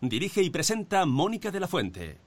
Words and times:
Dirige 0.00 0.42
y 0.42 0.50
presenta 0.50 1.04
Mónica 1.06 1.50
de 1.50 1.58
la 1.58 1.66
Fuente. 1.66 2.18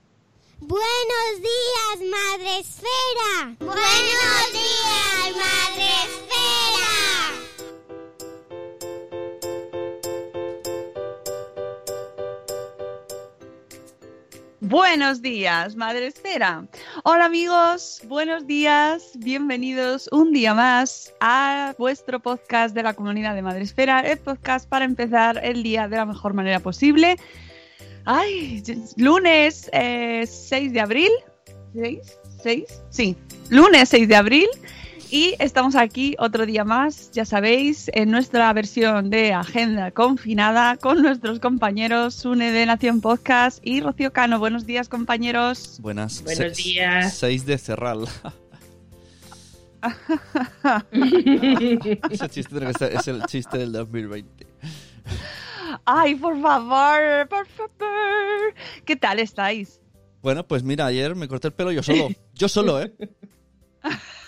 Buenos 0.59 1.38
días, 1.38 2.11
Madre 2.11 2.59
Esfera. 2.59 3.55
Buenos 3.59 4.52
días, 4.52 5.36
Madre 5.38 5.86
Esfera. 6.03 6.31
Buenos 14.59 15.22
días, 15.22 15.75
Madre 15.78 16.08
Esfera. 16.08 16.66
Hola 17.03 17.25
amigos, 17.25 18.02
buenos 18.06 18.45
días, 18.45 19.13
bienvenidos 19.16 20.09
un 20.11 20.33
día 20.33 20.53
más 20.53 21.13
a 21.22 21.73
vuestro 21.78 22.19
podcast 22.19 22.75
de 22.75 22.83
la 22.83 22.94
comunidad 22.94 23.33
de 23.33 23.41
Madre 23.41 23.63
Esfera, 23.63 24.02
el 24.02 24.17
podcast 24.19 24.67
para 24.67 24.83
empezar 24.83 25.39
el 25.44 25.63
día 25.63 25.88
de 25.88 25.95
la 25.95 26.06
mejor 26.06 26.33
manera 26.33 26.59
posible. 26.59 27.16
Ay, 28.14 28.62
lunes 28.98 29.70
eh, 29.72 30.28
6 30.28 30.73
de 30.73 30.81
abril. 30.81 31.12
¿6? 31.73 32.02
¿6? 32.44 32.66
Sí, 32.90 33.16
lunes 33.50 33.88
6 33.88 34.09
de 34.09 34.16
abril. 34.18 34.48
Y 35.09 35.36
estamos 35.40 35.76
aquí 35.76 36.18
otro 36.20 36.45
día 36.45 36.66
más, 36.66 37.12
ya 37.12 37.23
sabéis, 37.23 37.90
en 37.94 38.12
nuestra 38.12 38.52
versión 38.52 39.09
de 39.09 39.31
Agenda 39.31 39.92
Confinada 39.92 40.76
con 40.76 41.02
nuestros 41.02 41.40
compañeros 41.40 42.16
Sune 42.16 42.52
de 42.52 42.66
Nación 42.66 43.00
Podcast 43.00 43.59
y 43.62 43.80
Rocío 43.80 44.12
Cano. 44.12 44.40
Buenos 44.40 44.66
días, 44.66 44.90
compañeros. 44.90 45.80
Buenas. 45.81 46.22
Buenos 46.22 46.58
días. 46.58 47.14
6 47.14 47.46
de 47.46 47.58
Cerral. 47.58 48.09
Ese 52.12 52.30
chiste 52.30 52.58
es 52.92 53.08
el 53.08 53.25
chiste 53.25 53.58
del 53.58 53.72
2020. 53.72 54.41
Ay, 55.86 56.16
por 56.16 56.39
favor, 56.41 57.28
por 57.29 57.47
favor. 57.47 58.53
¿Qué 58.85 58.96
tal 58.96 59.19
estáis? 59.19 59.79
Bueno, 60.22 60.47
pues 60.47 60.63
mira, 60.63 60.85
ayer 60.85 61.16
me 61.16 61.28
corté 61.28 61.47
el 61.47 61.53
pelo 61.53 61.72
yo 61.72 61.81
solo. 61.84 62.09
Yo 62.34 62.47
solo, 62.47 62.81
¿eh? 62.81 62.94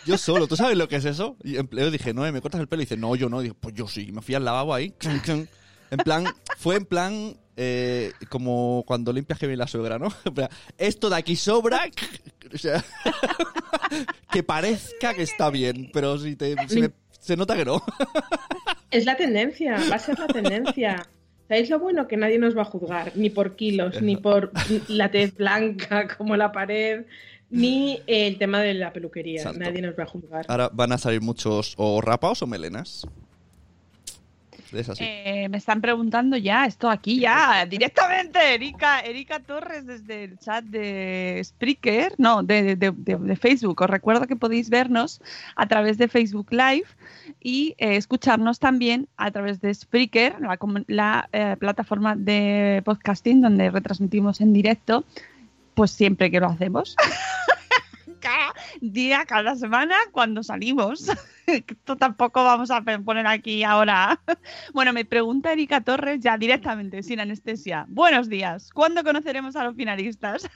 Yo 0.05 0.17
solo. 0.17 0.47
¿Tú 0.47 0.55
sabes 0.55 0.77
lo 0.77 0.87
que 0.87 0.95
es 0.97 1.05
eso? 1.05 1.37
Y 1.43 1.55
plan, 1.67 1.91
dije, 1.91 2.13
no, 2.13 2.29
¿me 2.31 2.41
cortas 2.41 2.59
el 2.61 2.67
pelo? 2.67 2.81
Y 2.81 2.85
dice, 2.85 2.97
no, 2.97 3.15
yo 3.15 3.29
no. 3.29 3.39
Y 3.41 3.45
dije, 3.45 3.55
pues 3.59 3.75
yo 3.75 3.87
sí. 3.87 4.07
Y 4.09 4.11
me 4.11 4.21
fui 4.21 4.35
al 4.35 4.43
lavabo 4.45 4.73
ahí. 4.73 4.93
En 5.91 5.97
plan, 5.99 6.25
fue 6.57 6.75
en 6.77 6.85
plan 6.85 7.37
eh, 7.55 8.11
como 8.29 8.83
cuando 8.87 9.13
limpias 9.13 9.37
que 9.37 9.45
viene 9.45 9.57
la 9.59 9.67
suegra, 9.67 9.99
¿no? 9.99 10.07
Esto 10.77 11.09
de 11.09 11.15
aquí 11.17 11.35
sobra. 11.35 11.85
O 12.53 12.57
sea, 12.57 12.83
que 14.31 14.43
parezca 14.43 15.13
que 15.13 15.21
está 15.23 15.49
bien, 15.49 15.89
pero 15.93 16.17
si 16.17 16.35
te, 16.35 16.55
si 16.67 16.81
me- 16.81 16.91
se 17.19 17.37
nota 17.37 17.55
que 17.55 17.65
no. 17.65 17.81
Es 18.91 19.05
la 19.05 19.15
tendencia, 19.15 19.77
va 19.89 19.95
a 19.95 19.99
ser 19.99 20.17
la 20.19 20.27
tendencia. 20.27 21.07
¿Sabéis 21.47 21.69
lo 21.69 21.79
bueno? 21.79 22.07
Que 22.07 22.17
nadie 22.17 22.39
nos 22.39 22.57
va 22.57 22.61
a 22.61 22.65
juzgar, 22.65 23.11
ni 23.15 23.29
por 23.29 23.55
kilos, 23.55 24.01
ni 24.01 24.15
por 24.15 24.51
la 24.87 25.11
tez 25.11 25.35
blanca 25.35 26.07
como 26.17 26.37
la 26.37 26.51
pared, 26.51 27.05
ni 27.49 28.01
el 28.07 28.37
tema 28.37 28.61
de 28.61 28.73
la 28.73 28.93
peluquería. 28.93 29.51
Nadie 29.53 29.81
nos 29.81 29.97
va 29.97 30.03
a 30.03 30.07
juzgar. 30.07 30.45
Ahora 30.47 30.69
van 30.73 30.91
a 30.93 30.97
salir 30.97 31.21
muchos 31.21 31.75
o 31.77 32.01
rapaos 32.01 32.41
o 32.41 32.47
melenas. 32.47 33.05
Es 34.73 34.89
así. 34.89 35.03
Eh, 35.05 35.47
me 35.49 35.57
están 35.57 35.81
preguntando 35.81 36.35
ya, 36.37 36.65
esto 36.65 36.89
aquí 36.89 37.19
ya, 37.19 37.65
directamente, 37.69 38.53
Erika, 38.55 38.99
Erika 39.01 39.39
Torres 39.39 39.85
desde 39.85 40.23
el 40.23 40.37
chat 40.39 40.63
de 40.65 41.41
Spreaker, 41.43 42.15
no, 42.17 42.43
de, 42.43 42.75
de- 42.75 42.91
de- 42.91 43.15
de 43.17 43.35
Facebook. 43.35 43.81
Os 43.81 43.89
recuerdo 43.89 44.25
que 44.27 44.35
podéis 44.35 44.69
vernos 44.69 45.21
a 45.55 45.67
través 45.67 45.97
de 45.97 46.07
Facebook 46.07 46.47
Live 46.51 46.85
y 47.41 47.75
eh, 47.77 47.95
escucharnos 47.97 48.59
también 48.59 49.07
a 49.17 49.31
través 49.31 49.61
de 49.61 49.73
Spreaker, 49.73 50.37
la, 50.41 50.57
la, 50.87 51.29
eh, 51.31 51.55
plataforma 51.59 52.15
de 52.15 52.81
podcasting 52.85 53.41
donde 53.41 53.69
retransmitimos 53.71 54.41
en 54.41 54.53
directo, 54.53 55.03
pues 55.75 55.91
siempre 55.91 56.29
que 56.31 56.39
lo 56.39 56.47
hacemos. 56.47 56.95
cada 58.23 58.53
día, 58.81 59.25
cada 59.25 59.55
semana, 59.55 59.95
cuando 60.11 60.41
salimos. 60.41 61.11
Esto 61.45 61.97
tampoco 61.97 62.43
vamos 62.43 62.71
a 62.71 62.81
poner 62.81 63.27
aquí 63.27 63.63
ahora. 63.63 64.19
Bueno, 64.73 64.93
me 64.93 65.05
pregunta 65.05 65.51
Erika 65.51 65.81
Torres 65.81 66.21
ya 66.21 66.37
directamente, 66.37 67.03
sin 67.03 67.19
anestesia. 67.19 67.85
Buenos 67.89 68.29
días. 68.29 68.71
¿Cuándo 68.73 69.03
conoceremos 69.03 69.55
a 69.55 69.63
los 69.65 69.75
finalistas? 69.75 70.49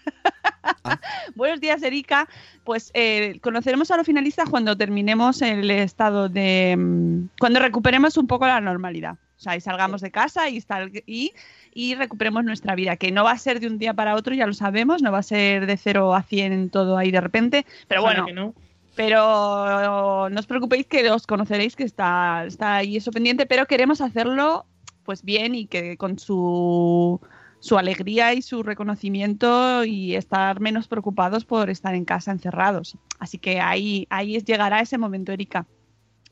Buenos 1.36 1.60
días, 1.60 1.84
Erika. 1.84 2.28
Pues 2.64 2.92
eh, 2.94 3.40
conoceremos 3.42 3.92
a 3.92 3.98
los 3.98 4.06
finalistas 4.06 4.50
cuando 4.50 4.76
terminemos 4.78 5.42
el 5.42 5.70
estado 5.70 6.30
de. 6.30 6.76
mm, 6.78 7.30
cuando 7.40 7.60
recuperemos 7.60 8.18
un 8.18 8.28
poco 8.28 8.48
la 8.48 8.62
normalidad. 8.62 9.18
O 9.38 9.40
sea, 9.40 9.56
y 9.56 9.62
salgamos 9.62 10.02
de 10.02 10.10
casa 10.10 10.50
y, 10.50 10.62
sal- 10.62 10.92
y, 11.06 11.32
y 11.74 11.94
recuperemos 11.94 12.44
nuestra 12.44 12.74
vida, 12.74 12.96
que 12.98 13.12
no 13.12 13.24
va 13.24 13.32
a 13.32 13.38
ser 13.38 13.60
de 13.60 13.68
un 13.68 13.78
día 13.78 13.94
para 13.94 14.16
otro, 14.16 14.34
ya 14.34 14.48
lo 14.48 14.54
sabemos, 14.54 15.04
no 15.04 15.12
va 15.12 15.20
a 15.20 15.24
ser 15.24 15.68
de 15.68 15.78
0 15.78 16.16
a 16.16 16.24
100 16.24 16.70
todo 16.72 16.98
ahí 16.98 17.12
de 17.12 17.22
repente, 17.22 17.66
pero 17.88 18.02
bueno, 18.02 18.26
no. 18.34 18.54
pero 18.96 20.30
no 20.30 20.40
os 20.40 20.48
preocupéis 20.48 20.88
que 20.88 21.10
os 21.12 21.28
conoceréis 21.28 21.76
que 21.76 21.84
está, 21.84 22.46
está 22.46 22.78
ahí 22.78 22.98
eso 22.98 23.12
pendiente, 23.12 23.46
pero 23.46 23.66
queremos 23.68 24.02
hacerlo 24.02 24.66
pues 25.04 25.24
bien 25.24 25.54
y 25.56 25.68
que 25.68 25.98
con 25.98 26.18
su, 26.20 27.22
su 27.60 27.78
alegría 27.78 28.34
y 28.34 28.42
su 28.42 28.64
reconocimiento 28.64 29.86
y 29.86 30.16
estar 30.16 30.60
menos 30.60 30.88
preocupados 30.88 31.46
por 31.46 31.70
estar 31.70 31.94
en 31.96 32.06
casa 32.06 32.32
encerrados. 32.32 32.98
Así 33.20 33.38
que 33.38 33.62
ahí, 33.62 34.08
ahí 34.10 34.40
llegará 34.42 34.82
ese 34.82 34.98
momento, 34.98 35.32
Erika. 35.32 35.66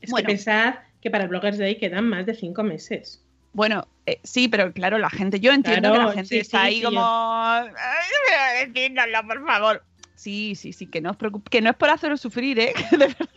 Es 0.00 0.10
Bueno. 0.10 0.26
que 0.26 0.34
pensad 0.34 0.74
que 1.00 1.10
para 1.10 1.26
Bloggers 1.26 1.58
Day 1.58 1.78
quedan 1.78 2.08
más 2.08 2.26
de 2.26 2.34
cinco 2.34 2.62
meses. 2.62 3.22
Bueno, 3.52 3.86
eh, 4.04 4.20
sí, 4.22 4.48
pero 4.48 4.72
claro, 4.72 4.98
la 4.98 5.08
gente, 5.10 5.40
yo 5.40 5.52
entiendo 5.52 5.88
Claro, 5.90 6.02
que 6.02 6.06
la 6.08 6.12
gente 6.12 6.28
sí, 6.28 6.38
está 6.40 6.58
sí, 6.60 6.66
ahí 6.66 6.76
sí, 6.78 6.82
como, 6.82 7.00
yo- 7.00 7.00
"Ay, 7.00 8.66
decídnoslo, 8.72 9.26
por 9.26 9.46
favor. 9.46 9.84
Sí, 10.14 10.54
sí, 10.54 10.72
sí, 10.72 10.86
que 10.86 11.00
no 11.00 11.10
os 11.10 11.16
preocupe, 11.16 11.48
que 11.50 11.60
no 11.60 11.70
es 11.70 11.76
por 11.76 11.88
haceros 11.90 12.20
sufrir, 12.20 12.58
¿eh? 12.58 12.74
De 12.90 12.96
verdad. 12.98 13.28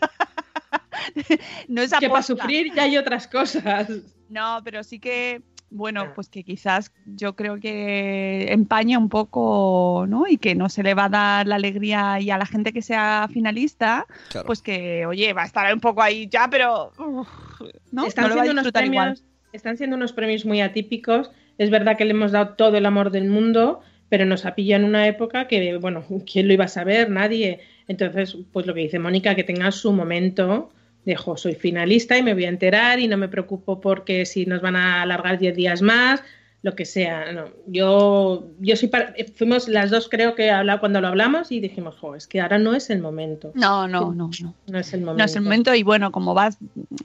no 1.67 1.81
es 1.81 1.93
Que 1.93 2.09
para 2.09 2.23
sufrir 2.23 2.73
ya 2.73 2.83
hay 2.83 2.97
otras 2.97 3.27
cosas. 3.27 3.87
No, 4.29 4.61
pero 4.63 4.83
sí 4.83 4.99
que, 4.99 5.41
bueno, 5.71 6.13
pues 6.15 6.29
que 6.29 6.43
quizás 6.43 6.91
yo 7.05 7.35
creo 7.35 7.59
que 7.59 8.51
empaña 8.51 8.97
un 8.97 9.09
poco, 9.09 10.05
¿no? 10.07 10.25
Y 10.27 10.37
que 10.37 10.55
no 10.55 10.69
se 10.69 10.83
le 10.83 10.93
va 10.93 11.05
a 11.05 11.09
dar 11.09 11.47
la 11.47 11.55
alegría 11.55 12.19
y 12.19 12.29
a 12.31 12.37
la 12.37 12.45
gente 12.45 12.73
que 12.73 12.81
sea 12.81 13.27
finalista, 13.31 14.05
Claro. 14.29 14.47
pues 14.47 14.61
que, 14.61 15.05
oye, 15.05 15.31
va 15.33 15.43
a 15.43 15.45
estar 15.45 15.73
un 15.73 15.79
poco 15.79 16.01
ahí 16.01 16.27
ya, 16.27 16.47
pero, 16.49 16.91
¿no? 17.91 18.05
Están 18.05 18.23
No 18.23 18.29
lo 18.29 18.35
va 18.35 18.41
a 18.41 18.45
siendo 18.45 18.61
unos 18.61 18.65
igual. 18.67 18.73
premios, 18.73 19.23
están 19.53 19.77
siendo 19.77 19.95
unos 19.95 20.13
premios 20.13 20.45
muy 20.45 20.61
atípicos. 20.61 21.31
Es 21.57 21.69
verdad 21.69 21.97
que 21.97 22.05
le 22.05 22.11
hemos 22.11 22.31
dado 22.31 22.55
todo 22.55 22.77
el 22.77 22.85
amor 22.85 23.11
del 23.11 23.29
mundo, 23.29 23.81
pero 24.09 24.25
nos 24.25 24.45
ha 24.45 24.55
pillado 24.55 24.83
en 24.83 24.89
una 24.89 25.07
época 25.07 25.47
que, 25.47 25.77
bueno, 25.77 26.03
¿quién 26.31 26.47
lo 26.47 26.53
iba 26.53 26.65
a 26.65 26.69
saber? 26.69 27.09
Nadie. 27.09 27.59
Entonces, 27.87 28.37
pues 28.53 28.65
lo 28.65 28.73
que 28.73 28.81
dice 28.81 28.97
Mónica, 28.99 29.35
que 29.35 29.43
tenga 29.43 29.71
su 29.71 29.91
momento 29.91 30.69
de, 31.05 31.15
jo, 31.15 31.37
soy 31.37 31.55
finalista 31.55 32.17
y 32.17 32.23
me 32.23 32.33
voy 32.33 32.45
a 32.45 32.49
enterar 32.49 32.99
y 32.99 33.07
no 33.07 33.17
me 33.17 33.29
preocupo 33.29 33.79
porque 33.79 34.25
si 34.25 34.45
nos 34.45 34.61
van 34.61 34.75
a 34.75 35.01
alargar 35.01 35.39
10 35.39 35.55
días 35.55 35.81
más. 35.81 36.23
Lo 36.61 36.75
que 36.75 36.83
sea. 36.85 37.31
No, 37.31 37.45
yo, 37.67 38.47
yo 38.59 38.75
soy 38.75 38.89
para- 38.89 39.13
eh, 39.15 39.31
fuimos 39.33 39.69
las 39.69 39.89
dos, 39.91 40.09
creo 40.09 40.35
que 40.35 40.51
habla, 40.51 40.79
cuando 40.79 40.99
lo 40.99 41.07
hablamos 41.07 41.51
y 41.53 41.61
dijimos, 41.61 41.95
jo, 41.99 42.15
es 42.15 42.27
que 42.27 42.41
ahora 42.41 42.57
no 42.57 42.75
es 42.75 42.89
el 42.89 43.01
momento. 43.01 43.51
No, 43.55 43.87
no, 43.87 44.13
no, 44.13 44.29
no. 44.41 44.53
No 44.67 44.77
es 44.79 44.93
el 44.93 44.99
momento. 44.99 45.17
No 45.19 45.23
es 45.23 45.35
el 45.37 45.41
momento 45.43 45.73
y 45.73 45.83
bueno, 45.83 46.11
como 46.11 46.33
vas, 46.33 46.57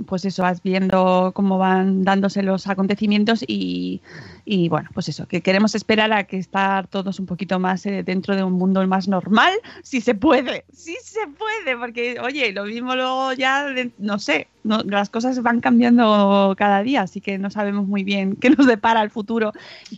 pues 0.06 0.24
eso, 0.24 0.42
vas 0.42 0.60
viendo 0.62 1.30
cómo 1.34 1.56
van 1.58 2.02
dándose 2.02 2.42
los 2.42 2.66
acontecimientos 2.66 3.44
y, 3.46 4.00
y 4.44 4.68
bueno, 4.68 4.90
pues 4.92 5.08
eso, 5.08 5.26
que 5.26 5.40
queremos 5.40 5.76
esperar 5.76 6.12
a 6.12 6.24
que 6.24 6.36
estar 6.38 6.88
todos 6.88 7.20
un 7.20 7.26
poquito 7.26 7.60
más 7.60 7.86
eh, 7.86 8.02
dentro 8.02 8.34
de 8.34 8.42
un 8.42 8.54
mundo 8.54 8.84
más 8.88 9.06
normal, 9.06 9.52
si 9.84 10.00
se 10.00 10.16
puede, 10.16 10.64
si 10.72 10.96
se 11.00 11.20
puede, 11.28 11.76
porque 11.78 12.18
oye, 12.20 12.52
lo 12.52 12.64
mismo 12.64 12.96
luego 12.96 13.32
ya, 13.34 13.66
de- 13.66 13.92
no 13.98 14.18
sé, 14.18 14.48
las 14.64 15.10
cosas 15.10 15.42
van 15.42 15.60
cambiando 15.60 16.54
cada 16.56 16.82
día, 16.82 17.02
así 17.02 17.20
que 17.20 17.38
no 17.38 17.50
sabemos 17.50 17.86
muy 17.86 18.02
bien 18.02 18.36
qué 18.36 18.50
nos 18.50 18.66
depara 18.66 19.02
el 19.02 19.10
futuro, 19.10 19.52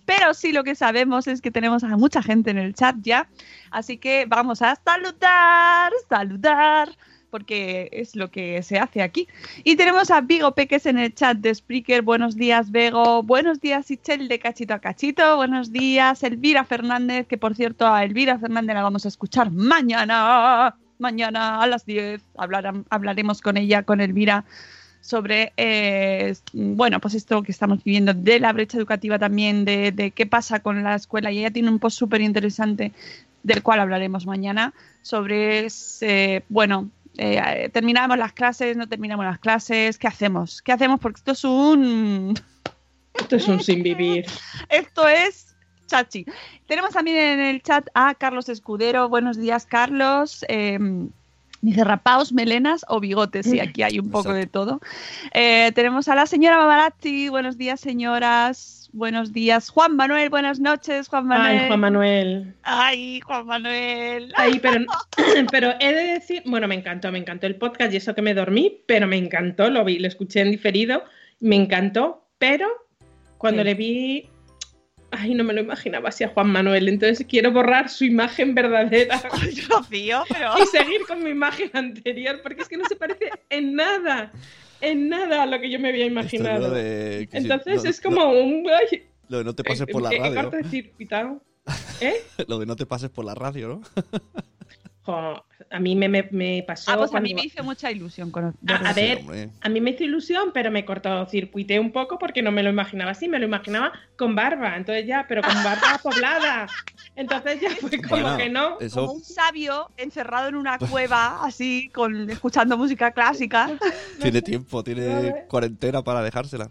pero 0.05 0.35
sí 0.35 0.53
lo 0.53 0.65
que 0.65 0.75
sabemos 0.75 1.27
es 1.27 1.41
que 1.41 1.51
tenemos 1.51 1.85
a 1.85 1.97
mucha 1.97 2.23
gente 2.23 2.51
en 2.51 2.59
el 2.59 2.75
chat 2.75 2.97
ya, 3.01 3.29
así 3.71 3.97
que 3.97 4.27
vamos 4.29 4.63
a 4.63 4.77
saludar, 4.85 5.93
saludar 6.09 6.91
porque 7.31 7.89
es 7.93 8.17
lo 8.17 8.31
que 8.31 8.63
se 8.63 8.79
hace 8.79 9.03
aquí. 9.03 9.29
Y 9.63 9.77
tenemos 9.77 10.11
a 10.11 10.21
Vigo 10.23 10.55
Peques 10.55 10.87
en 10.87 10.97
el 10.97 11.15
chat 11.15 11.37
de 11.37 11.55
Spreaker. 11.55 12.01
Buenos 12.01 12.37
días, 12.37 12.71
Bego. 12.71 13.23
Buenos 13.23 13.61
días, 13.61 13.91
Ichel 13.91 14.29
de 14.29 14.39
Cachito 14.39 14.73
a 14.73 14.79
Cachito. 14.79 15.37
Buenos 15.37 15.71
días, 15.71 16.23
Elvira 16.23 16.65
Fernández, 16.65 17.27
que 17.27 17.37
por 17.37 17.55
cierto 17.55 17.87
a 17.87 18.05
Elvira 18.05 18.39
Fernández 18.39 18.75
la 18.75 18.83
vamos 18.83 19.05
a 19.05 19.09
escuchar 19.09 19.51
mañana. 19.51 20.77
Mañana 20.99 21.63
a 21.63 21.67
las 21.67 21.85
10 21.87 22.23
hablarán- 22.37 22.85
hablaremos 22.91 23.41
con 23.41 23.57
ella, 23.57 23.83
con 23.83 24.01
Elvira, 24.01 24.45
sobre, 25.01 25.53
eh, 25.57 26.35
bueno, 26.53 27.01
pues 27.01 27.15
esto 27.15 27.43
que 27.43 27.53
estamos 27.53 27.85
viviendo 27.85 28.13
de 28.13 28.41
la 28.41 28.53
brecha 28.53 28.77
educativa 28.77 29.19
también, 29.19 29.65
de, 29.65 29.93
de 29.93 30.11
qué 30.11 30.27
pasa 30.27 30.61
con 30.61 30.83
la 30.83 30.95
escuela. 30.97 31.31
Y 31.31 31.39
ella 31.39 31.51
tiene 31.53 31.69
un 31.69 31.79
post 31.79 31.99
súper 31.99 32.21
interesante 32.23 32.93
del 33.45 33.63
cual 33.63 33.79
hablaremos 33.81 34.27
mañana, 34.27 34.75
sobre, 35.03 35.67
ese, 35.67 36.43
bueno, 36.49 36.91
eh, 37.19 37.71
terminamos 37.73 38.19
las 38.19 38.33
clases, 38.33 38.77
no 38.77 38.89
terminamos 38.89 39.25
las 39.25 39.39
clases, 39.39 39.97
¿qué 39.99 40.09
hacemos? 40.09 40.61
¿Qué 40.63 40.73
hacemos? 40.73 40.99
Porque 40.99 41.19
esto 41.19 41.31
es 41.33 41.45
un... 41.45 42.35
Esto 43.15 43.37
es 43.37 43.47
un 43.49 43.61
sin 43.63 43.83
vivir. 43.83 44.27
Esto 44.69 45.09
es 45.09 45.46
chachi. 45.87 46.27
Tenemos 46.67 46.91
también 46.93 47.17
en 47.17 47.41
el 47.41 47.63
chat 47.63 47.89
a 47.95 48.15
Carlos 48.15 48.49
Escudero. 48.49 49.09
Buenos 49.09 49.37
días, 49.37 49.67
Carlos. 49.67 50.45
Eh, 50.49 50.79
dice 51.63 51.85
rapaos, 51.85 52.33
melenas 52.33 52.85
o 52.89 53.01
bigotes. 53.01 53.47
Sí, 53.47 53.61
aquí 53.61 53.83
hay 53.83 53.99
un 53.99 54.11
poco 54.11 54.33
de 54.33 54.47
todo. 54.47 54.81
Eh, 55.33 55.73
tenemos 55.75 56.09
a 56.09 56.15
la 56.15 56.27
señora 56.27 56.59
Mamarazzi. 56.59 57.29
Buenos 57.29 57.57
días, 57.57 57.81
señoras. 57.81 58.89
Buenos 58.93 59.33
días, 59.33 59.69
Juan 59.69 59.95
Manuel. 59.97 60.31
Buenas 60.31 60.59
noches, 60.59 61.09
Juan 61.09 61.27
Manuel. 61.27 61.59
Ay, 61.59 61.67
Juan 61.67 61.81
Manuel. 61.81 62.55
Ay, 62.63 63.21
Juan 63.21 63.47
Manuel. 63.47 64.33
Ay, 64.37 64.59
pero, 64.61 64.87
pero 65.51 65.75
he 65.81 65.93
de 65.93 66.05
decir, 66.15 66.43
bueno, 66.47 66.67
me 66.67 66.77
encantó, 66.77 67.13
me 67.13 67.19
encantó 67.19 67.47
el 67.47 67.57
podcast 67.57 67.93
y 67.93 67.99
eso 67.99 68.15
que 68.15 68.23
me 68.23 68.33
dormí, 68.33 68.81
pero 68.87 69.07
me 69.07 69.17
encantó, 69.19 69.69
lo 69.69 69.85
vi, 69.85 69.99
lo 69.99 70.09
escuché 70.09 70.41
en 70.41 70.51
diferido, 70.51 71.05
me 71.41 71.57
encantó, 71.57 72.25
pero 72.39 72.69
cuando 73.37 73.63
Sí. 73.63 73.65
le 73.67 73.75
vi, 73.75 74.29
ay, 75.11 75.35
no 75.35 75.45
me 75.45 75.53
lo 75.55 75.61
imaginaba 75.61 76.09
así 76.09 76.25
a 76.25 76.29
Juan 76.29 76.51
Manuel, 76.51 76.89
entonces 76.89 77.27
quiero 77.29 77.53
borrar 77.53 77.89
su 77.89 78.05
imagen 78.05 78.55
verdadera 78.55 79.21
Rocío, 79.69 80.25
pero... 80.29 80.53
y 80.63 80.67
seguir 80.67 81.03
con 81.07 81.23
mi 81.23 81.31
imagen 81.31 81.71
anterior, 81.73 82.41
porque 82.43 82.63
es 82.63 82.69
que 82.69 82.77
no 82.77 82.85
se 82.89 82.97
parece 82.97 83.31
en 83.51 83.75
nada, 83.75 84.33
en 84.81 85.09
nada 85.09 85.43
a 85.45 85.47
lo 85.47 85.61
que 85.61 85.71
yo 85.71 85.79
me 85.79 85.89
había 85.89 86.07
imaginado. 86.07 86.71
de 86.71 87.29
Entonces 87.33 87.85
no- 87.85 87.91
es 87.91 88.01
como 88.01 88.31
un... 88.31 88.67
ay, 88.69 89.05
Lo 89.29 89.39
de 89.39 89.45
no 89.45 89.55
te 89.55 89.65
pases 89.65 89.87
por 89.87 90.03
la 90.03 90.11
que 90.11 90.19
radio, 90.19 90.51
de. 90.51 91.39
¿Eh? 92.01 92.15
Lo 92.47 92.59
de 92.59 92.67
no 92.67 92.77
te 92.77 92.87
pases 92.87 93.11
por 93.11 93.25
la 93.25 93.35
radio, 93.35 93.69
¿no? 93.69 93.83
Jo, 95.07 95.45
a 95.71 95.79
mí 95.79 95.95
me, 95.95 96.09
me, 96.09 96.29
me 96.33 96.65
pasó... 96.67 96.91
Ah, 96.91 96.97
pues 96.97 97.11
a 97.11 97.13
cuando- 97.13 97.29
mí 97.29 97.35
me 97.35 97.45
hizo 97.45 97.63
mucha 97.63 97.93
ilusión 97.93 98.33
con 98.33 98.45
A, 98.47 98.53
a 98.75 98.93
Sí, 98.93 99.01
ver, 99.01 99.19
hombre. 99.19 99.51
a 99.61 99.69
mí 99.69 99.81
me 99.81 99.91
hizo 99.91 100.03
ilusión, 100.03 100.51
pero 100.53 100.73
me 100.73 100.85
cortocircuité 100.85 101.79
un 101.79 101.93
poco 101.93 102.19
porque 102.19 102.43
no 102.43 102.51
me 102.51 102.65
lo 102.65 102.71
imaginaba 102.71 103.13
así, 103.13 103.29
me 103.29 103.39
lo 103.39 103.45
imaginaba 103.47 103.93
con 104.19 104.35
barba, 104.35 104.77
entonces 104.77 105.07
ya, 105.07 105.25
pero 105.29 105.43
con 105.43 105.55
barba 105.63 105.99
poblada. 106.03 106.67
Entonces 107.15 107.61
ya 107.61 107.71
fue 107.77 107.91
como 107.99 108.09
Bueno, 108.09 108.37
que 108.37 108.49
no. 108.49 108.69
como 108.75 108.81
Eso, 108.81 109.13
un 109.13 109.23
sabio 109.23 109.89
encerrado 109.97 110.49
en 110.49 110.57
una 110.57 110.77
cueva, 110.91 111.45
así, 111.45 111.89
con 111.95 112.29
escuchando 112.29 112.77
música 112.77 113.13
clásica. 113.13 113.71
tiene 114.21 114.43
tiempo, 114.43 114.83
tiene 114.83 115.45
cuarentena 115.49 116.03
para 116.03 116.21
dejársela. 116.23 116.69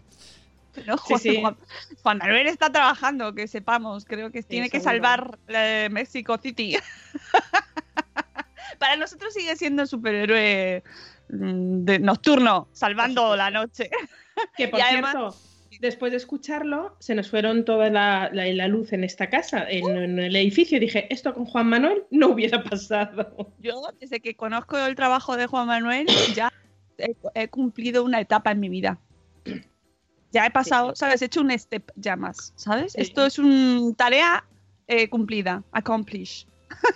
No, 0.86 0.98
Sí, 0.98 1.02
joder, 1.14 1.20
sí. 1.20 1.40
Juan, 1.40 1.56
Juan 2.02 2.18
Manuel 2.18 2.46
está 2.48 2.70
trabajando, 2.70 3.34
que 3.34 3.48
sepamos. 3.48 4.04
Creo 4.04 4.30
que 4.30 4.42
tiene 4.42 4.68
que 4.68 4.78
seguro. 4.78 4.92
salvar 4.92 5.38
eh, 5.48 5.88
Mexico 5.90 6.36
City. 6.36 6.76
Para 8.78 8.96
nosotros 8.96 9.32
sigue 9.34 9.54
siendo 9.56 9.82
el 9.82 9.88
superhéroe 9.88 10.82
mm, 11.28 11.84
de 11.84 11.98
nocturno, 11.98 12.68
salvando 12.72 13.36
la 13.36 13.50
noche. 13.50 13.90
Que 14.56 14.68
por 14.68 14.80
y 14.80 14.82
además- 14.82 15.12
cierto, 15.12 15.36
después 15.80 16.10
de 16.10 16.16
escucharlo, 16.16 16.96
se 17.00 17.14
nos 17.14 17.28
fueron 17.30 17.64
toda 17.64 17.90
la, 17.90 18.30
la- 18.32 18.46
la 18.46 18.66
luz 18.68 18.92
en 18.92 19.04
esta 19.04 19.28
casa, 19.28 19.66
en, 19.68 19.84
en 19.96 20.18
el 20.18 20.34
edificio. 20.36 20.80
Dije, 20.80 21.06
esto 21.12 21.34
con 21.34 21.44
Juan 21.44 21.68
Manuel 21.68 22.04
no 22.10 22.28
hubiera 22.28 22.62
pasado. 22.64 23.52
Yo, 23.58 23.82
desde 24.00 24.20
que 24.20 24.34
conozco 24.36 24.78
el 24.78 24.94
trabajo 24.94 25.36
de 25.36 25.46
Juan 25.46 25.66
Manuel, 25.66 26.06
ya 26.34 26.50
he, 26.98 27.14
he 27.34 27.48
cumplido 27.48 28.04
una 28.04 28.20
etapa 28.20 28.52
en 28.52 28.60
mi 28.60 28.68
vida. 28.70 28.98
Ya 30.32 30.44
he 30.46 30.50
pasado, 30.50 30.94
¿sabes? 30.96 31.22
He 31.22 31.26
hecho 31.26 31.40
un 31.40 31.50
step 31.58 31.90
ya 31.96 32.16
más, 32.16 32.52
¿sabes? 32.56 32.92
Sí. 32.92 33.00
Esto 33.02 33.24
es 33.26 33.38
una 33.38 33.94
tarea 33.94 34.44
eh, 34.86 35.08
cumplida, 35.08 35.62
accomplish. 35.72 36.46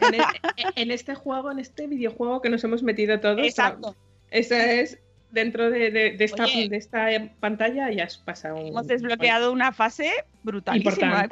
En, 0.00 0.14
e- 0.14 0.22
en 0.76 0.90
este 0.90 1.14
juego, 1.14 1.50
en 1.50 1.58
este 1.58 1.87
videojuego 1.87 2.40
que 2.43 2.50
nos 2.50 2.62
hemos 2.64 2.82
metido 2.82 3.19
todos. 3.20 3.44
Exacto. 3.46 3.94
Esa 4.31 4.72
es 4.72 4.99
dentro 5.31 5.70
de, 5.70 5.90
de- 5.90 6.11
de 6.12 6.25
esta, 6.25 6.44
Oye. 6.44 6.69
de 6.69 6.76
esta 6.76 7.06
pantalla 7.40 7.90
ya 7.90 8.05
has 8.05 8.19
pasado 8.19 8.56
un... 8.56 8.69
Hemos 8.69 8.87
desbloqueado 8.87 9.52
una 9.52 9.72
fase 9.72 10.11
brutalísima. 10.43 10.90
Importante, 10.93 11.25
¿eh? 11.25 11.28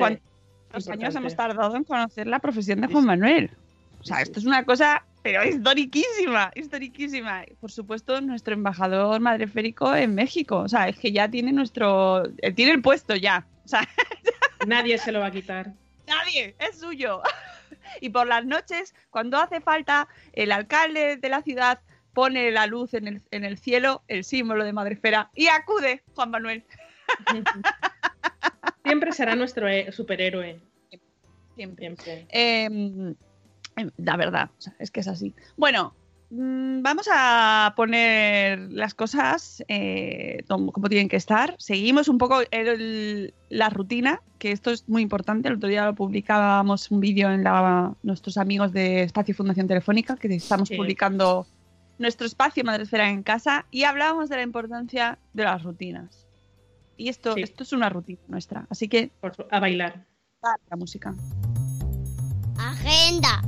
¿Cuántos 0.70 0.88
años 0.88 1.14
hemos 1.14 1.35
tardado 1.37 1.76
en 1.76 1.85
conocer 1.85 2.26
la 2.26 2.38
profesión 2.38 2.81
de 2.81 2.87
Juan 2.88 3.05
Manuel? 3.06 3.50
O 4.00 4.05
sea, 4.05 4.20
esto 4.23 4.38
es 4.38 4.46
una 4.46 4.64
cosa, 4.64 5.05
pero 5.23 5.44
historiquísima, 5.44 6.52
historiquísima. 6.55 7.43
Por 7.61 7.73
supuesto, 7.73 8.20
nuestro 8.20 8.55
embajador 8.55 9.19
madreférico 9.20 9.94
en 9.96 10.14
México. 10.14 10.58
O 10.58 10.69
sea, 10.69 10.88
es 10.88 10.96
que 10.99 11.11
ya 11.11 11.29
tiene 11.29 11.52
nuestro... 11.52 12.25
eh, 12.43 12.52
Tiene 12.52 12.73
el 12.73 12.82
puesto 12.82 13.17
ya. 13.17 13.46
O 13.64 13.69
sea, 13.69 13.88
Nadie 14.67 14.99
se 14.99 15.11
lo 15.12 15.20
va 15.20 15.26
a 15.26 15.31
quitar. 15.31 15.73
nadie, 16.06 16.55
es 16.58 16.79
suyo. 16.79 17.20
Y 18.00 18.11
por 18.11 18.26
las 18.26 18.44
noches, 18.44 18.94
cuando 19.11 19.38
hace 19.38 19.61
falta, 19.61 20.08
el 20.32 20.52
alcalde 20.52 21.17
de 21.17 21.29
la 21.29 21.43
ciudad 21.43 21.81
pone 22.14 22.50
la 22.50 22.67
luz 22.67 22.94
en 22.94 23.08
el, 23.08 23.23
en 23.31 23.44
el 23.44 23.58
cielo, 23.58 24.02
el 24.09 24.25
símbolo 24.25 24.64
de 24.64 24.73
Madrefera, 24.73 25.30
y 25.35 25.49
acude 25.49 26.02
Juan 26.14 26.30
Manuel. 26.30 26.64
Siempre 28.85 29.12
será 29.12 29.37
nuestro 29.37 29.68
eh, 29.68 29.92
superhéroe. 29.92 30.61
Siempre. 31.54 31.85
Siempre. 31.87 32.26
Eh, 32.30 33.14
la 33.97 34.16
verdad, 34.16 34.50
es 34.78 34.90
que 34.90 35.00
es 35.00 35.09
así. 35.09 35.35
Bueno, 35.57 35.95
vamos 36.30 37.08
a 37.12 37.73
poner 37.76 38.70
las 38.73 38.94
cosas 38.94 39.64
eh, 39.68 40.44
como, 40.49 40.73
tienen 40.88 41.08
que 41.08 41.16
estar. 41.16 41.54
Seguimos 41.58 42.08
un 42.08 42.18
poco 42.18 42.40
el- 42.50 43.35
la 43.49 43.70
rutina, 43.70 44.20
que 44.38 44.52
esto 44.52 44.70
es 44.70 44.88
muy 44.88 45.02
importante. 45.02 45.49
El 45.49 45.54
otro 45.54 45.68
día 45.68 45.87
lo 45.87 45.94
publicábamos 45.94 46.90
un 46.90 47.00
vídeo 47.00 47.30
en 47.30 47.44
la, 47.44 47.94
nuestros 48.02 48.37
amigos 48.37 48.73
de 48.73 49.02
Espacio 49.04 49.35
Fundación 49.35 49.66
Telefónica, 49.68 50.16
que 50.16 50.35
estamos 50.35 50.68
Sí. 50.68 50.76
publicando 50.76 51.47
nuestro 51.99 52.26
espacio 52.26 52.62
Madresfera 52.62 53.08
en 53.11 53.23
casa, 53.23 53.64
y 53.70 53.85
hablábamos 53.85 54.28
de 54.28 54.37
la 54.37 54.42
importancia 54.42 55.18
de 55.32 55.44
las 55.44 55.62
rutinas. 55.62 56.26
Y 56.97 57.08
esto, 57.08 57.35
Sí. 57.35 57.42
esto 57.42 57.62
es 57.62 57.73
una 57.73 57.88
rutina 57.88 58.20
nuestra. 58.28 58.66
Así 58.70 58.88
que, 58.88 59.11
Por 59.20 59.35
a 59.50 59.61
bailar. 59.61 60.04
la 60.70 60.76
música. 60.76 61.14
Agenda. 62.58 63.42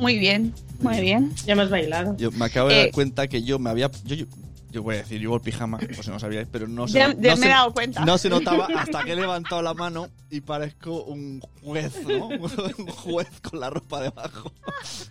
Muy 0.00 0.18
bien, 0.18 0.54
muy 0.80 1.00
bien. 1.00 1.32
Ya 1.46 1.52
hemos 1.52 1.68
bailado. 1.70 2.16
Yo 2.16 2.30
me 2.32 2.46
acabo 2.46 2.68
de 2.70 2.76
dar 2.76 2.86
Eh. 2.86 2.90
cuenta 2.92 3.28
que 3.28 3.42
yo 3.42 3.58
me 3.58 3.70
había. 3.70 3.90
Yo, 4.04 4.14
yo- 4.16 4.26
Yo 4.72 4.84
voy 4.84 4.94
a 4.94 4.98
decir, 4.98 5.20
llevo 5.20 5.34
el 5.34 5.40
pijama, 5.42 5.78
por 5.78 6.04
si 6.04 6.10
no 6.12 6.20
sabíais, 6.20 6.46
pero 6.48 6.68
no 6.68 6.86
se, 6.86 6.94
Ya- 6.98 7.08
no 7.08 7.20
ya 7.20 7.30
me 7.34 7.36
se- 7.38 7.46
he 7.46 7.48
dado 7.48 7.72
cuenta. 7.74 8.04
No 8.04 8.16
se 8.18 8.30
notaba 8.30 8.68
hasta 8.76 9.02
que 9.02 9.14
he 9.14 9.16
levantado 9.16 9.62
la 9.62 9.74
mano 9.74 10.06
y 10.30 10.42
parezco 10.42 11.02
un 11.02 11.40
juez, 11.64 11.92
¿no? 12.06 12.26
un 12.78 12.86
juez 12.86 13.26
con 13.42 13.58
la 13.58 13.68
ropa 13.68 14.00
debajo. 14.00 14.52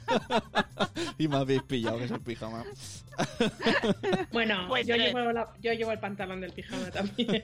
y 1.17 1.27
me 1.27 1.35
habéis 1.35 1.61
pillado 1.63 1.97
que 1.97 2.05
es 2.05 2.11
el 2.11 2.21
pijama. 2.21 2.63
Bueno, 4.31 4.65
Pues 4.69 4.87
yo, 4.87 4.95
llevo 4.95 5.19
la- 5.33 5.49
yo 5.61 5.73
llevo 5.73 5.91
el 5.91 5.99
pantalón 5.99 6.39
del 6.39 6.53
pijama 6.53 6.89
también. 6.91 7.43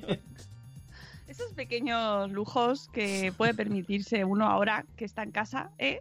Esos 1.28 1.52
pequeños 1.54 2.32
lujos 2.32 2.88
que 2.94 3.34
puede 3.36 3.54
permitirse 3.54 4.24
uno 4.24 4.46
ahora 4.48 4.86
que 4.96 5.04
está 5.04 5.24
en 5.24 5.32
casa, 5.32 5.72
¿eh? 5.80 6.00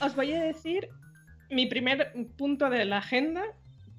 Os 0.00 0.14
voy 0.16 0.32
a 0.32 0.42
decir 0.42 0.88
mi 1.50 1.66
primer 1.66 2.12
punto 2.36 2.70
de 2.70 2.84
la 2.84 2.98
agenda 2.98 3.42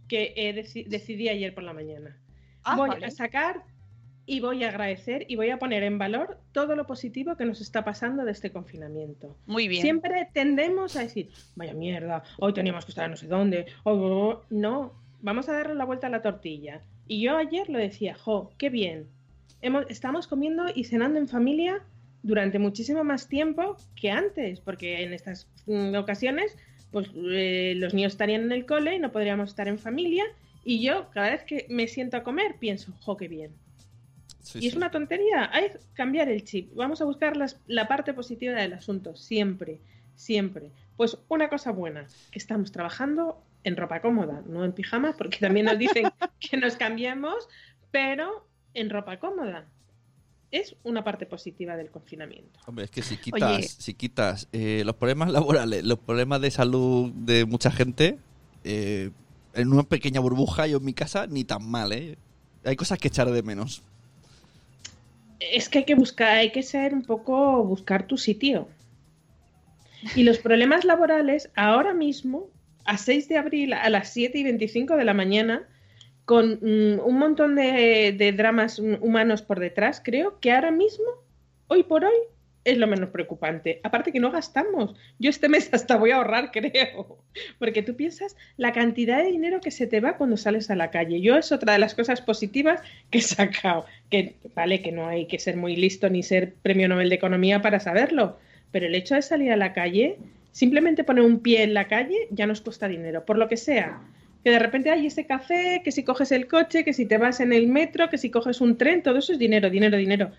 que 0.07 0.33
eh, 0.35 0.53
deci- 0.55 0.85
decidí 0.87 1.29
ayer 1.29 1.53
por 1.53 1.63
la 1.63 1.73
mañana. 1.73 2.17
Ah, 2.63 2.75
voy 2.75 2.89
vale. 2.89 3.05
a 3.05 3.11
sacar 3.11 3.63
y 4.27 4.39
voy 4.39 4.63
a 4.63 4.69
agradecer 4.69 5.25
y 5.29 5.35
voy 5.35 5.51
a 5.51 5.59
poner 5.59 5.83
en 5.83 5.99
valor 5.99 6.39
todo 6.51 6.75
lo 6.75 6.87
positivo 6.87 7.35
que 7.37 7.45
nos 7.45 7.61
está 7.61 7.83
pasando 7.83 8.25
de 8.25 8.31
este 8.31 8.51
confinamiento. 8.51 9.37
Muy 9.45 9.67
bien. 9.67 9.81
Siempre 9.83 10.27
tendemos 10.33 10.95
a 10.95 11.01
decir, 11.01 11.29
vaya 11.55 11.73
mierda, 11.75 12.23
hoy 12.39 12.53
teníamos 12.53 12.85
que 12.85 12.91
estar 12.91 13.07
no 13.09 13.15
sé 13.17 13.27
dónde, 13.27 13.67
hoy". 13.83 14.37
no, 14.49 14.93
vamos 15.21 15.47
a 15.49 15.53
darle 15.53 15.75
la 15.75 15.85
vuelta 15.85 16.07
a 16.07 16.09
la 16.09 16.21
tortilla. 16.23 16.81
Y 17.07 17.21
yo 17.21 17.37
ayer 17.37 17.69
lo 17.69 17.77
decía, 17.77 18.15
jo, 18.15 18.51
qué 18.57 18.69
bien. 18.71 19.07
Hemos, 19.61 19.85
estamos 19.89 20.27
comiendo 20.27 20.65
y 20.73 20.85
cenando 20.85 21.19
en 21.19 21.27
familia 21.27 21.83
durante 22.25 22.57
muchísimo 22.59 23.03
más 23.03 23.27
tiempo 23.27 23.77
que 23.95 24.09
antes, 24.09 24.59
porque 24.59 25.03
en 25.03 25.13
estas 25.13 25.47
mm, 25.67 25.95
ocasiones 25.95 26.57
pues 26.91 27.09
eh, 27.15 27.73
los 27.77 27.93
niños 27.93 28.13
estarían 28.13 28.41
en 28.43 28.51
el 28.51 28.65
cole 28.65 28.95
y 28.95 28.99
no 28.99 29.11
podríamos 29.11 29.49
estar 29.49 29.67
en 29.67 29.77
familia. 29.77 30.23
Y 30.63 30.81
yo, 30.81 31.09
cada 31.11 31.29
vez 31.31 31.43
que 31.43 31.67
me 31.69 31.87
siento 31.87 32.17
a 32.17 32.23
comer, 32.23 32.55
pienso, 32.59 32.93
jo, 33.01 33.15
qué 33.17 33.27
bien. 33.27 33.51
Sí, 34.41 34.59
y 34.61 34.67
es 34.67 34.75
una 34.75 34.91
tontería, 34.91 35.49
hay 35.53 35.69
que 35.69 35.79
cambiar 35.93 36.29
el 36.29 36.43
chip. 36.43 36.73
Vamos 36.73 37.01
a 37.01 37.05
buscar 37.05 37.35
las- 37.35 37.59
la 37.67 37.87
parte 37.87 38.13
positiva 38.13 38.53
del 38.55 38.73
asunto, 38.73 39.15
siempre, 39.15 39.79
siempre. 40.15 40.71
Pues 40.97 41.17
una 41.27 41.49
cosa 41.49 41.71
buena, 41.71 42.07
que 42.31 42.39
estamos 42.39 42.71
trabajando 42.71 43.43
en 43.63 43.75
ropa 43.75 44.01
cómoda, 44.01 44.41
no 44.47 44.63
en 44.63 44.71
pijama, 44.71 45.15
porque 45.17 45.37
también 45.39 45.65
nos 45.65 45.77
dicen 45.77 46.05
que 46.39 46.57
nos 46.57 46.75
cambiemos, 46.77 47.47
pero 47.91 48.47
en 48.73 48.89
ropa 48.89 49.19
cómoda. 49.19 49.65
Es 50.55 50.73
una 50.83 51.03
parte 51.03 51.25
positiva 51.25 51.75
del 51.75 51.89
confinamiento. 51.89 52.61
Hombre, 52.65 52.85
es 52.85 52.91
que 52.91 53.01
si 53.01 53.17
quitas, 53.17 53.57
Oye. 53.57 53.67
si 53.67 53.93
quitas 53.93 54.47
eh, 54.53 54.83
los 54.85 54.95
problemas 54.95 55.29
laborales, 55.29 55.83
los 55.83 55.99
problemas 55.99 56.39
de 56.39 56.49
salud 56.49 57.11
de 57.11 57.43
mucha 57.43 57.71
gente, 57.71 58.17
eh, 58.63 59.11
en 59.53 59.73
una 59.73 59.83
pequeña 59.83 60.21
burbuja, 60.21 60.65
yo 60.65 60.77
en 60.77 60.85
mi 60.85 60.93
casa, 60.93 61.27
ni 61.27 61.43
tan 61.43 61.69
mal, 61.69 61.91
¿eh? 61.91 62.17
Hay 62.63 62.77
cosas 62.77 62.99
que 62.99 63.09
echar 63.09 63.29
de 63.29 63.43
menos. 63.43 63.83
Es 65.41 65.67
que 65.67 65.79
hay 65.79 65.83
que 65.83 65.95
buscar, 65.95 66.37
hay 66.37 66.53
que 66.53 66.63
ser 66.63 66.93
un 66.93 67.03
poco 67.03 67.61
buscar 67.65 68.07
tu 68.07 68.17
sitio. 68.17 68.69
Y 70.15 70.23
los 70.23 70.37
problemas 70.37 70.85
laborales, 70.85 71.49
ahora 71.57 71.93
mismo, 71.93 72.47
a 72.85 72.97
6 72.97 73.27
de 73.27 73.37
abril, 73.37 73.73
a 73.73 73.89
las 73.89 74.13
7 74.13 74.37
y 74.37 74.43
25 74.43 74.95
de 74.95 75.03
la 75.03 75.13
mañana, 75.13 75.67
con 76.25 76.59
mm, 76.61 76.99
un 77.05 77.17
montón 77.17 77.55
de, 77.55 78.13
de 78.17 78.31
dramas 78.31 78.79
humanos 78.79 79.41
por 79.41 79.59
detrás, 79.59 80.01
creo 80.03 80.39
que 80.39 80.51
ahora 80.51 80.71
mismo, 80.71 81.05
hoy 81.67 81.83
por 81.83 82.03
hoy, 82.05 82.15
es 82.65 82.79
lo 82.79 82.87
menos 82.87 83.09
preocupante. 83.11 83.79
Aparte 83.83 84.11
que 84.11 84.19
no 84.19 84.31
gastamos. 84.31 84.95
Yo 85.19 85.29
este 85.29 85.47
mes 85.47 85.69
hasta 85.71 85.97
voy 85.97 86.11
a 86.11 86.17
ahorrar, 86.17 86.51
creo. 86.53 87.19
Porque 87.59 87.83
tú 87.83 87.95
piensas 87.95 88.35
la 88.57 88.73
cantidad 88.73 89.19
de 89.19 89.31
dinero 89.31 89.61
que 89.61 89.71
se 89.71 89.87
te 89.87 90.01
va 90.01 90.17
cuando 90.17 90.35
sales 90.35 90.69
a 90.71 90.75
la 90.75 90.89
calle. 90.89 91.21
Yo 91.21 91.37
es 91.37 91.51
otra 91.51 91.73
de 91.73 91.79
las 91.79 91.93
cosas 91.93 92.21
positivas 92.21 92.81
que 93.11 93.19
he 93.19 93.21
sacado. 93.21 93.85
Que 94.09 94.35
vale, 94.55 94.81
que 94.81 94.91
no 94.91 95.07
hay 95.07 95.27
que 95.27 95.39
ser 95.39 95.55
muy 95.55 95.75
listo 95.75 96.09
ni 96.09 96.23
ser 96.23 96.55
premio 96.55 96.89
Nobel 96.89 97.09
de 97.09 97.15
Economía 97.15 97.61
para 97.61 97.79
saberlo. 97.79 98.39
Pero 98.71 98.87
el 98.87 98.95
hecho 98.95 99.15
de 99.15 99.21
salir 99.21 99.51
a 99.51 99.57
la 99.57 99.73
calle, 99.73 100.17
simplemente 100.51 101.03
poner 101.03 101.23
un 101.23 101.39
pie 101.39 101.63
en 101.63 101.75
la 101.75 101.87
calle, 101.87 102.27
ya 102.31 102.47
nos 102.47 102.61
cuesta 102.61 102.87
dinero. 102.87 103.25
Por 103.25 103.37
lo 103.37 103.47
que 103.47 103.57
sea. 103.57 104.01
Que 104.45 104.51
de 104.51 104.59
repente 104.59 104.91
hay 104.91 105.07
ese 105.07 105.25
café, 105.25 105.81
que 105.83 105.91
si 105.91 106.03
coges 106.03 106.31
el 106.31 106.47
coche, 106.47 106.83
que 106.85 106.93
si 106.93 107.07
te 107.07 107.17
vas 107.17 107.39
en 107.39 107.51
el 107.51 107.67
metro, 107.67 108.11
que 108.11 108.19
si 108.19 108.29
coges 108.29 108.61
un 108.61 108.77
tren, 108.77 109.01
todo 109.01 109.17
eso 109.17 109.33
es 109.33 109.39
dinero, 109.39 109.71
dinero, 109.71 109.97
dinero. 109.97 110.29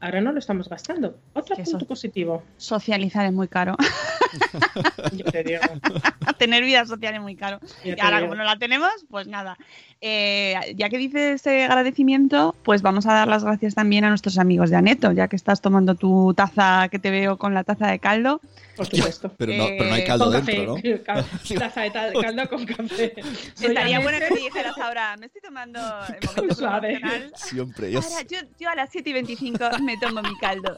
Ahora 0.00 0.20
no 0.20 0.32
lo 0.32 0.40
estamos 0.40 0.68
gastando. 0.68 1.16
Otro 1.34 1.54
punto 1.56 1.86
positivo. 1.86 2.42
Socializar 2.56 3.24
es 3.24 3.32
muy 3.32 3.46
caro. 3.46 3.76
Yo 5.16 5.24
te 5.26 5.44
digo. 5.44 5.60
Tener 6.38 6.64
vida 6.64 6.84
social 6.84 7.14
es 7.14 7.20
muy 7.20 7.36
caro. 7.36 7.60
Yo 7.84 7.94
Y 7.96 8.00
ahora, 8.00 8.16
digo. 8.16 8.28
como 8.30 8.34
no 8.34 8.44
la 8.44 8.58
tenemos, 8.58 8.90
pues 9.08 9.28
nada. 9.28 9.56
Eh, 10.00 10.74
ya 10.76 10.90
que 10.90 10.98
dices 10.98 11.40
ese 11.40 11.64
agradecimiento, 11.64 12.54
pues 12.64 12.82
vamos 12.82 13.06
a 13.06 13.14
dar 13.14 13.28
las 13.28 13.44
gracias 13.44 13.76
también 13.76 14.04
a 14.04 14.08
nuestros 14.08 14.36
amigos 14.38 14.68
de 14.68 14.76
Aneto, 14.76 15.12
ya 15.12 15.28
que 15.28 15.36
estás 15.36 15.60
tomando 15.60 15.94
tu 15.94 16.34
taza, 16.34 16.88
que 16.90 16.98
te 16.98 17.10
veo 17.10 17.38
con 17.38 17.54
la 17.54 17.64
taza 17.64 17.86
de 17.86 18.00
caldo. 18.00 18.40
Por 18.76 18.86
supuesto. 18.86 19.32
Pero 19.36 19.52
no, 19.54 19.66
pero 19.66 19.84
no 19.84 19.94
hay 19.94 20.02
Eh, 20.02 20.04
caldo 20.04 20.24
Con 20.26 20.44
dentro, 20.44 20.74
café. 21.04 21.22
¿no? 21.56 21.58
Taza 21.58 21.80
de 21.82 21.92
caldo 21.92 22.48
con 22.48 22.64
café. 22.66 23.14
Estaría 23.60 24.00
bueno 24.00 24.18
que 24.18 24.28
te 24.34 24.40
dijeras 24.40 24.78
ahora, 24.78 25.16
me 25.16 25.26
estoy 25.26 25.40
tomando 25.42 25.78
el 25.80 26.26
momento 26.26 26.54
Suave. 26.54 27.00
Siempre. 27.36 27.92
Yo 27.92 28.00
Ahora, 28.00 28.22
yo, 28.22 28.38
yo 28.58 28.68
a 28.70 28.74
las 28.74 28.90
7 28.90 29.10
y 29.10 29.12
25 29.12 29.64
me 29.82 29.96
tomo 29.98 30.22
mi 30.22 30.36
caldo. 30.38 30.76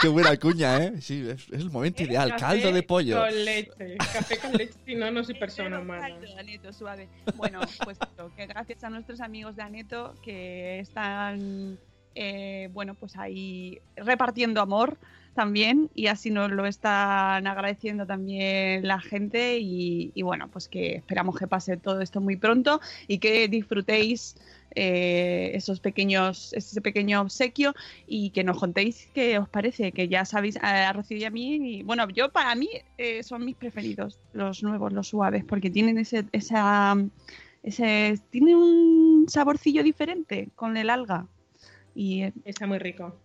Qué 0.00 0.08
buena 0.08 0.36
cuña, 0.36 0.82
¿eh? 0.84 0.92
Sí, 1.00 1.26
es, 1.28 1.42
es 1.48 1.60
el 1.60 1.70
momento 1.70 2.02
ideal. 2.02 2.30
Café 2.30 2.40
Caldo 2.42 2.72
de 2.72 2.82
pollo. 2.82 3.20
Con 3.20 3.44
leche. 3.44 3.96
Café 4.12 4.38
con 4.38 4.52
leche. 4.52 4.74
Si 4.86 4.94
no, 4.94 5.10
no 5.10 5.24
soy 5.24 5.34
persona 5.34 5.80
humana. 5.80 6.08
Caldo, 6.08 6.26
Aneto, 6.38 6.72
suave. 6.72 7.08
Bueno, 7.36 7.60
pues 7.84 7.98
esto, 8.00 8.30
que 8.36 8.46
gracias 8.46 8.84
a 8.84 8.90
nuestros 8.90 9.20
amigos 9.20 9.56
de 9.56 9.62
Aneto 9.62 10.14
que 10.22 10.78
están, 10.80 11.78
eh, 12.14 12.68
bueno, 12.72 12.94
pues 12.94 13.16
ahí 13.16 13.78
repartiendo 13.96 14.60
amor 14.60 14.98
también 15.36 15.88
y 15.94 16.08
así 16.08 16.30
nos 16.30 16.50
lo 16.50 16.66
están 16.66 17.46
agradeciendo 17.46 18.06
también 18.06 18.86
la 18.86 19.00
gente 19.00 19.58
y, 19.60 20.10
bueno, 20.22 20.48
pues 20.48 20.66
que 20.66 20.96
esperamos 20.96 21.38
que 21.38 21.46
pase 21.46 21.76
todo 21.76 22.00
esto 22.00 22.20
muy 22.20 22.36
pronto 22.36 22.80
y 23.06 23.18
que 23.18 23.46
disfrutéis 23.46 24.36
eh, 24.74 25.52
esos 25.54 25.78
pequeños, 25.78 26.52
ese 26.54 26.80
pequeño 26.80 27.20
obsequio 27.20 27.74
y 28.08 28.30
que 28.30 28.42
nos 28.42 28.58
contéis 28.58 29.08
qué 29.14 29.38
os 29.38 29.48
parece, 29.48 29.92
que 29.92 30.08
ya 30.08 30.24
sabéis, 30.24 30.58
a 30.60 30.92
Rocío 30.92 31.18
y 31.18 31.24
a 31.24 31.30
mí, 31.30 31.54
y, 31.54 31.82
bueno, 31.84 32.08
yo 32.08 32.32
para 32.32 32.54
mí 32.56 32.68
eh, 32.98 33.22
son 33.22 33.44
mis 33.44 33.54
preferidos, 33.54 34.18
los 34.32 34.64
nuevos, 34.64 34.92
los 34.92 35.08
suaves, 35.08 35.44
porque 35.44 35.70
tienen 35.70 35.98
ese, 35.98 36.24
esa, 36.32 36.96
ese, 37.62 38.18
tiene 38.30 38.56
un 38.56 39.26
saborcillo 39.28 39.84
diferente 39.84 40.48
con 40.56 40.76
el 40.76 40.90
alga. 40.90 41.26
Y 41.94 42.22
eh, 42.22 42.32
Está 42.44 42.66
muy 42.66 42.78
rico. 42.78 43.16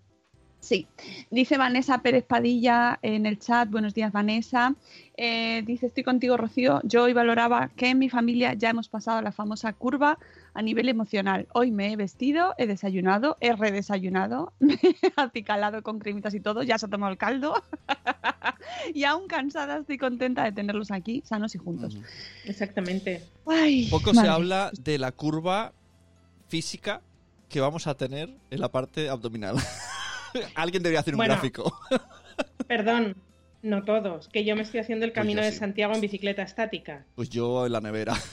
Sí, 0.62 0.88
dice 1.32 1.58
Vanessa 1.58 2.04
Pérez 2.04 2.24
Padilla 2.24 3.00
en 3.02 3.26
el 3.26 3.40
chat, 3.40 3.68
buenos 3.68 3.96
días 3.96 4.12
Vanessa, 4.12 4.76
Eh, 5.18 5.64
dice 5.66 5.88
estoy 5.88 6.04
contigo 6.04 6.38
Rocío, 6.38 6.82
yo 6.84 7.04
hoy 7.04 7.14
valoraba 7.14 7.70
que 7.76 7.90
en 7.90 8.00
mi 8.00 8.10
familia 8.10 8.54
ya 8.54 8.70
hemos 8.70 8.88
pasado 8.88 9.22
la 9.22 9.32
famosa 9.32 9.74
curva 9.74 10.18
a 10.54 10.62
nivel 10.62 10.88
emocional. 10.88 11.48
Hoy 11.54 11.72
me 11.72 11.92
he 11.92 11.96
vestido, 11.96 12.54
he 12.58 12.66
desayunado, 12.66 13.38
he 13.40 13.54
redesayunado, 13.54 14.54
me 14.60 14.80
he 14.82 15.12
acicalado 15.16 15.82
con 15.84 16.00
cremitas 16.00 16.34
y 16.34 16.40
todo, 16.40 16.64
ya 16.64 16.78
se 16.78 16.86
ha 16.86 16.90
tomado 16.90 17.12
el 17.12 17.18
caldo 17.18 17.64
y 18.94 19.04
aún 19.04 19.28
cansada 19.28 19.78
estoy 19.78 19.98
contenta 19.98 20.44
de 20.44 20.52
tenerlos 20.52 20.92
aquí 20.92 21.24
sanos 21.26 21.56
y 21.56 21.58
juntos. 21.58 21.98
Exactamente. 22.46 23.24
Ay, 23.48 23.88
Poco 23.90 24.14
se 24.14 24.28
habla 24.28 24.72
de 24.80 25.00
la 25.00 25.12
curva 25.12 25.74
física 26.48 27.02
que 27.50 27.60
vamos 27.60 27.86
a 27.88 27.96
tener 27.96 28.34
en 28.50 28.62
la 28.62 28.72
parte 28.72 29.10
abdominal. 29.10 29.58
Alguien 30.56 30.84
debería 30.84 31.00
hacer 31.02 31.14
un 31.14 31.18
Bueno. 31.18 31.34
gráfico. 31.34 31.80
Perdón, 32.68 33.16
no 33.62 33.84
todos. 33.84 34.28
Que 34.30 34.44
yo 34.46 34.56
me 34.56 34.62
estoy 34.64 34.80
haciendo 34.80 35.06
el 35.06 35.14
camino 35.14 35.42
yo 35.42 35.46
de 35.46 35.52
sí. 35.52 35.58
Santiago 35.60 35.94
en 35.94 36.02
bicicleta 36.02 36.42
estática. 36.44 37.06
Pues 37.16 37.30
yo 37.30 37.66
en 37.66 37.72
la 37.74 37.82
nevera. 37.82 38.14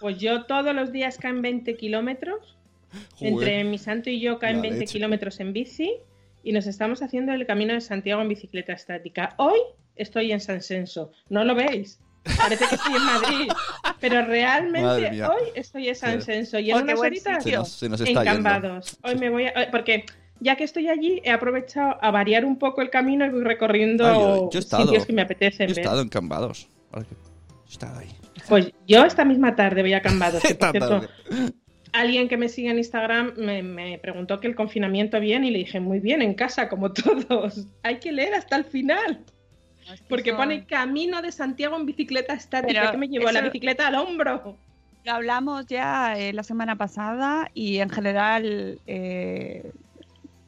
Pues 0.00 0.18
yo 0.18 0.46
todos 0.46 0.74
los 0.74 0.90
días 0.90 1.16
caen 1.16 1.42
20 1.42 1.76
kilómetros. 1.76 2.56
Entre 3.20 3.62
mi 3.62 3.78
santo 3.78 4.10
y 4.10 4.18
yo 4.20 4.40
caen 4.40 4.56
La 4.56 4.62
20 4.62 4.80
leche. 4.80 4.92
kilómetros 4.94 5.38
en 5.38 5.52
bici. 5.52 5.92
Y 6.42 6.50
nos 6.52 6.66
estamos 6.66 7.02
haciendo 7.02 7.32
el 7.32 7.46
camino 7.46 7.72
de 7.72 7.80
Santiago 7.80 8.20
en 8.20 8.28
bicicleta 8.28 8.72
estática. 8.72 9.34
Hoy 9.38 9.60
estoy 9.94 10.32
en 10.32 10.40
San 10.40 10.60
Senso. 10.60 11.12
¿No 11.28 11.44
lo 11.44 11.54
veis? 11.54 12.00
Parece 12.36 12.66
que 12.66 12.74
estoy 12.74 12.96
en 12.96 13.04
Madrid. 13.04 13.52
Pero 14.00 14.26
realmente 14.26 15.22
hoy 15.24 15.42
estoy 15.54 15.88
en 15.88 15.94
San. 15.94 16.20
Senso. 16.20 16.58
Y 16.58 16.72
Oh, 16.72 16.80
en 16.80 16.86
qué 16.86 16.94
unas 16.94 17.00
horitas 17.06 17.44
Se 17.44 17.52
nos, 17.52 17.68
se 17.70 17.88
nos 17.88 18.00
en 18.00 18.08
está 18.08 18.24
yendo. 18.24 18.34
Cambados. 18.50 18.98
Hoy 19.04 19.14
me 19.14 19.30
voy 19.30 19.44
a... 19.44 19.50
eh, 19.50 19.68
Porque 19.70 20.04
ya 20.42 20.56
que 20.56 20.64
estoy 20.64 20.88
allí, 20.88 21.20
he 21.24 21.30
aprovechado 21.30 21.96
a 22.02 22.10
variar 22.10 22.44
un 22.44 22.58
poco 22.58 22.82
el 22.82 22.90
camino 22.90 23.24
y 23.24 23.30
voy 23.30 23.42
recorriendo 23.44 24.06
Ah, 24.06 24.12
yo- 24.14 24.50
yo 24.50 24.58
he 24.58 24.60
estado. 24.60 24.84
sitios 24.84 25.06
que 25.06 25.12
me 25.12 25.22
apetecen 25.22 25.68
Yo 25.68 25.72
he 25.72 25.76
ver. 25.76 25.84
estado 25.84 26.02
en 26.02 26.08
Cambados. 26.08 26.68
Ahora 26.92 27.06
que- 27.08 27.14
Yo 27.14 27.64
he 27.66 27.70
estado 27.70 27.98
ahí. 28.00 28.08
Pues 28.48 28.72
yo 28.88 29.04
esta 29.04 29.24
misma 29.24 29.54
tarde 29.56 29.82
voy 29.82 29.92
a 29.94 30.02
Cambados. 30.02 30.42
que, 30.42 30.54
por 30.54 30.68
Esta 30.68 30.70
cierto, 30.88 31.08
tarde. 31.28 31.52
alguien 31.92 32.28
que 32.28 32.36
me 32.36 32.48
sigue 32.48 32.70
en 32.70 32.78
Instagram 32.78 33.34
me, 33.36 33.62
me 33.62 33.98
preguntó 33.98 34.40
que 34.40 34.48
el 34.48 34.54
confinamiento 34.54 35.20
bien 35.20 35.44
y 35.44 35.50
le 35.50 35.58
dije, 35.58 35.78
muy 35.80 36.00
bien, 36.00 36.22
en 36.22 36.34
casa, 36.34 36.68
como 36.68 36.92
todos. 36.92 37.66
Hay 37.82 37.98
que 37.98 38.12
leer 38.12 38.34
hasta 38.34 38.56
el 38.56 38.64
final. 38.64 39.20
No, 39.88 39.94
Porque 40.08 40.30
son- 40.30 40.38
pone 40.38 40.64
camino 40.66 41.22
de 41.22 41.32
Santiago 41.32 41.76
en 41.76 41.86
bicicleta 41.86 42.34
estática. 42.34 42.80
Pero 42.80 42.92
que 42.92 42.98
me 42.98 43.08
llevó 43.08 43.30
la 43.30 43.40
eso- 43.40 43.44
bicicleta 43.46 43.86
al 43.88 43.94
hombro. 43.96 44.56
Lo 45.04 45.12
hablamos 45.12 45.66
ya 45.66 46.16
eh, 46.16 46.32
la 46.32 46.44
semana 46.44 46.76
pasada 46.76 47.50
y 47.54 47.78
en 47.78 47.90
general 47.90 48.78
eh, 48.86 49.72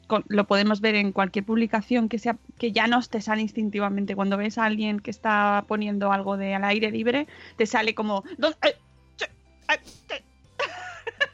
con- 0.07 0.23
lo 0.27 0.45
podemos 0.47 0.81
ver 0.81 0.95
en 0.95 1.11
cualquier 1.11 1.45
publicación 1.45 2.09
que 2.09 2.19
sea 2.19 2.37
que 2.57 2.71
ya 2.71 2.87
no 2.87 3.01
te 3.01 3.21
sale 3.21 3.41
instintivamente 3.41 4.15
cuando 4.15 4.37
ves 4.37 4.57
a 4.57 4.65
alguien 4.65 4.99
que 4.99 5.11
está 5.11 5.65
poniendo 5.67 6.11
algo 6.11 6.37
de 6.37 6.55
al 6.55 6.63
aire 6.63 6.91
libre 6.91 7.27
te 7.57 7.65
sale 7.65 7.93
como 7.95 8.23
"No, 8.37 8.49
eh, 8.49 8.55
eh, 8.63 8.75
che". 9.17 10.23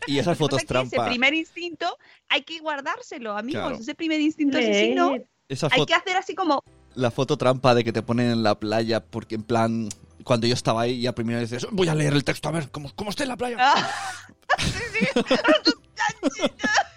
Y 0.08 0.20
esas 0.20 0.38
fotos 0.38 0.60
que 0.60 0.64
ese 0.66 0.68
trampa. 0.68 1.06
primer 1.08 1.34
instinto 1.34 1.98
hay 2.30 2.42
que 2.44 2.60
guardárselo 2.60 3.38
amigos 3.38 3.62
Claro. 3.64 3.76
ese 3.82 3.96
primer 3.96 4.20
instinto 4.22 4.58
asesino 4.58 5.16
Esas 5.50 5.72
hay 5.74 5.86
que 5.86 5.94
hacer 5.94 6.18
así 6.18 6.34
como 6.36 6.62
La 6.96 7.12
foto 7.12 7.38
trampa 7.38 7.74
de 7.76 7.84
que 7.84 7.92
te 7.94 8.02
ponen 8.02 8.32
en 8.32 8.44
la 8.44 8.56
playa 8.60 9.04
porque 9.06 9.36
en 9.36 9.44
plan... 9.44 9.90
Cuando 10.24 10.46
yo 10.46 10.54
estaba 10.54 10.82
ahí, 10.82 11.02
ya 11.02 11.14
primero 11.16 11.40
dices, 11.40 11.66
voy 11.72 11.88
a 11.88 11.96
leer 11.96 12.14
el 12.14 12.24
texto 12.24 12.48
a 12.48 12.52
ver 12.52 12.70
cómo, 12.70 12.92
cómo 12.96 13.10
está 13.10 13.24
en 13.24 13.30
la 13.30 13.38
playa. 13.38 13.58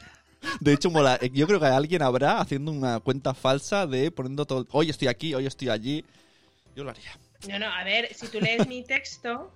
De 0.61 0.73
hecho, 0.73 0.91
mola. 0.91 1.19
Eh, 1.21 1.31
Yo 1.33 1.47
creo 1.47 1.61
que 1.61 1.67
alguien 1.67 2.03
habrá 2.03 2.41
haciendo 2.41 2.71
una 2.73 3.01
cuenta 3.01 3.35
falsa 3.35 3.87
de 3.87 4.11
poniendo 4.11 4.45
todo. 4.45 4.67
Hoy 4.73 4.91
estoy 4.91 5.09
aquí, 5.09 5.35
hoy 5.35 5.47
estoy 5.47 5.69
allí. 5.69 6.05
Yo 6.77 6.85
lo 6.85 6.91
haría. 6.91 7.19
No, 7.49 7.59
no, 7.59 7.67
a 7.67 7.85
ver, 7.85 8.09
si 8.15 8.27
tú 8.29 8.41
lees 8.41 8.67
mi 8.67 8.83
texto, 8.83 9.53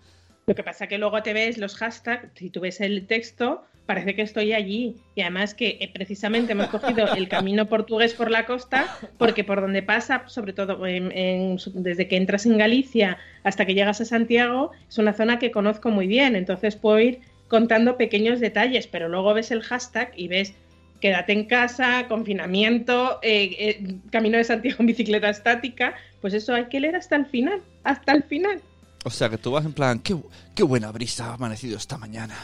lo 0.46 0.54
que 0.54 0.62
pasa 0.62 0.86
que 0.86 0.98
luego 0.98 1.22
te 1.22 1.32
ves 1.32 1.58
los 1.58 1.76
hashtags, 1.76 2.28
si 2.34 2.50
tú 2.50 2.60
ves 2.60 2.80
el 2.80 3.06
texto, 3.06 3.64
parece 3.86 4.14
que 4.14 4.22
estoy 4.22 4.52
allí. 4.52 4.96
Y 5.14 5.22
además 5.22 5.54
que 5.54 5.78
eh, 5.80 5.90
precisamente 5.92 6.52
hemos 6.52 6.68
cogido 6.68 7.12
el 7.14 7.28
camino 7.28 7.68
portugués 7.68 8.12
por 8.12 8.30
la 8.30 8.44
costa, 8.44 8.98
porque 9.16 9.44
por 9.44 9.60
donde 9.62 9.82
pasa, 9.82 10.24
sobre 10.26 10.52
todo 10.52 10.78
desde 10.82 12.08
que 12.08 12.16
entras 12.16 12.44
en 12.44 12.58
Galicia 12.58 13.16
hasta 13.44 13.64
que 13.64 13.74
llegas 13.74 14.00
a 14.02 14.04
Santiago, 14.04 14.72
es 14.88 14.98
una 14.98 15.14
zona 15.14 15.38
que 15.38 15.50
conozco 15.50 15.88
muy 15.90 16.06
bien. 16.06 16.36
Entonces 16.36 16.76
puedo 16.76 17.00
ir 17.00 17.20
contando 17.48 17.96
pequeños 17.96 18.40
detalles, 18.40 18.86
pero 18.86 19.08
luego 19.08 19.32
ves 19.32 19.50
el 19.50 19.62
hashtag 19.62 20.12
y 20.14 20.28
ves 20.28 20.52
quédate 21.00 21.32
en 21.32 21.44
casa, 21.44 22.06
confinamiento, 22.08 23.18
eh, 23.22 23.56
eh, 23.58 23.96
camino 24.10 24.36
de 24.38 24.44
Santiago 24.44 24.78
en 24.80 24.86
bicicleta 24.86 25.28
estática, 25.30 25.94
pues 26.20 26.34
eso 26.34 26.54
hay 26.54 26.66
que 26.66 26.80
leer 26.80 26.96
hasta 26.96 27.16
el 27.16 27.26
final, 27.26 27.60
hasta 27.84 28.12
el 28.12 28.22
final. 28.24 28.60
O 29.04 29.10
sea, 29.10 29.28
que 29.28 29.38
tú 29.38 29.52
vas 29.52 29.64
en 29.64 29.72
plan, 29.72 30.00
qué, 30.00 30.16
qué 30.54 30.62
buena 30.64 30.90
brisa 30.90 31.30
ha 31.30 31.34
amanecido 31.34 31.76
esta 31.76 31.96
mañana. 31.98 32.34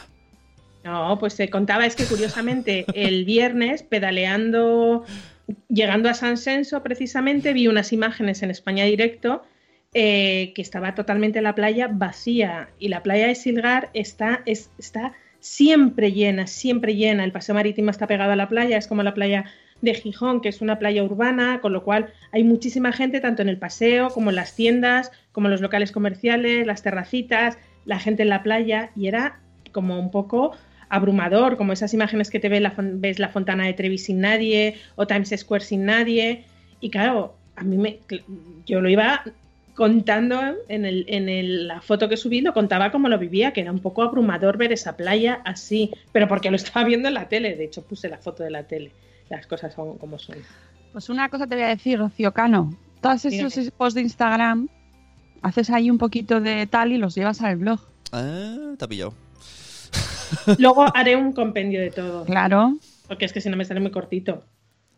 No, 0.83 1.17
pues 1.19 1.33
se 1.33 1.49
contaba, 1.49 1.85
es 1.85 1.95
que 1.95 2.05
curiosamente 2.05 2.85
el 2.93 3.25
viernes, 3.25 3.83
pedaleando, 3.83 5.03
llegando 5.69 6.09
a 6.09 6.13
San 6.13 6.37
Senso 6.37 6.81
precisamente, 6.83 7.53
vi 7.53 7.67
unas 7.67 7.91
imágenes 7.91 8.41
en 8.43 8.51
España 8.51 8.85
Directo 8.85 9.43
eh, 9.93 10.51
que 10.55 10.61
estaba 10.61 10.93
totalmente 10.95 11.41
la 11.41 11.55
playa 11.55 11.87
vacía 11.91 12.69
y 12.79 12.89
la 12.89 13.01
playa 13.03 13.27
de 13.27 13.35
Silgar 13.35 13.89
está, 13.93 14.41
es- 14.45 14.69
está 14.77 15.13
siempre 15.45 16.11
llena, 16.11 16.47
siempre 16.47 16.95
llena. 16.95 17.23
El 17.23 17.31
paseo 17.31 17.53
marítimo 17.53 17.91
está 17.91 18.07
pegado 18.07 18.31
a 18.31 18.35
la 18.35 18.49
playa, 18.49 18.77
es 18.77 18.87
como 18.87 19.03
la 19.03 19.13
playa 19.13 19.45
de 19.81 19.93
Gijón, 19.93 20.41
que 20.41 20.49
es 20.49 20.59
una 20.59 20.79
playa 20.79 21.03
urbana, 21.03 21.61
con 21.61 21.71
lo 21.71 21.83
cual 21.83 22.11
hay 22.31 22.43
muchísima 22.43 22.91
gente 22.91 23.19
tanto 23.19 23.43
en 23.43 23.49
el 23.49 23.59
paseo 23.59 24.09
como 24.09 24.31
en 24.31 24.37
las 24.37 24.55
tiendas, 24.55 25.11
como 25.31 25.47
en 25.47 25.51
los 25.51 25.61
locales 25.61 25.91
comerciales, 25.91 26.65
las 26.65 26.81
terracitas, 26.81 27.59
la 27.85 27.99
gente 27.99 28.23
en 28.23 28.29
la 28.29 28.41
playa 28.41 28.89
y 28.95 29.05
era 29.07 29.39
como 29.71 29.99
un 29.99 30.09
poco 30.09 30.53
abrumador, 30.89 31.57
como 31.57 31.73
esas 31.73 31.93
imágenes 31.93 32.31
que 32.31 32.39
te 32.39 32.49
ves 32.49 32.61
la, 32.61 32.73
ves 32.77 33.19
la 33.19 33.29
Fontana 33.29 33.65
de 33.65 33.73
Trevi 33.73 33.99
sin 33.99 34.21
nadie 34.21 34.77
o 34.95 35.05
Times 35.05 35.31
Square 35.37 35.63
sin 35.63 35.85
nadie. 35.85 36.45
Y 36.79 36.89
claro, 36.89 37.37
a 37.55 37.63
mí 37.63 37.77
me, 37.77 37.99
yo 38.65 38.81
lo 38.81 38.89
iba 38.89 39.23
contando 39.75 40.39
en, 40.69 40.85
el, 40.85 41.05
en 41.07 41.29
el- 41.29 41.67
la 41.67 41.81
foto 41.81 42.07
que 42.09 42.17
subí, 42.17 42.41
lo 42.41 42.53
contaba 42.53 42.91
como 42.91 43.09
lo 43.09 43.19
vivía, 43.19 43.51
que 43.53 43.61
era 43.61 43.71
un 43.71 43.79
poco 43.79 44.01
abrumador 44.03 44.57
ver 44.57 44.71
esa 44.71 44.95
playa 44.97 45.41
así, 45.45 45.91
pero 46.11 46.27
porque 46.27 46.49
lo 46.49 46.55
estaba 46.55 46.85
viendo 46.85 47.07
en 47.09 47.13
la 47.13 47.27
tele, 47.27 47.55
de 47.55 47.65
hecho 47.65 47.83
puse 47.83 48.07
la 48.09 48.17
foto 48.17 48.43
de 48.43 48.51
la 48.51 48.63
tele, 48.63 48.91
las 49.29 49.45
cosas 49.47 49.73
son 49.73 49.97
como 49.97 50.17
son. 50.17 50.37
Pues 50.93 51.09
una 51.09 51.27
cosa 51.29 51.45
te 51.45 51.55
voy 51.55 51.65
a 51.65 51.67
decir, 51.69 51.99
Rocío 51.99 52.31
Cano. 52.33 52.75
Todos 53.01 53.25
esos 53.25 53.53
Dígame. 53.53 53.71
posts 53.77 53.95
de 53.95 54.01
Instagram, 54.01 54.69
haces 55.41 55.69
ahí 55.69 55.91
un 55.91 55.97
poquito 55.97 56.39
de 56.41 56.65
tal 56.67 56.91
y 56.93 56.97
los 56.97 57.13
llevas 57.15 57.41
al 57.41 57.57
blog. 57.57 57.79
Ah, 58.13 58.73
te 58.79 58.85
ha 58.85 58.87
pillado. 58.87 59.13
Luego 60.57 60.85
haré 60.95 61.15
un 61.15 61.33
compendio 61.33 61.81
de 61.81 61.91
todo, 61.91 62.25
Claro. 62.25 62.77
porque 63.07 63.25
es 63.25 63.33
que 63.33 63.41
si 63.41 63.49
no 63.49 63.57
me 63.57 63.65
sale 63.65 63.79
muy 63.79 63.91
cortito. 63.91 64.43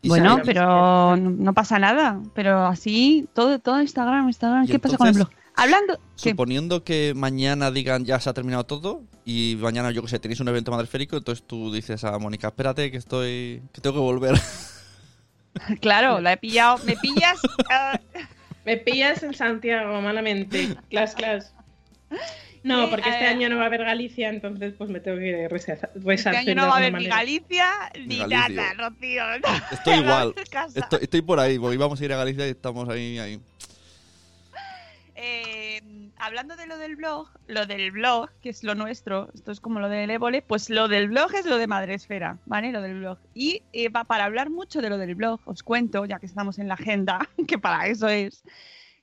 Bueno, 0.03 0.39
pero 0.45 1.17
no 1.17 1.53
pasa 1.53 1.79
nada. 1.79 2.21
Pero 2.33 2.65
así, 2.65 3.27
todo, 3.33 3.59
todo 3.59 3.81
Instagram, 3.81 4.27
Instagram. 4.27 4.67
¿Qué 4.67 4.79
pasa 4.79 4.97
con 4.97 5.07
el 5.07 5.13
blog? 5.13 5.29
Hablando. 5.55 5.99
¿qué? 6.21 6.31
Suponiendo 6.31 6.83
que 6.83 7.13
mañana 7.15 7.71
digan 7.71 8.05
ya 8.05 8.19
se 8.19 8.29
ha 8.29 8.33
terminado 8.33 8.65
todo 8.65 9.01
y 9.25 9.57
mañana, 9.59 9.91
yo 9.91 10.03
que 10.03 10.07
sé, 10.07 10.19
tenéis 10.19 10.39
un 10.39 10.47
evento 10.47 10.71
madreférico, 10.71 11.17
entonces 11.17 11.45
tú 11.45 11.73
dices 11.73 12.03
a 12.03 12.17
Mónica, 12.19 12.47
espérate 12.47 12.91
que 12.91 12.97
estoy. 12.97 13.61
que 13.73 13.81
tengo 13.81 13.95
que 13.95 14.01
volver. 14.01 14.35
Claro, 15.81 16.21
la 16.21 16.33
he 16.33 16.37
pillado. 16.37 16.77
¿Me 16.85 16.95
pillas? 16.97 17.39
Me 18.65 18.77
pillas 18.77 19.23
en 19.23 19.33
Santiago, 19.33 19.99
malamente. 20.01 20.75
Clas, 20.91 21.15
clas. 21.15 21.53
No, 22.67 22.85
Sí, 22.85 22.91
porque 22.91 23.09
este 23.09 23.25
año 23.25 23.49
no 23.49 23.57
va 23.57 23.63
a 23.63 23.65
haber 23.67 23.83
Galicia, 23.83 24.29
entonces 24.29 24.73
pues 24.77 24.89
me 24.89 24.99
tengo 24.99 25.17
que 25.19 25.47
resarcir 25.49 25.89
Este 26.11 26.29
año 26.29 26.55
no 26.55 26.67
va 26.67 26.73
a 26.75 26.77
haber 26.77 26.93
ni 26.93 27.05
Galicia 27.07 27.67
ni 28.05 28.17
Galicia. 28.17 28.49
nada, 28.49 28.73
Rocío. 28.89 29.23
Estoy 29.71 29.93
igual. 29.99 30.33
Estoy, 30.75 30.99
estoy 31.01 31.21
por 31.21 31.39
ahí, 31.39 31.57
porque 31.57 31.75
íbamos 31.75 31.99
a 32.01 32.05
ir 32.05 32.13
a 32.13 32.17
Galicia 32.17 32.45
y 32.47 32.51
estamos 32.51 32.87
ahí. 32.89 33.17
ahí. 33.19 33.39
Eh, 35.19 35.81
hablando 36.17 36.55
de 36.55 36.67
lo 36.67 36.77
del 36.77 36.95
blog, 36.95 37.27
lo 37.47 37.65
del 37.65 37.91
blog, 37.91 38.29
que 38.41 38.49
es 38.49 38.63
lo 38.63 38.75
nuestro, 38.75 39.29
esto 39.33 39.51
es 39.51 39.59
como 39.59 39.79
lo 39.79 39.89
del 39.89 40.09
Évole, 40.11 40.43
pues 40.43 40.69
lo 40.69 40.87
del 40.87 41.07
blog 41.07 41.33
es 41.33 41.45
lo 41.45 41.57
de 41.57 41.65
Madresfera, 41.65 42.37
¿vale? 42.45 42.71
Lo 42.71 42.81
del 42.81 42.99
blog. 42.99 43.17
Y 43.33 43.63
eh, 43.73 43.89
pa- 43.89 44.03
para 44.03 44.25
hablar 44.25 44.49
mucho 44.51 44.79
de 44.81 44.89
lo 44.89 44.97
del 44.99 45.15
blog, 45.15 45.39
os 45.45 45.63
cuento, 45.63 46.05
ya 46.05 46.19
que 46.19 46.27
estamos 46.27 46.59
en 46.59 46.67
la 46.67 46.75
agenda, 46.75 47.27
que 47.47 47.57
para 47.57 47.87
eso 47.87 48.07
es, 48.09 48.43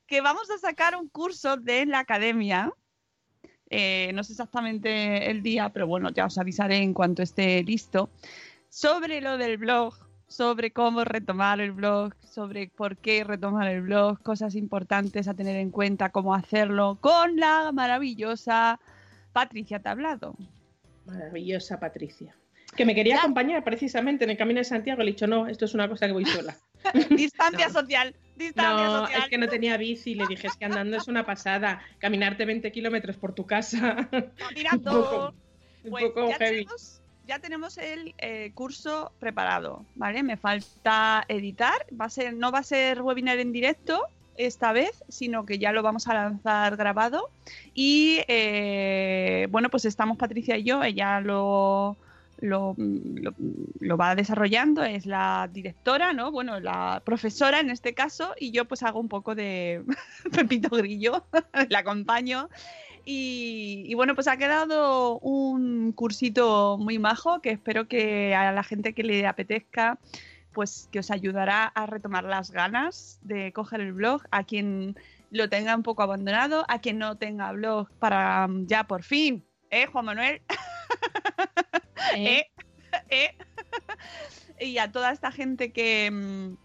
que 0.06 0.20
vamos 0.20 0.48
a 0.50 0.58
sacar 0.58 0.94
un 0.94 1.08
curso 1.08 1.56
de 1.56 1.86
la 1.86 1.98
academia. 2.00 2.72
Eh, 3.76 4.12
no 4.12 4.22
sé 4.22 4.32
exactamente 4.32 5.30
el 5.30 5.42
día, 5.42 5.68
pero 5.70 5.86
bueno, 5.86 6.10
ya 6.10 6.26
os 6.26 6.38
avisaré 6.38 6.76
en 6.76 6.94
cuanto 6.94 7.22
esté 7.22 7.62
listo, 7.64 8.08
sobre 8.68 9.20
lo 9.20 9.36
del 9.36 9.56
blog, 9.58 9.94
sobre 10.28 10.70
cómo 10.70 11.04
retomar 11.04 11.60
el 11.60 11.72
blog, 11.72 12.14
sobre 12.24 12.68
por 12.68 12.96
qué 12.96 13.24
retomar 13.24 13.68
el 13.68 13.82
blog, 13.82 14.20
cosas 14.22 14.54
importantes 14.54 15.26
a 15.28 15.34
tener 15.34 15.56
en 15.56 15.70
cuenta, 15.70 16.10
cómo 16.10 16.34
hacerlo, 16.34 16.98
con 17.00 17.36
la 17.36 17.72
maravillosa 17.72 18.78
Patricia 19.32 19.80
Tablado. 19.80 20.36
Maravillosa 21.06 21.78
Patricia. 21.80 22.34
Que 22.76 22.84
me 22.84 22.94
quería 22.94 23.16
Ya. 23.16 23.20
acompañar 23.22 23.62
precisamente 23.62 24.24
en 24.24 24.30
el 24.30 24.36
camino 24.36 24.58
de 24.58 24.64
Santiago. 24.64 25.02
Le 25.02 25.10
he 25.10 25.12
dicho, 25.12 25.26
no, 25.26 25.46
esto 25.46 25.64
es 25.64 25.74
una 25.74 25.88
cosa 25.88 26.06
que 26.06 26.12
voy 26.12 26.24
sola. 26.24 26.56
Distancia 27.10 27.68
No. 27.68 27.72
social, 27.74 28.14
distancia 28.36 28.86
No, 28.86 29.00
social. 29.00 29.22
es 29.22 29.28
que 29.28 29.38
no 29.38 29.48
tenía 29.48 29.76
bici. 29.76 30.14
Le 30.14 30.26
dije, 30.26 30.46
es 30.46 30.56
que 30.56 30.64
andando 30.64 30.96
es 30.96 31.08
una 31.08 31.24
pasada. 31.24 31.80
Caminarte 31.98 32.44
20 32.44 32.70
kilómetros 32.72 33.16
por 33.16 33.34
tu 33.34 33.46
casa. 33.46 34.08
Un 34.72 34.82
poco, 34.82 35.34
un 35.84 35.90
Pues 35.90 36.04
poco 36.04 36.28
ya 36.30 36.36
heavy. 36.36 36.56
tenemos, 36.64 37.00
ya 37.26 37.38
tenemos 37.38 37.78
el 37.78 38.14
eh, 38.18 38.52
curso 38.54 39.12
preparado, 39.18 39.84
¿vale? 39.94 40.22
Me 40.22 40.36
falta 40.36 41.24
editar. 41.28 41.86
Va 41.98 42.06
a 42.06 42.10
ser, 42.10 42.34
no 42.34 42.50
va 42.52 42.60
a 42.60 42.62
ser 42.62 43.02
webinar 43.02 43.38
en 43.38 43.52
directo 43.52 44.02
esta 44.36 44.72
vez, 44.72 45.04
sino 45.08 45.46
que 45.46 45.58
ya 45.58 45.70
lo 45.72 45.82
vamos 45.82 46.08
a 46.08 46.14
lanzar 46.14 46.76
grabado. 46.76 47.30
Y 47.72 48.20
eh, 48.28 49.46
bueno, 49.50 49.68
pues 49.68 49.84
estamos 49.84 50.16
Patricia 50.18 50.56
y 50.56 50.64
yo, 50.64 50.82
ella 50.82 51.20
lo, 51.20 51.96
lo, 52.38 52.74
lo- 52.78 53.34
lo 53.80 53.96
va 53.96 54.14
desarrollando, 54.14 54.82
es 54.84 55.06
la 55.06 55.48
directora, 55.52 56.12
¿no? 56.12 56.30
Bueno, 56.30 56.60
la 56.60 57.02
profesora 57.04 57.60
en 57.60 57.70
este 57.70 57.94
caso, 57.94 58.34
y 58.38 58.50
yo 58.50 58.64
pues 58.66 58.82
hago 58.82 59.00
un 59.00 59.08
poco 59.08 59.34
de 59.34 59.82
Pepito 60.32 60.70
Grillo, 60.76 61.24
la 61.68 61.78
acompaño. 61.80 62.48
Y, 63.06 63.84
y 63.86 63.94
bueno, 63.94 64.14
pues 64.14 64.28
ha 64.28 64.38
quedado 64.38 65.18
un 65.18 65.92
cursito 65.92 66.78
muy 66.78 66.98
majo 66.98 67.40
que 67.42 67.50
espero 67.50 67.86
que 67.86 68.34
a 68.34 68.50
la 68.52 68.62
gente 68.62 68.94
que 68.94 69.02
le 69.02 69.26
apetezca, 69.26 69.98
pues 70.52 70.88
que 70.90 71.00
os 71.00 71.10
ayudará 71.10 71.64
a 71.64 71.84
retomar 71.84 72.24
las 72.24 72.50
ganas 72.50 73.18
de 73.22 73.52
coger 73.52 73.80
el 73.82 73.92
blog, 73.92 74.22
a 74.30 74.44
quien 74.44 74.96
lo 75.30 75.50
tenga 75.50 75.74
un 75.76 75.82
poco 75.82 76.02
abandonado, 76.02 76.64
a 76.68 76.78
quien 76.78 76.96
no 76.98 77.16
tenga 77.18 77.52
blog 77.52 77.90
para 77.98 78.46
mm, 78.48 78.66
ya 78.68 78.84
por 78.84 79.02
fin, 79.02 79.44
¿eh, 79.70 79.86
Juan 79.86 80.06
Manuel? 80.06 80.40
¿Eh? 82.16 82.46
¿Eh? 83.10 83.30
y 84.60 84.78
a 84.78 84.90
toda 84.90 85.12
esta 85.12 85.30
gente 85.32 85.72
que, 85.72 86.10
mm, 86.10 86.56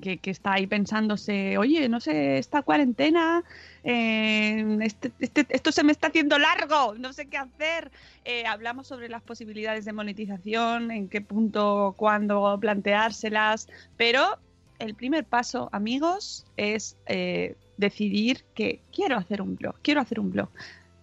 que, 0.00 0.18
que 0.18 0.30
está 0.30 0.54
ahí 0.54 0.66
pensándose, 0.66 1.56
oye, 1.58 1.88
no 1.88 2.00
sé, 2.00 2.38
esta 2.38 2.62
cuarentena, 2.62 3.44
eh, 3.82 4.78
este- 4.82 5.12
este- 5.20 5.46
esto 5.48 5.72
se 5.72 5.84
me 5.84 5.92
está 5.92 6.08
haciendo 6.08 6.38
largo, 6.38 6.94
no 6.98 7.12
sé 7.12 7.28
qué 7.28 7.38
hacer. 7.38 7.90
Eh, 8.24 8.44
hablamos 8.46 8.86
sobre 8.88 9.08
las 9.08 9.22
posibilidades 9.22 9.84
de 9.84 9.92
monetización, 9.92 10.90
en 10.90 11.08
qué 11.08 11.20
punto, 11.22 11.94
cuándo 11.96 12.58
planteárselas, 12.60 13.68
pero 13.96 14.38
el 14.78 14.94
primer 14.94 15.24
paso, 15.24 15.70
amigos, 15.72 16.44
es 16.58 16.96
eh, 17.06 17.56
decidir 17.78 18.44
que 18.54 18.80
quiero 18.94 19.16
hacer 19.16 19.40
un 19.40 19.56
blog, 19.56 19.76
quiero 19.82 20.00
hacer 20.02 20.20
un 20.20 20.30
blog. 20.30 20.50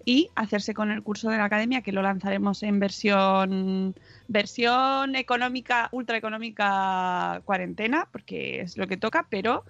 Y 0.05 0.29
hacerse 0.35 0.73
con 0.73 0.91
el 0.91 1.03
curso 1.03 1.29
de 1.29 1.37
la 1.37 1.45
academia 1.45 1.81
que 1.81 1.91
lo 1.91 2.01
lanzaremos 2.01 2.63
en 2.63 2.79
versión 2.79 3.95
versión 4.27 5.15
económica, 5.15 5.89
ultra 5.91 6.17
económica 6.17 7.41
cuarentena, 7.45 8.07
porque 8.11 8.61
es 8.61 8.77
lo 8.77 8.87
que 8.87 8.97
toca, 8.97 9.27
pero 9.29 9.63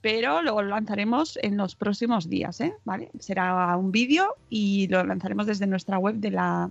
pero 0.00 0.42
lo 0.42 0.62
lanzaremos 0.62 1.38
en 1.42 1.56
los 1.56 1.74
próximos 1.74 2.28
días, 2.28 2.60
¿eh? 2.60 2.72
¿vale? 2.84 3.10
Será 3.18 3.76
un 3.76 3.90
vídeo 3.90 4.36
y 4.48 4.86
lo 4.88 5.04
lanzaremos 5.04 5.46
desde 5.46 5.66
nuestra 5.66 5.98
web 5.98 6.16
de 6.16 6.30
la, 6.30 6.70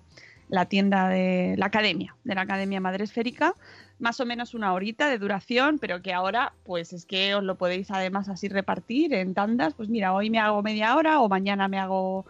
la 0.49 0.65
tienda 0.65 1.09
de 1.09 1.55
la 1.57 1.65
academia, 1.65 2.15
de 2.23 2.35
la 2.35 2.41
Academia 2.41 2.79
Madre 2.79 3.03
Esférica, 3.03 3.55
más 3.99 4.19
o 4.19 4.25
menos 4.25 4.53
una 4.53 4.73
horita 4.73 5.09
de 5.09 5.17
duración, 5.17 5.79
pero 5.79 6.01
que 6.01 6.13
ahora, 6.13 6.53
pues 6.63 6.93
es 6.93 7.05
que 7.05 7.35
os 7.35 7.43
lo 7.43 7.57
podéis 7.57 7.91
además 7.91 8.29
así 8.29 8.47
repartir 8.47 9.13
en 9.13 9.33
tandas, 9.33 9.73
pues 9.73 9.89
mira, 9.89 10.13
hoy 10.13 10.29
me 10.29 10.39
hago 10.39 10.61
media 10.61 10.95
hora 10.95 11.19
o 11.19 11.27
mañana 11.27 11.67
me 11.67 11.79
hago, 11.79 12.25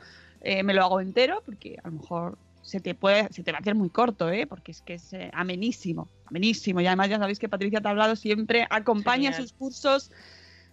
eh, 0.48 0.64
me 0.64 0.74
lo 0.74 0.82
hago 0.82 1.02
entero, 1.02 1.44
porque 1.46 1.78
a 1.84 1.90
lo 1.90 1.98
mejor 1.98 2.38
se 2.62 2.80
te 2.80 2.96
puede, 2.96 3.28
se 3.34 3.44
te 3.44 3.52
va 3.52 3.58
a 3.58 3.62
hacer 3.62 3.76
muy 3.76 3.90
corto, 3.90 4.30
¿eh? 4.30 4.48
porque 4.48 4.72
es 4.72 4.82
que 4.82 4.94
es 4.94 5.12
eh, 5.12 5.30
amenísimo, 5.34 6.08
amenísimo. 6.26 6.80
Y 6.80 6.88
además 6.88 7.10
ya 7.10 7.18
sabéis 7.18 7.38
que 7.38 7.50
Patricia 7.50 7.82
Tablado 7.82 8.16
siempre 8.16 8.66
acompaña 8.70 9.34
Genial. 9.34 9.42
sus 9.42 9.52
cursos 9.52 10.10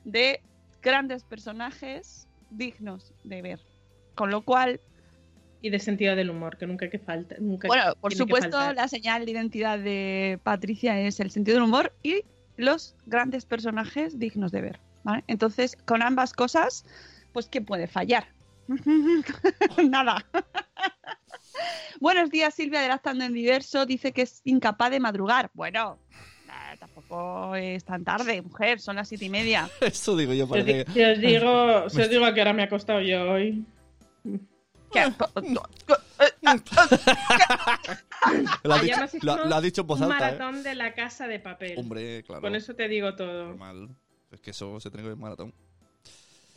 de 0.04 0.40
grandes 0.80 1.24
personajes 1.24 2.28
dignos 2.50 3.12
de 3.24 3.42
ver. 3.42 3.60
Con 4.14 4.30
lo 4.30 4.42
cual, 4.42 4.80
Y 5.60 5.70
de 5.70 5.80
sentido 5.80 6.14
del 6.14 6.30
humor, 6.30 6.56
que 6.56 6.68
nunca 6.68 6.88
que 6.88 7.00
falta. 7.00 7.34
Nunca 7.40 7.66
bueno, 7.66 7.94
por 8.00 8.14
supuesto, 8.14 8.72
la 8.74 8.86
señal 8.86 9.24
de 9.24 9.32
identidad 9.32 9.80
de 9.80 10.38
Patricia 10.44 11.00
es 11.00 11.18
el 11.18 11.32
sentido 11.32 11.56
del 11.56 11.64
humor 11.64 11.92
y 12.00 12.22
los 12.56 12.94
grandes 13.06 13.44
personajes 13.44 14.20
dignos 14.20 14.52
de 14.52 14.60
ver. 14.60 14.80
¿vale? 15.02 15.24
Entonces, 15.26 15.76
con 15.84 16.00
ambas 16.00 16.32
cosas, 16.32 16.84
pues, 17.32 17.48
¿qué 17.48 17.60
puede 17.60 17.88
fallar? 17.88 18.33
Nada. 19.88 20.24
Buenos 22.00 22.30
días, 22.30 22.54
Silvia 22.54 22.80
de 22.80 22.88
Lactando 22.88 23.24
en 23.24 23.32
Diverso. 23.34 23.86
Dice 23.86 24.12
que 24.12 24.22
es 24.22 24.40
incapaz 24.44 24.90
de 24.90 25.00
madrugar. 25.00 25.50
Bueno, 25.54 25.98
eh, 26.48 26.76
tampoco 26.78 27.54
es 27.56 27.84
tan 27.84 28.04
tarde, 28.04 28.42
mujer, 28.42 28.80
son 28.80 28.96
las 28.96 29.08
siete 29.08 29.26
y 29.26 29.30
media. 29.30 29.68
Eso 29.80 30.16
digo 30.16 30.32
yo, 30.32 30.46
Si 30.46 30.52
os, 30.58 30.64
di- 30.66 30.72
parece 30.72 30.84
que... 30.86 30.92
si 30.92 31.02
os 31.04 31.18
digo, 31.20 31.90
si 31.90 32.00
os 32.02 32.10
digo 32.10 32.24
a 32.24 32.34
qué 32.34 32.40
hora 32.40 32.52
me 32.52 32.62
he 32.62 32.66
acostado 32.66 33.00
yo 33.00 33.30
hoy. 33.30 33.64
¿Qué? 34.92 35.12
Lo 38.62 38.74
ha 38.74 38.78
dicho, 38.80 39.00
lo- 39.22 39.54
ha 39.54 39.60
dicho 39.60 39.80
en 39.82 39.86
voz 39.86 40.00
un 40.00 40.04
alta, 40.12 40.28
¿eh? 40.30 40.32
maratón 40.38 40.62
de 40.62 40.74
la 40.74 40.94
casa 40.94 41.26
de 41.28 41.38
papel. 41.40 41.74
Hombre, 41.78 42.22
claro. 42.24 42.40
Con 42.42 42.54
eso 42.54 42.74
te 42.74 42.88
digo 42.88 43.14
todo. 43.14 43.48
Normal. 43.48 43.90
Es 44.30 44.40
que 44.40 44.50
eso 44.50 44.80
se 44.80 44.90
tiene 44.90 45.02
que 45.02 45.08
ver 45.10 45.18
maratón. 45.18 45.52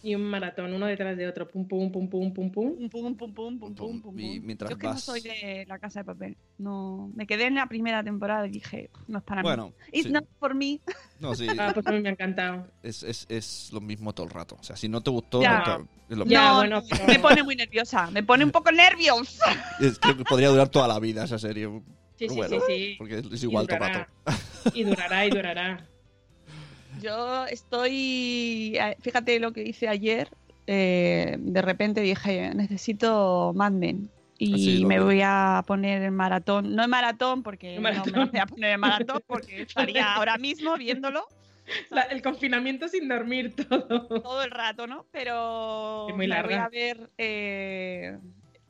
Y 0.07 0.15
un 0.15 0.23
maratón, 0.23 0.73
uno 0.73 0.85
detrás 0.85 1.17
de 1.17 1.27
otro. 1.27 1.49
Pum, 1.49 1.67
pum, 1.67 1.91
pum, 1.91 2.07
pum, 2.09 2.31
pum, 2.33 2.49
pum. 2.49 2.77
Pum, 2.77 2.89
pum, 2.89 3.15
pum, 3.17 3.33
pum, 3.33 3.59
pum, 3.59 3.75
pum, 3.75 4.01
pum, 4.01 4.17
Y 4.19 4.37
pum. 4.39 4.45
mientras 4.47 4.69
Yo 4.69 4.75
es 4.77 4.79
que 4.81 4.87
no 4.87 4.97
soy 4.97 5.19
de 5.19 5.65
la 5.67 5.79
casa 5.79 5.99
de 5.99 6.05
papel. 6.05 6.37
No, 6.57 7.11
me 7.13 7.27
quedé 7.27 7.47
en 7.47 7.55
la 7.55 7.67
primera 7.67 8.01
temporada 8.05 8.47
y 8.47 8.51
dije, 8.51 8.89
no 9.09 9.17
es 9.17 9.23
para 9.25 9.41
Bueno, 9.41 9.67
mí. 9.67 9.73
It's 9.91 10.05
sí. 10.07 10.13
not 10.13 10.23
for 10.39 10.55
me. 10.55 10.79
No, 11.19 11.35
sí. 11.35 11.45
Ah, 11.59 11.71
pues 11.73 11.85
a 11.87 11.91
mí 11.91 11.99
me 11.99 12.07
ha 12.07 12.11
encantado. 12.13 12.67
Es, 12.83 13.03
es, 13.03 13.25
es 13.27 13.69
lo 13.73 13.81
mismo 13.81 14.13
todo 14.13 14.27
el 14.27 14.31
rato. 14.31 14.55
O 14.57 14.63
sea, 14.63 14.77
si 14.77 14.87
no 14.87 15.01
te 15.01 15.09
gustó, 15.09 15.41
Ya. 15.41 15.59
no 15.59 15.63
te- 16.07 16.13
es 16.13 16.17
lo 16.19 16.25
Ya, 16.25 16.39
mismo. 16.41 16.55
bueno, 16.55 16.83
pero- 16.89 17.05
me 17.07 17.19
pone 17.19 17.43
muy 17.43 17.57
nerviosa. 17.57 18.09
Me 18.11 18.23
pone 18.23 18.45
un 18.45 18.51
poco 18.51 18.71
nerviosa. 18.71 19.43
Es 19.81 19.99
que 19.99 20.13
podría 20.23 20.47
durar 20.47 20.69
toda 20.69 20.87
la 20.87 20.99
vida 21.01 21.25
esa 21.25 21.37
serie. 21.37 21.67
Sí, 22.15 22.29
sí, 22.29 22.35
bueno, 22.35 22.57
sí, 22.65 22.73
sí. 22.73 22.95
Porque 22.97 23.17
es, 23.19 23.43
Y 23.43 23.45
igual 23.47 23.67
todo 23.67 23.75
el 23.85 23.93
rato. 23.93 24.11
Y 24.73 24.83
durará, 24.85 25.25
y 25.25 25.29
durará. 25.31 25.85
Yo 27.01 27.45
estoy, 27.45 28.77
fíjate 29.01 29.39
lo 29.39 29.51
que 29.53 29.63
hice 29.63 29.87
ayer. 29.87 30.29
eh, 30.69 31.37
de 31.39 31.61
repente 31.61 32.01
dije, 32.01 32.53
necesito 32.53 33.53
Mad 33.55 33.71
Men. 33.71 34.09
Y 34.39 34.83
Ah, 34.83 34.87
me 34.87 34.99
voy 34.99 35.21
a 35.23 35.63
poner 35.65 36.03
en 36.03 36.13
maratón. 36.13 36.75
No 36.75 36.83
en 36.83 36.89
maratón, 36.89 37.41
porque 37.41 37.75
no 37.75 37.81
me 37.81 37.91
voy 38.25 38.39
a 38.39 38.45
poner 38.45 38.71
en 38.71 38.79
maratón, 38.79 39.21
porque 39.25 39.61
estaría 39.61 40.13
ahora 40.13 40.37
mismo 40.37 40.75
viéndolo. 40.77 41.25
La- 41.89 42.03
el 42.03 42.21
confinamiento 42.21 42.87
sin 42.87 43.07
dormir 43.07 43.55
todo. 43.55 44.07
todo 44.21 44.43
el 44.43 44.51
rato, 44.51 44.87
¿no? 44.87 45.05
Pero 45.11 46.07
Es 46.09 46.15
muy 46.15 46.27
me 46.27 46.41
voy 46.43 46.53
a 46.53 46.69
ver 46.69 47.09
eh, 47.17 48.17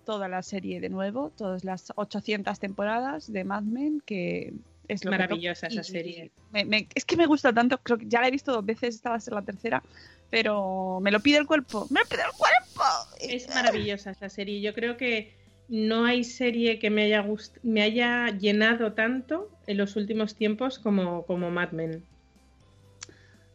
toda 0.05 0.27
la 0.27 0.41
serie 0.41 0.79
de 0.79 0.89
nuevo, 0.89 1.31
todas 1.35 1.63
las 1.63 1.91
800 1.95 2.59
temporadas 2.59 3.31
de 3.31 3.43
Mad 3.43 3.63
Men, 3.63 4.01
que 4.05 4.53
es 4.87 5.05
Maravillosa 5.05 5.67
esa 5.67 5.83
serie. 5.83 6.31
me- 6.51 6.65
me- 6.65 6.87
es 6.95 7.05
que 7.05 7.17
me 7.17 7.25
gusta 7.25 7.53
tanto, 7.53 7.77
creo 7.79 7.97
que 7.97 8.07
ya 8.07 8.21
la 8.21 8.27
he 8.27 8.31
visto 8.31 8.51
dos 8.53 8.65
veces, 8.65 8.95
esta 8.95 9.09
va 9.09 9.15
a 9.17 9.19
ser 9.19 9.33
la 9.33 9.41
tercera, 9.41 9.83
pero 10.29 10.99
me 11.01 11.11
lo 11.11 11.19
pide 11.19 11.37
el 11.37 11.45
cuerpo, 11.45 11.87
me 11.89 11.99
lo 12.01 12.05
pide 12.07 12.21
el 12.21 12.31
cuerpo. 12.31 12.83
Es 13.19 13.49
maravillosa 13.49 14.11
esa 14.11 14.29
serie. 14.29 14.61
Yo 14.61 14.73
creo 14.73 14.97
que 14.97 15.35
no 15.67 16.05
hay 16.05 16.23
serie 16.23 16.79
que 16.79 16.89
me 16.89 17.03
haya 17.03 17.21
gust- 17.25 17.59
me 17.63 17.81
haya 17.81 18.27
llenado 18.29 18.93
tanto 18.93 19.49
en 19.67 19.77
los 19.77 19.95
últimos 19.95 20.35
tiempos 20.35 20.79
como, 20.79 21.23
como 21.25 21.51
Mad 21.51 21.71
Men. 21.71 22.03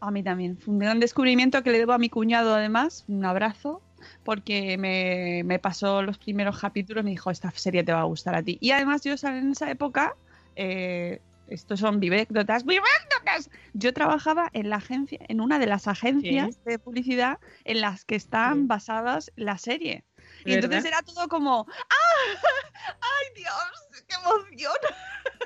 A 0.00 0.10
mí 0.10 0.22
también. 0.22 0.58
Fue 0.58 0.72
un 0.74 0.80
gran 0.80 0.98
descubrimiento 1.00 1.62
que 1.62 1.70
le 1.70 1.78
debo 1.78 1.92
a 1.92 1.98
mi 1.98 2.08
cuñado, 2.08 2.54
además. 2.54 3.04
Un 3.08 3.24
abrazo. 3.24 3.80
Porque 4.24 4.76
me, 4.76 5.42
me 5.44 5.60
pasó 5.60 6.02
los 6.02 6.18
primeros 6.18 6.58
capítulos 6.58 7.02
y 7.02 7.04
me 7.04 7.10
dijo: 7.12 7.30
Esta 7.30 7.50
serie 7.52 7.84
te 7.84 7.92
va 7.92 8.00
a 8.00 8.04
gustar 8.04 8.34
a 8.34 8.42
ti. 8.42 8.58
Y 8.60 8.72
además, 8.72 9.02
yo 9.04 9.14
en 9.22 9.52
esa 9.52 9.70
época. 9.70 10.14
Eh, 10.56 11.20
estos 11.48 11.80
son 11.80 12.00
vivécdotas. 12.00 12.64
¡Vivécdotas! 12.64 13.50
Yo 13.74 13.92
trabajaba 13.92 14.48
en 14.54 14.70
la 14.70 14.76
agencia, 14.76 15.18
en 15.28 15.40
una 15.40 15.58
de 15.58 15.66
las 15.66 15.86
agencias 15.86 16.62
de 16.64 16.78
publicidad 16.78 17.38
en 17.64 17.80
las 17.82 18.04
que 18.06 18.14
están 18.16 18.60
Sí. 18.60 18.66
basadas 18.66 19.32
la 19.36 19.58
serie. 19.58 20.04
Y 20.44 20.52
¿Verdad? 20.54 20.64
entonces 20.64 20.84
era 20.86 21.02
todo 21.02 21.28
como 21.28 21.66
¡Ah! 21.68 22.38
¡Ay, 23.00 23.34
Dios! 23.42 24.04
¡Qué 24.08 24.14
emoción! 24.14 24.72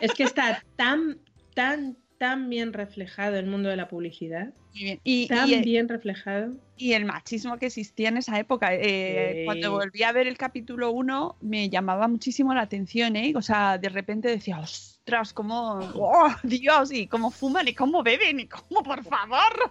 Es 0.00 0.12
que 0.14 0.22
está 0.24 0.62
tan, 0.76 1.18
tan, 1.54 1.96
tan 2.18 2.48
bien 2.50 2.72
reflejado 2.72 3.36
el 3.36 3.46
mundo 3.46 3.68
de 3.68 3.76
la 3.76 3.88
publicidad. 3.88 4.52
Bien. 4.74 5.00
Y, 5.04 5.26
Tan 5.26 5.48
y- 5.48 5.60
bien 5.62 5.88
reflejado. 5.88 6.52
y 6.76 6.92
el 6.92 7.06
machismo 7.06 7.56
que 7.58 7.66
existía 7.66 8.10
en 8.10 8.18
esa 8.18 8.38
época. 8.38 8.74
Eh, 8.74 9.38
Sí. 9.40 9.44
Cuando 9.46 9.70
volví 9.72 10.02
a 10.02 10.12
ver 10.12 10.26
el 10.28 10.36
capítulo 10.36 10.90
1 10.92 11.36
me 11.40 11.68
llamaba 11.70 12.06
muchísimo 12.08 12.54
la 12.54 12.60
atención, 12.62 13.16
¿eh? 13.16 13.32
O 13.34 13.42
sea, 13.42 13.78
de 13.78 13.88
repente 13.88 14.28
decía, 14.28 14.58
ostras, 14.60 14.95
cómo, 15.34 15.78
oh, 15.94 16.28
Dios, 16.42 16.92
y 16.92 17.06
cómo 17.06 17.30
fuman 17.30 17.68
y 17.68 17.74
cómo 17.74 18.02
beben 18.02 18.40
y 18.40 18.46
cómo, 18.46 18.82
por 18.82 19.04
favor. 19.04 19.70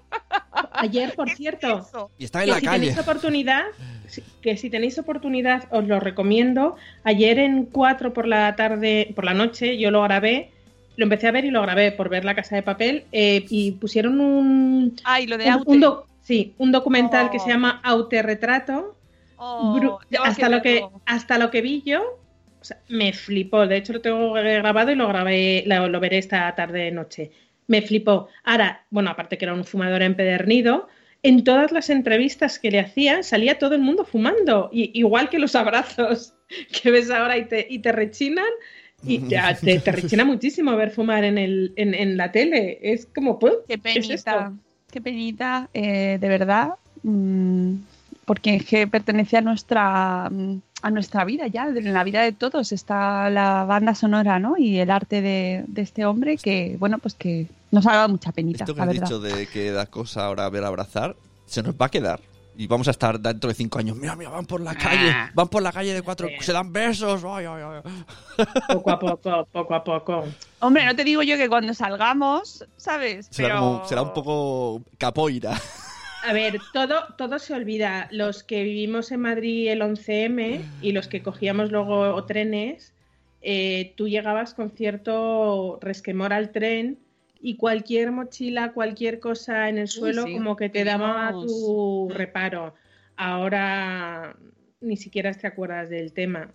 Ayer, 0.71 1.13
por 1.15 1.25
¿qué 1.27 1.31
es 1.33 1.37
cierto, 1.37 1.79
eso? 1.79 2.09
Y 2.17 2.25
está 2.25 2.39
en 2.39 2.45
que 2.45 2.51
la 2.51 2.59
si 2.59 2.65
calle. 2.65 2.79
tenéis 2.79 2.99
oportunidad, 2.99 3.63
si- 4.07 4.23
que 4.41 4.55
si 4.57 4.69
tenéis 4.69 4.97
oportunidad 4.97 5.65
os 5.71 5.85
lo 5.85 5.99
recomiendo. 5.99 6.77
Ayer 7.03 7.39
en 7.39 7.65
4 7.65 8.13
por 8.13 8.27
la 8.27 8.55
tarde, 8.55 9.11
por 9.13 9.25
la 9.25 9.33
noche, 9.33 9.77
yo 9.77 9.91
lo 9.91 10.01
grabé, 10.03 10.51
lo 10.95 11.03
empecé 11.03 11.27
a 11.27 11.31
ver 11.31 11.43
y 11.45 11.51
lo 11.51 11.61
grabé 11.61 11.91
por 11.91 12.07
ver 12.09 12.23
La 12.23 12.35
Casa 12.35 12.55
de 12.55 12.63
Papel 12.63 13.03
eh, 13.11 13.45
y 13.49 13.73
pusieron 13.73 14.21
un, 14.21 14.95
Ay, 15.03 15.27
lo 15.27 15.37
de 15.37 15.53
un, 15.53 15.63
un 15.65 15.79
doc- 15.81 16.05
sí, 16.21 16.53
un 16.57 16.71
documental 16.71 17.29
que 17.29 17.37
Oh. 17.37 17.43
se 17.43 17.49
llama 17.49 17.81
Autorretrato. 17.83 18.95
Oh, 19.37 19.99
hasta 20.23 20.47
lo 20.47 20.61
que 20.61 20.87
hasta 21.05 21.37
lo 21.37 21.51
que 21.51 21.61
vi 21.61 21.83
yo 21.85 22.01
o 22.65 22.67
sea, 22.67 22.79
me 22.89 23.13
flipó. 23.13 23.67
De 23.67 23.77
hecho 23.77 23.93
lo 23.93 24.01
tengo 24.01 24.33
grabado 24.33 24.91
y 24.91 24.95
lo 24.95 25.07
grabé 25.07 25.63
lo, 25.67 25.87
lo 25.87 25.99
veré 25.99 26.17
esta 26.17 26.53
tarde 26.55 26.89
noche. 26.89 27.29
Me 27.67 27.83
flipó. 27.83 28.27
Ahora 28.43 28.83
bueno 28.89 29.11
aparte 29.11 29.37
que 29.37 29.45
era 29.45 29.53
un 29.53 29.65
fumador 29.65 30.01
empedernido 30.01 30.87
en 31.21 31.43
todas 31.43 31.71
las 31.71 31.91
entrevistas 31.91 32.57
que 32.57 32.71
le 32.71 32.79
hacían 32.79 33.23
salía 33.23 33.59
todo 33.59 33.75
el 33.75 33.81
mundo 33.81 34.03
fumando 34.03 34.71
y, 34.73 34.97
igual 34.97 35.29
que 35.29 35.37
los 35.37 35.55
abrazos 35.55 36.33
que 36.81 36.89
ves 36.89 37.11
ahora 37.11 37.37
y 37.37 37.45
te, 37.45 37.67
y 37.69 37.79
te 37.79 37.91
rechinan 37.91 38.49
y 39.03 39.19
te, 39.19 39.37
te, 39.61 39.79
te 39.79 39.91
rechina 39.91 40.25
muchísimo 40.33 40.75
ver 40.75 40.89
fumar 40.89 41.23
en, 41.23 41.37
el, 41.37 41.71
en, 41.75 41.93
en 41.93 42.17
la 42.17 42.31
tele. 42.31 42.79
Es 42.81 43.05
como 43.05 43.37
pues 43.37 43.53
Qué 43.67 43.77
¿qué 43.77 43.99
es 43.99 44.09
esto? 44.09 44.31
penita, 44.31 44.53
qué 44.91 45.01
penita, 45.01 45.69
eh, 45.75 46.17
de 46.19 46.27
verdad, 46.27 46.69
mm, 47.03 47.75
porque 48.25 48.55
es 48.55 48.65
que 48.65 48.87
pertenece 48.87 49.37
a 49.37 49.41
nuestra 49.41 50.31
mm, 50.31 50.61
a 50.81 50.91
nuestra 50.91 51.25
vida 51.25 51.47
ya, 51.47 51.67
en 51.67 51.93
la 51.93 52.03
vida 52.03 52.21
de 52.21 52.31
todos 52.31 52.71
está 52.71 53.29
la 53.29 53.63
banda 53.63 53.95
sonora, 53.95 54.39
¿no? 54.39 54.55
Y 54.57 54.79
el 54.79 54.91
arte 54.91 55.21
de, 55.21 55.63
de 55.67 55.81
este 55.81 56.05
hombre 56.05 56.37
que, 56.37 56.75
bueno, 56.79 56.99
pues 56.99 57.13
que 57.15 57.47
nos 57.71 57.85
ha 57.87 57.93
dado 57.95 58.09
mucha 58.09 58.31
penita, 58.31 58.63
Esto 58.63 58.75
que 58.75 58.81
has 58.81 58.89
dicho 58.91 59.19
de 59.19 59.47
que 59.47 59.71
da 59.71 59.85
cosa 59.87 60.25
ahora 60.25 60.47
ver 60.49 60.63
abrazar, 60.63 61.15
se 61.45 61.63
nos 61.63 61.75
va 61.75 61.87
a 61.87 61.89
quedar. 61.89 62.19
Y 62.57 62.67
vamos 62.67 62.87
a 62.87 62.91
estar 62.91 63.19
dentro 63.19 63.49
de 63.49 63.53
cinco 63.53 63.79
años. 63.79 63.97
Mira, 63.97 64.15
mira, 64.15 64.29
van 64.29 64.45
por 64.45 64.61
la 64.61 64.73
calle. 64.75 65.13
Van 65.33 65.49
por 65.49 65.61
la 65.61 65.73
calle 65.73 65.93
de 65.93 66.01
cuatro. 66.01 66.29
Se 66.39 66.53
dan 66.53 66.71
besos. 66.71 67.21
Ay, 67.25 67.45
ay, 67.45 67.61
ay. 67.83 68.45
poco 68.71 68.91
a 68.91 68.97
poco 68.99 69.45
poco 69.51 69.75
a 69.75 69.83
poco 69.83 70.23
Hombre, 70.61 70.85
no 70.85 70.95
te 70.95 71.03
digo 71.03 71.21
yo 71.21 71.35
que 71.35 71.49
cuando 71.49 71.73
salgamos, 71.73 72.63
¿sabes? 72.77 73.27
Será, 73.29 73.55
Pero... 73.55 73.59
como- 73.59 73.85
será 73.85 74.01
un 74.03 74.13
poco 74.13 74.81
capoeira. 74.97 75.59
A 76.27 76.33
ver, 76.33 76.71
todo, 76.71 77.13
todo 77.17 77.37
se 77.39 77.53
olvida. 77.53 78.07
Los 78.11 78.43
que 78.43 78.63
vivimos 78.63 79.11
en 79.11 79.21
Madrid 79.21 79.69
el 79.69 79.81
11M 79.81 80.71
y 80.79 80.91
los 80.91 81.07
que 81.07 81.21
cogíamos 81.21 81.71
luego 81.71 82.25
trenes, 82.25 82.95
eh, 83.41 83.93
tú 83.95 84.07
llegabas 84.07 84.53
con 84.55 84.71
cierto 84.71 85.77
resquemor 85.81 86.33
al 86.33 86.51
tren 86.51 86.99
y 87.39 87.57
cualquier 87.57 88.11
mochila, 88.11 88.73
cualquier 88.73 89.19
cosa 89.19 89.69
en 89.69 89.77
el 89.77 89.87
suelo, 89.87 90.23
sí, 90.25 90.33
como 90.33 90.55
que 90.55 90.69
te 90.69 90.83
daba 90.83 91.31
tu 91.39 92.07
reparo. 92.09 92.73
Ahora 93.17 94.35
ni 94.81 94.97
siquiera 94.97 95.31
te 95.33 95.45
acuerdas 95.47 95.89
del 95.89 96.11
tema. 96.13 96.53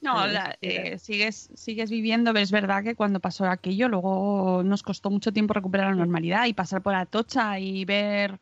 No, 0.00 0.26
la- 0.26 0.56
eh, 0.60 0.98
sigues, 0.98 1.48
sigues 1.54 1.90
viviendo, 1.90 2.32
pero 2.32 2.42
es 2.44 2.52
verdad 2.52 2.84
que 2.84 2.94
cuando 2.94 3.18
pasó 3.20 3.46
aquello, 3.46 3.88
luego 3.88 4.62
nos 4.64 4.82
costó 4.82 5.10
mucho 5.10 5.32
tiempo 5.32 5.54
recuperar 5.54 5.88
la 5.90 5.96
normalidad 5.96 6.46
y 6.46 6.54
pasar 6.54 6.82
por 6.82 6.94
Atocha 6.94 7.58
y 7.58 7.84
ver, 7.84 8.38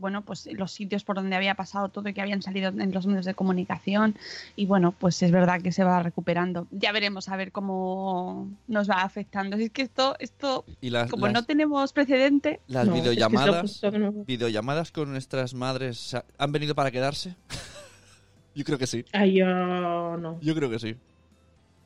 bueno, 0.00 0.22
pues 0.24 0.48
los 0.52 0.72
sitios 0.72 1.04
por 1.04 1.16
donde 1.16 1.36
había 1.36 1.54
pasado 1.54 1.88
todo 1.90 2.08
y 2.08 2.14
que 2.14 2.20
habían 2.20 2.42
salido 2.42 2.70
en 2.70 2.92
los 2.92 3.06
medios 3.06 3.24
de 3.26 3.34
comunicación. 3.34 4.16
Y 4.56 4.66
bueno, 4.66 4.92
pues 4.92 5.22
es 5.22 5.30
verdad 5.30 5.60
que 5.62 5.70
se 5.72 5.84
va 5.84 6.02
recuperando. 6.02 6.66
Ya 6.70 6.90
veremos 6.92 7.28
a 7.28 7.36
ver 7.36 7.52
cómo 7.52 8.48
nos 8.66 8.88
va 8.90 9.02
afectando. 9.02 9.56
Si 9.56 9.64
es 9.64 9.70
que 9.70 9.82
esto, 9.82 10.16
esto 10.18 10.64
Y 10.80 10.90
las, 10.90 11.10
como 11.10 11.26
las- 11.26 11.34
no 11.34 11.44
tenemos 11.44 11.92
precedente, 11.92 12.60
las 12.66 12.86
No, 12.86 12.94
es 12.94 12.94
que 12.94 12.98
es 13.00 13.04
lo 13.04 13.10
videollamadas, 13.12 13.60
justo 13.62 13.92
que 13.92 13.98
no- 13.98 14.12
videollamadas 14.12 14.90
con 14.92 15.10
nuestras 15.12 15.54
madres 15.54 15.98
¿sa- 15.98 16.24
han 16.38 16.50
venido 16.52 16.74
para 16.74 16.90
quedarse. 16.90 17.36
Yo 18.54 18.64
creo 18.64 18.78
que 18.78 18.86
sí. 18.86 19.04
Ay, 19.12 19.38
yo 19.38 19.46
no. 19.46 20.38
Yo 20.40 20.54
creo 20.56 20.68
que 20.68 20.78
sí. 20.80 20.96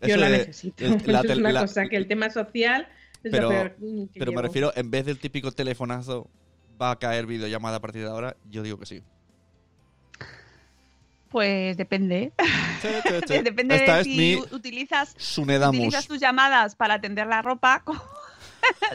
Yo 0.01 0.09
Eso 0.09 0.17
la 0.17 0.29
de- 0.31 0.39
necesito. 0.39 0.85
el- 0.85 0.91
la 1.07 1.21
Eso 1.21 1.33
es 1.33 1.39
una 1.39 1.53
la- 1.53 1.61
cosa 1.61 1.87
que 1.89 1.97
el 1.97 2.07
tema 2.09 2.31
social 2.31 2.89
es 3.23 3.31
Pero- 3.31 3.43
lo 3.45 3.49
peor 3.51 3.77
que 4.13 4.19
Pero 4.19 4.33
me 4.33 4.43
refiero, 4.43 4.73
en 4.75 4.91
vez 4.91 5.05
del 5.07 5.19
típico 5.19 5.53
telefonazo, 5.53 6.29
va 6.81 6.91
a 6.93 6.99
caer 6.99 7.27
videollamada 7.27 7.77
a 7.77 7.81
partir 7.81 8.03
de 8.03 8.09
ahora. 8.11 8.37
Yo 8.51 8.63
digo 8.63 8.79
que 8.79 8.87
sí. 8.87 9.03
pues 11.31 11.77
depende. 11.77 12.33
Sí, 12.81 12.89
sí, 13.03 13.15
sí. 13.29 13.39
depende 13.43 13.75
Esta 13.75 13.97
de 13.99 14.05
si 14.05 14.37
utilizas 14.53 15.15
utilizas 15.81 16.07
tus 16.07 16.21
llamadas 16.21 16.77
para 16.77 16.95
atender 16.95 17.27
la 17.27 17.43
ropa, 17.43 17.81
como- 17.85 18.01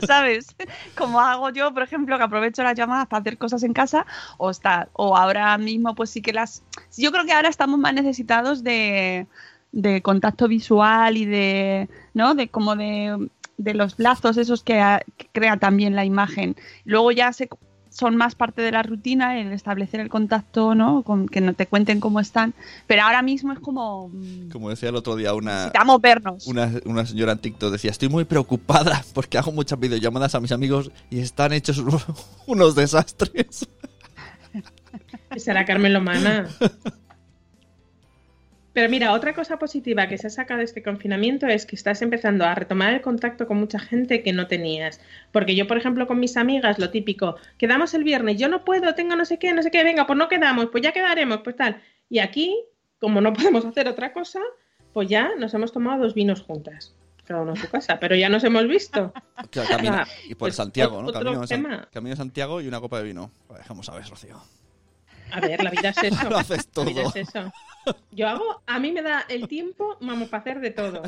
¿sabes? 0.07 0.55
Como 0.97 1.19
hago 1.19 1.49
yo, 1.49 1.73
por 1.73 1.83
ejemplo, 1.83 2.17
que 2.17 2.23
aprovecho 2.23 2.63
las 2.63 2.75
llamadas 2.75 3.07
para 3.07 3.21
hacer 3.21 3.37
cosas 3.37 3.61
en 3.63 3.73
casa, 3.73 4.05
o 4.37 4.49
está, 4.49 4.87
o 4.93 5.17
ahora 5.17 5.57
mismo, 5.57 5.95
pues 5.95 6.09
sí 6.11 6.21
que 6.21 6.31
las. 6.33 6.63
Yo 6.97 7.11
creo 7.11 7.25
que 7.25 7.33
ahora 7.33 7.49
estamos 7.49 7.77
más 7.77 7.93
necesitados 7.93 8.63
de, 8.63 9.27
de 9.73 10.01
contacto 10.01 10.47
visual 10.47 11.17
y 11.17 11.25
de, 11.25 11.89
¿no? 12.13 12.35
De 12.35 12.47
como 12.47 12.75
de, 12.77 13.29
de 13.57 13.73
los 13.73 13.99
lazos 13.99 14.37
esos 14.37 14.63
que 14.63 14.81
crea 15.33 15.57
también 15.57 15.93
la 15.95 16.05
imagen. 16.05 16.55
Luego 16.85 17.11
ya 17.11 17.33
se 17.33 17.49
son 17.99 18.15
más 18.15 18.33
parte 18.33 18.61
de 18.61 18.71
la 18.71 18.81
rutina 18.81 19.39
el 19.39 19.51
establecer 19.51 19.99
el 19.99 20.09
contacto, 20.09 20.73
¿no? 20.73 21.03
Con 21.03 21.27
que 21.27 21.41
no 21.41 21.53
te 21.53 21.67
cuenten 21.67 21.99
cómo 21.99 22.19
están, 22.19 22.53
pero 22.87 23.03
ahora 23.03 23.21
mismo 23.21 23.51
es 23.51 23.59
como 23.59 24.09
mm, 24.09 24.49
Como 24.51 24.69
decía 24.69 24.89
el 24.89 24.95
otro 24.95 25.15
día 25.17 25.33
una, 25.33 25.55
necesitamos 25.55 26.01
vernos. 26.01 26.47
una, 26.47 26.71
una 26.85 27.05
señora 27.05 27.33
en 27.33 27.39
TikTok, 27.39 27.73
decía, 27.73 27.91
estoy 27.91 28.07
muy 28.07 28.23
preocupada 28.23 29.03
porque 29.13 29.37
hago 29.37 29.51
muchas 29.51 29.79
videollamadas 29.79 30.33
a 30.35 30.39
mis 30.39 30.53
amigos 30.53 30.91
y 31.09 31.19
están 31.19 31.51
hechos 31.51 31.77
unos, 31.79 32.05
unos 32.47 32.75
desastres. 32.75 33.67
Será 35.37 35.65
Carmen 35.65 35.93
Lomana. 35.93 36.47
Pero 38.79 38.89
mira, 38.89 39.11
otra 39.11 39.33
cosa 39.33 39.59
positiva 39.59 40.07
que 40.07 40.17
se 40.17 40.27
ha 40.27 40.29
sacado 40.29 40.59
de 40.59 40.63
este 40.63 40.81
confinamiento 40.81 41.47
es 41.47 41.65
que 41.65 41.75
estás 41.75 42.01
empezando 42.01 42.45
a 42.45 42.55
retomar 42.55 42.93
el 42.93 43.01
contacto 43.01 43.45
con 43.45 43.57
mucha 43.57 43.77
gente 43.77 44.23
que 44.23 44.31
no 44.31 44.47
tenías. 44.47 45.01
Porque 45.33 45.53
yo, 45.53 45.67
por 45.67 45.77
ejemplo, 45.77 46.07
con 46.07 46.17
mis 46.17 46.37
amigas, 46.37 46.79
lo 46.79 46.89
típico, 46.89 47.35
quedamos 47.57 47.93
el 47.93 48.05
viernes, 48.05 48.37
yo 48.37 48.47
no 48.47 48.63
puedo, 48.63 48.95
tengo 48.95 49.17
no 49.17 49.25
sé 49.25 49.37
qué, 49.37 49.51
no 49.53 49.61
sé 49.63 49.69
qué, 49.69 49.83
venga, 49.83 50.07
pues 50.07 50.17
no 50.17 50.29
quedamos, 50.29 50.67
pues 50.71 50.81
ya 50.81 50.93
quedaremos, 50.93 51.41
pues 51.43 51.57
tal. 51.57 51.81
Y 52.09 52.19
aquí, 52.19 52.55
como 52.99 53.19
no 53.19 53.33
podemos 53.33 53.65
hacer 53.65 53.89
otra 53.89 54.13
cosa, 54.13 54.39
pues 54.93 55.09
ya 55.09 55.31
nos 55.37 55.53
hemos 55.53 55.73
tomado 55.73 56.01
dos 56.03 56.13
vinos 56.13 56.39
juntas. 56.41 56.95
Cada 57.25 57.41
uno 57.41 57.51
en 57.51 57.57
su 57.57 57.67
casa, 57.69 57.99
pero 57.99 58.15
ya 58.15 58.29
nos 58.29 58.45
hemos 58.45 58.65
visto. 58.65 59.11
Claro, 59.51 59.67
camina- 59.67 60.07
y 60.23 60.29
por 60.35 60.37
pues 60.47 60.55
Santiago, 60.55 61.01
¿no? 61.01 61.11
Camino 61.11 61.45
tema. 61.45 61.85
Camino 61.91 62.11
de 62.11 62.15
Santiago 62.17 62.61
y 62.61 62.67
una 62.69 62.79
copa 62.79 62.99
de 62.99 63.03
vino. 63.03 63.29
Pues 63.45 63.59
vamos 63.67 63.89
a 63.89 63.95
ver, 63.95 64.05
Rocío. 64.07 64.41
A 65.31 65.41
ver, 65.41 65.61
la 65.63 65.69
vida 65.69 65.89
es 65.89 65.97
eso. 66.03 66.29
Lo 66.29 66.37
haces 66.37 66.69
La 66.75 66.83
vida 66.85 67.01
todo. 67.03 67.09
es 67.09 67.27
eso. 67.27 67.51
Yo 68.11 68.27
hago, 68.27 68.61
a 68.65 68.79
mí 68.79 68.91
me 68.91 69.01
da 69.01 69.25
el 69.29 69.47
tiempo, 69.47 69.97
vamos, 70.01 70.29
para 70.29 70.41
hacer 70.41 70.59
de 70.59 70.71
todo. 70.71 71.03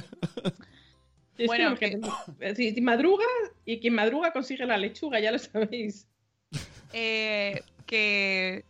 Es 1.38 1.48
Bueno, 1.48 1.76
que, 1.76 2.00
si, 2.56 2.72
si 2.72 2.82
madruga 2.82 3.26
y 3.66 3.80
quien 3.80 3.96
madruga 3.96 4.32
consigue 4.32 4.66
la 4.66 4.78
lechuga, 4.78 5.20
ya 5.20 5.32
lo 5.32 5.40
sabéis. 5.40 6.08
Eh, 6.94 7.64
que 7.86 8.64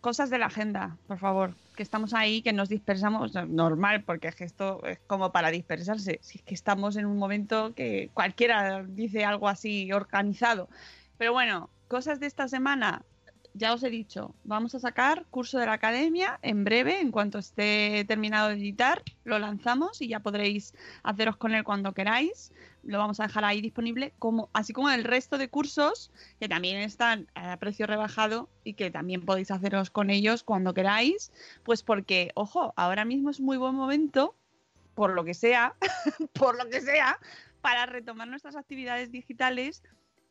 cosas 0.00 0.30
de 0.30 0.38
la 0.38 0.46
agenda, 0.46 0.96
por 1.06 1.18
favor. 1.18 1.54
Que 1.76 1.82
estamos 1.82 2.12
ahí, 2.12 2.42
que 2.42 2.52
nos 2.52 2.68
dispersamos. 2.68 3.32
Normal, 3.48 4.02
porque 4.04 4.28
es 4.28 4.34
que 4.34 4.44
esto 4.44 4.84
es 4.84 4.98
como 5.06 5.32
para 5.32 5.50
dispersarse. 5.50 6.18
Si 6.22 6.38
es 6.38 6.44
que 6.44 6.54
estamos 6.54 6.96
en 6.96 7.06
un 7.06 7.16
momento 7.16 7.74
que 7.74 8.10
cualquiera 8.12 8.84
dice 8.86 9.24
algo 9.24 9.48
así 9.48 9.92
organizado. 9.92 10.68
Pero 11.16 11.32
bueno, 11.32 11.70
cosas 11.88 12.20
de 12.20 12.26
esta 12.26 12.48
semana. 12.48 13.02
Ya 13.54 13.74
os 13.74 13.82
he 13.82 13.90
dicho, 13.90 14.34
vamos 14.44 14.74
a 14.74 14.78
sacar 14.78 15.26
curso 15.30 15.58
de 15.58 15.66
la 15.66 15.72
academia 15.72 16.38
en 16.42 16.62
breve, 16.64 17.00
en 17.00 17.10
cuanto 17.10 17.38
esté 17.38 18.04
terminado 18.06 18.48
de 18.48 18.54
editar, 18.54 19.02
lo 19.24 19.38
lanzamos 19.38 20.00
y 20.00 20.08
ya 20.08 20.20
podréis 20.20 20.74
haceros 21.02 21.36
con 21.36 21.54
él 21.54 21.64
cuando 21.64 21.92
queráis. 21.92 22.52
Lo 22.84 22.98
vamos 22.98 23.18
a 23.18 23.24
dejar 23.24 23.44
ahí 23.44 23.60
disponible, 23.60 24.12
como, 24.18 24.48
así 24.52 24.72
como 24.72 24.90
el 24.90 25.04
resto 25.04 25.36
de 25.36 25.48
cursos 25.48 26.10
que 26.38 26.48
también 26.48 26.78
están 26.78 27.26
a 27.34 27.56
precio 27.56 27.86
rebajado 27.86 28.48
y 28.62 28.74
que 28.74 28.90
también 28.90 29.22
podéis 29.22 29.50
haceros 29.50 29.90
con 29.90 30.10
ellos 30.10 30.44
cuando 30.44 30.72
queráis, 30.72 31.32
pues 31.64 31.82
porque, 31.82 32.30
ojo, 32.34 32.72
ahora 32.76 33.04
mismo 33.04 33.30
es 33.30 33.40
muy 33.40 33.56
buen 33.56 33.74
momento, 33.74 34.34
por 34.94 35.12
lo 35.12 35.24
que 35.24 35.34
sea, 35.34 35.74
por 36.34 36.56
lo 36.56 36.70
que 36.70 36.80
sea, 36.80 37.18
para 37.60 37.86
retomar 37.86 38.28
nuestras 38.28 38.56
actividades 38.56 39.10
digitales 39.10 39.82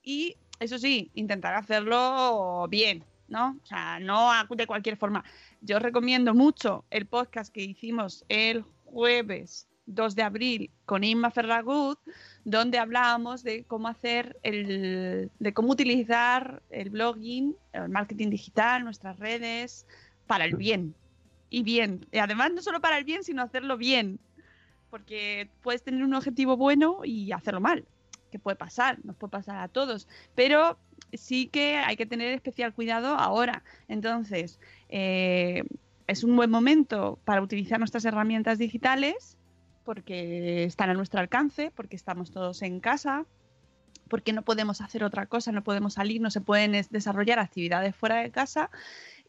y, 0.03 0.37
eso 0.59 0.77
sí, 0.77 1.11
intentar 1.15 1.55
hacerlo 1.55 2.67
bien, 2.69 3.03
¿no? 3.27 3.57
O 3.63 3.65
sea, 3.65 3.99
no 3.99 4.31
de 4.49 4.67
cualquier 4.67 4.97
forma. 4.97 5.23
Yo 5.61 5.79
recomiendo 5.79 6.33
mucho 6.33 6.85
el 6.89 7.05
podcast 7.05 7.53
que 7.53 7.61
hicimos 7.61 8.25
el 8.27 8.63
jueves 8.85 9.67
2 9.85 10.15
de 10.15 10.23
abril 10.23 10.71
con 10.85 11.03
Inma 11.03 11.31
Ferragut, 11.31 11.99
donde 12.43 12.77
hablábamos 12.77 13.43
de 13.43 13.63
cómo 13.63 13.87
hacer 13.87 14.37
el, 14.43 15.31
de 15.39 15.53
cómo 15.53 15.71
utilizar 15.71 16.61
el 16.69 16.89
blogging, 16.89 17.55
el 17.73 17.89
marketing 17.89 18.29
digital, 18.29 18.83
nuestras 18.83 19.17
redes, 19.17 19.85
para 20.27 20.45
el 20.45 20.55
bien. 20.55 20.95
Y 21.49 21.63
bien. 21.63 22.05
Y 22.11 22.19
además, 22.19 22.51
no 22.53 22.61
solo 22.61 22.79
para 22.79 22.97
el 22.97 23.03
bien, 23.03 23.23
sino 23.23 23.41
hacerlo 23.41 23.77
bien. 23.77 24.19
Porque 24.91 25.49
puedes 25.63 25.83
tener 25.83 26.03
un 26.03 26.13
objetivo 26.13 26.57
bueno 26.57 27.01
y 27.03 27.31
hacerlo 27.31 27.59
mal. 27.59 27.85
Que 28.31 28.39
puede 28.39 28.55
pasar, 28.55 28.99
nos 29.03 29.15
puede 29.15 29.31
pasar 29.31 29.57
a 29.57 29.67
todos. 29.67 30.07
Pero 30.35 30.77
sí 31.13 31.47
que 31.47 31.77
hay 31.77 31.95
que 31.95 32.05
tener 32.05 32.33
especial 32.33 32.73
cuidado 32.73 33.15
ahora. 33.15 33.63
Entonces, 33.87 34.59
eh, 34.89 35.63
es 36.07 36.23
un 36.23 36.35
buen 36.35 36.49
momento 36.49 37.19
para 37.25 37.41
utilizar 37.41 37.79
nuestras 37.79 38.05
herramientas 38.05 38.57
digitales 38.57 39.37
porque 39.83 40.63
están 40.65 40.89
a 40.91 40.93
nuestro 40.93 41.19
alcance, 41.19 41.71
porque 41.75 41.95
estamos 41.95 42.29
todos 42.31 42.61
en 42.61 42.79
casa, 42.79 43.25
porque 44.07 44.33
no 44.33 44.43
podemos 44.43 44.81
hacer 44.81 45.03
otra 45.03 45.25
cosa, 45.25 45.51
no 45.51 45.63
podemos 45.63 45.93
salir, 45.95 46.21
no 46.21 46.29
se 46.29 46.41
pueden 46.41 46.75
es- 46.75 46.89
desarrollar 46.91 47.39
actividades 47.39 47.95
fuera 47.95 48.17
de 48.17 48.29
casa 48.29 48.69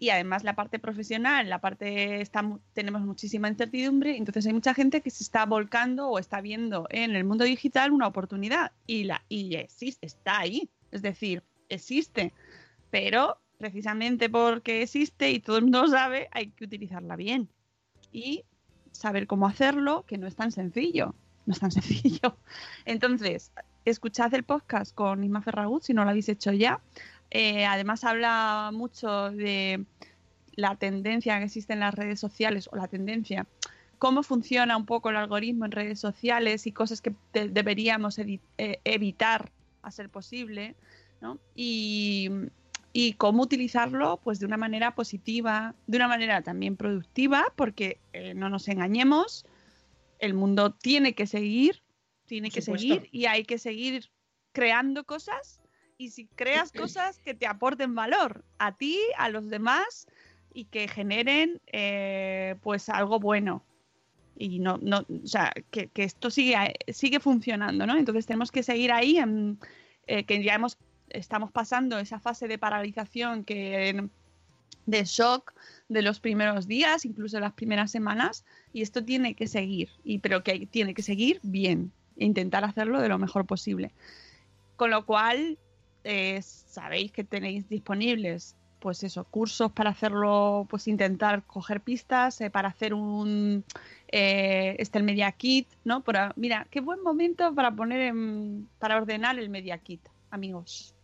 y 0.01 0.09
además 0.09 0.45
la 0.45 0.57
parte 0.57 0.79
profesional, 0.79 1.51
la 1.51 1.61
parte 1.61 2.23
está 2.23 2.43
tenemos 2.73 3.03
muchísima 3.03 3.49
incertidumbre, 3.49 4.17
entonces 4.17 4.47
hay 4.47 4.55
mucha 4.55 4.73
gente 4.73 5.03
que 5.03 5.11
se 5.11 5.23
está 5.23 5.45
volcando 5.45 6.09
o 6.09 6.19
está 6.19 6.41
viendo 6.41 6.87
en 6.89 7.15
el 7.15 7.25
mundo 7.25 7.45
digital 7.45 7.93
una 7.93 8.07
oportunidad 8.07 8.73
y 8.87 9.05
la 9.05 9.23
y 9.29 9.55
existe, 9.57 10.07
está 10.07 10.39
ahí, 10.39 10.71
es 10.91 11.03
decir, 11.03 11.43
existe, 11.69 12.33
pero 12.91 13.37
precisamente 13.59 14.31
porque 14.31 14.81
existe 14.81 15.33
y 15.33 15.39
todo 15.39 15.59
el 15.59 15.65
mundo 15.65 15.87
sabe, 15.89 16.29
hay 16.33 16.49
que 16.49 16.65
utilizarla 16.65 17.15
bien 17.17 17.51
y 18.11 18.45
saber 18.93 19.27
cómo 19.27 19.47
hacerlo, 19.47 20.07
que 20.07 20.17
no 20.17 20.27
es 20.27 20.35
tan 20.35 20.51
sencillo, 20.51 21.15
no 21.45 21.53
es 21.53 21.61
tan 21.61 21.71
sencillo. 21.79 22.39
Entonces, 22.87 23.53
escuchad 23.85 24.33
el 24.33 24.45
podcast 24.45 24.95
con 24.95 25.23
Isma 25.25 25.43
Ferragut 25.43 25.83
si 25.83 25.93
no 25.93 26.05
lo 26.05 26.11
habéis 26.11 26.31
hecho 26.31 26.53
ya. 26.53 26.81
Eh, 27.31 27.65
además 27.65 28.05
habla 28.05 28.71
mucho 28.73 29.31
de 29.31 29.85
la 30.53 30.77
tendencia 30.77 31.39
que 31.39 31.45
existe 31.45 31.73
en 31.73 31.81
las 31.81 31.95
redes 31.95 32.19
sociales 32.19 32.69
o 32.73 32.77
la 32.77 32.89
tendencia, 32.89 33.47
cómo 33.99 34.23
funciona 34.23 34.77
un 34.77 34.87
poco 34.87 35.11
el 35.11 35.17
algoritmo 35.17 35.65
en 35.65 35.73
redes 35.73 36.01
sociales 36.01 36.67
y 36.67 36.73
cosas 36.73 37.01
que 37.01 37.15
de- 37.33 37.49
deberíamos 37.49 38.19
eh, 38.19 38.41
evitar 38.85 39.53
a 39.83 39.91
ser 39.91 40.11
posible, 40.11 40.75
¿no? 41.21 41.39
Y, 41.55 42.29
y 42.93 43.13
cómo 43.15 43.43
utilizarlo 43.43 44.19
pues 44.25 44.41
de 44.41 44.47
una 44.47 44.57
manera 44.57 44.95
positiva, 44.95 45.75
de 45.87 45.97
una 45.99 46.09
manera 46.09 46.43
también 46.43 46.77
productiva, 46.77 47.47
porque 47.57 47.99
eh, 48.13 48.35
no 48.35 48.49
nos 48.49 48.67
engañemos, 48.69 49.45
el 50.19 50.35
mundo 50.35 50.73
tiene 50.73 51.15
que 51.15 51.27
seguir, 51.27 51.83
tiene 52.27 52.49
Por 52.49 52.55
que 52.55 52.63
supuesto. 52.63 52.89
seguir 52.89 53.09
y 53.13 53.27
hay 53.27 53.45
que 53.45 53.59
seguir 53.59 54.11
creando 54.53 55.05
cosas 55.05 55.60
y 56.01 56.09
si 56.09 56.25
creas 56.25 56.73
cosas 56.73 57.19
que 57.19 57.35
te 57.35 57.47
aporten 57.47 57.95
valor 57.95 58.43
a 58.59 58.75
ti, 58.75 58.99
a 59.19 59.29
los 59.29 59.51
demás 59.51 60.07
y 60.55 60.65
que 60.65 60.89
generen 60.89 61.61
eh, 61.67 62.57
pues 62.63 62.89
algo 62.89 63.21
bueno 63.21 63.63
y 64.35 64.61
no, 64.61 64.79
no 64.81 65.01
o 65.01 65.27
sea, 65.27 65.53
que, 65.71 65.89
que 65.89 66.05
esto 66.05 66.31
sigue, 66.31 66.57
sigue 66.89 67.21
funcionando, 67.21 67.87
¿no? 67.87 67.99
Entonces 67.99 68.25
tenemos 68.25 68.51
que 68.51 68.63
seguir 68.63 68.93
ahí, 68.93 69.19
en, 69.19 69.59
eh, 70.07 70.25
que 70.25 70.43
ya 70.43 70.55
hemos, 70.55 70.79
estamos 71.11 71.53
pasando 71.53 71.99
esa 71.99 72.19
fase 72.19 72.49
de 72.49 72.57
paralización 72.57 73.45
que 73.45 74.09
de 74.87 75.05
shock 75.05 75.53
de 75.91 76.01
los 76.01 76.19
primeros 76.19 76.67
días, 76.67 77.05
incluso 77.05 77.37
de 77.37 77.43
las 77.43 77.53
primeras 77.53 77.91
semanas, 77.91 78.47
y 78.73 78.81
esto 78.81 79.05
tiene 79.05 79.35
que 79.35 79.47
seguir, 79.47 79.91
y, 80.03 80.21
pero 80.21 80.43
que 80.43 80.65
tiene 80.65 80.95
que 80.95 81.03
seguir 81.03 81.41
bien, 81.43 81.93
e 82.17 82.25
intentar 82.25 82.65
hacerlo 82.65 83.03
de 83.03 83.11
lo 83.11 83.19
mejor 83.19 83.45
posible. 83.45 83.93
Con 84.77 84.89
lo 84.89 85.05
cual, 85.05 85.59
eh, 86.05 86.41
sabéis 86.43 87.13
que 87.13 87.25
tenéis 87.25 87.69
disponibles 87.69 88.57
pues 88.81 89.05
eso, 89.05 89.25
cursos 89.25 89.71
para 89.73 89.91
hacerlo, 89.91 90.67
pues 90.69 90.89
intentar 90.89 91.45
coger 91.45 91.83
pistas, 91.83 92.41
eh, 92.41 92.51
para 92.51 92.69
hacer 92.69 92.95
un 92.95 93.65
eh, 94.09 94.75
este 94.79 94.99
el 94.99 95.05
Media 95.05 95.31
Kit, 95.33 95.69
¿no? 95.85 96.03
Para, 96.03 96.33
mira, 96.37 96.67
qué 96.71 96.81
buen 96.81 97.03
momento 97.03 97.55
para 97.55 97.71
poner 97.73 98.01
en, 98.01 98.69
para 98.79 98.97
ordenar 98.97 99.39
el 99.39 99.51
Media 99.51 99.79
Kit, 99.79 100.01
amigos. 100.31 100.95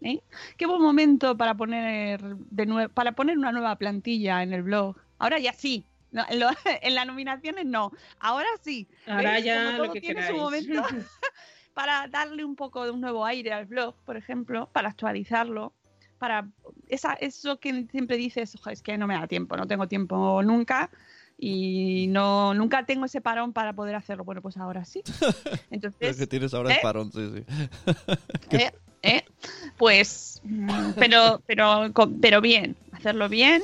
¿eh? 0.00 0.20
Qué 0.56 0.66
buen 0.66 0.80
momento 0.80 1.36
para 1.36 1.54
poner 1.54 2.20
de 2.22 2.88
para 2.88 3.12
poner 3.12 3.38
una 3.38 3.52
nueva 3.52 3.76
plantilla 3.76 4.42
en 4.42 4.52
el 4.52 4.62
blog. 4.62 4.96
Ahora 5.18 5.38
ya 5.38 5.52
sí. 5.52 5.84
No, 6.12 6.24
en, 6.28 6.40
las 6.94 7.06
nominaciones 7.06 7.66
no. 7.66 7.92
Ahora 8.18 8.48
sí. 8.62 8.88
Ahora 9.06 9.38
ya 9.40 9.72
lo 9.78 9.92
que 9.92 10.00
tiene 10.00 10.26
su 10.26 10.34
momento 10.34 10.82
para 11.76 12.08
darle 12.08 12.42
un 12.42 12.56
poco 12.56 12.86
de 12.86 12.90
un 12.90 13.02
nuevo 13.02 13.26
aire 13.26 13.52
al 13.52 13.66
blog, 13.66 13.94
por 14.06 14.16
ejemplo, 14.16 14.70
para 14.72 14.88
actualizarlo, 14.88 15.74
para 16.16 16.48
esa, 16.88 17.12
eso 17.12 17.60
que 17.60 17.86
siempre 17.90 18.16
dices, 18.16 18.54
"Ojo, 18.54 18.70
es 18.70 18.80
que 18.80 18.96
no 18.96 19.06
me 19.06 19.12
da 19.12 19.26
tiempo, 19.26 19.58
no 19.58 19.66
tengo 19.66 19.86
tiempo 19.86 20.42
nunca 20.42 20.88
y 21.36 22.06
no 22.08 22.54
nunca 22.54 22.86
tengo 22.86 23.04
ese 23.04 23.20
parón 23.20 23.52
para 23.52 23.74
poder 23.74 23.94
hacerlo. 23.94 24.24
Bueno, 24.24 24.40
pues 24.40 24.56
ahora 24.56 24.86
sí. 24.86 25.02
Lo 25.06 25.12
Entonces, 25.70 26.16
que 26.16 26.26
tienes 26.26 26.54
ahora 26.54 26.70
¿eh? 26.70 26.76
es 26.76 26.78
parón, 26.80 27.12
sí, 27.12 27.30
sí. 27.34 27.44
eh, 28.56 28.72
eh, 29.02 29.24
pues, 29.76 30.40
mm, 30.44 30.92
pero, 30.96 31.42
pero, 31.46 31.92
pero 32.22 32.40
bien, 32.40 32.74
hacerlo 32.92 33.28
bien, 33.28 33.62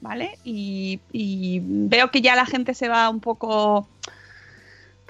¿vale? 0.00 0.36
Y, 0.42 0.98
y 1.12 1.60
veo 1.62 2.10
que 2.10 2.22
ya 2.22 2.34
la 2.34 2.44
gente 2.44 2.74
se 2.74 2.88
va 2.88 3.08
un 3.08 3.20
poco, 3.20 3.88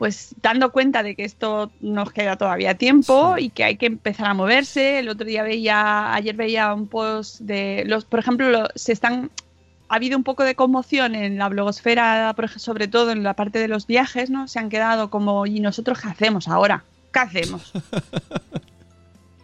pues, 0.03 0.35
dando 0.43 0.73
cuenta 0.73 1.05
de 1.05 1.15
que 1.15 1.23
esto 1.23 1.71
nos 1.81 2.11
queda 2.11 2.35
todavía 2.37 2.75
tiempo 2.77 3.39
y 3.39 3.51
que 3.51 3.63
hay 3.63 3.77
que 3.77 3.87
empezar 3.87 4.27
a 4.27 4.35
moverse. 4.35 4.99
El 4.99 5.09
otro 5.09 5.25
día 5.25 5.45
veía, 5.45 6.13
ayer 6.13 6.35
veía 6.35 6.75
un 6.75 6.89
post 6.89 7.39
de 7.43 7.85
los, 7.87 8.05
por 8.05 8.19
ejemplo, 8.19 8.51
lo- 8.51 8.67
se 8.75 8.91
están 8.93 9.31
ha 9.89 9.95
habido 9.95 10.19
un 10.19 10.25
poco 10.25 10.43
de 10.43 10.57
conmoción 10.57 11.15
en 11.15 11.39
la 11.39 11.49
blogosfera, 11.49 12.35
sobre 12.57 12.89
todo 12.89 13.13
en 13.13 13.23
la 13.23 13.35
parte 13.35 13.61
de 13.61 13.69
los 13.69 13.87
viajes, 13.87 14.29
¿no? 14.29 14.49
Se 14.49 14.59
han 14.59 14.71
quedado 14.71 15.09
como, 15.09 15.47
¿y 15.47 15.61
nosotros 15.61 16.01
qué 16.01 16.09
hacemos 16.09 16.49
ahora? 16.49 16.83
¿Qué 17.13 17.21
hacemos? 17.21 17.71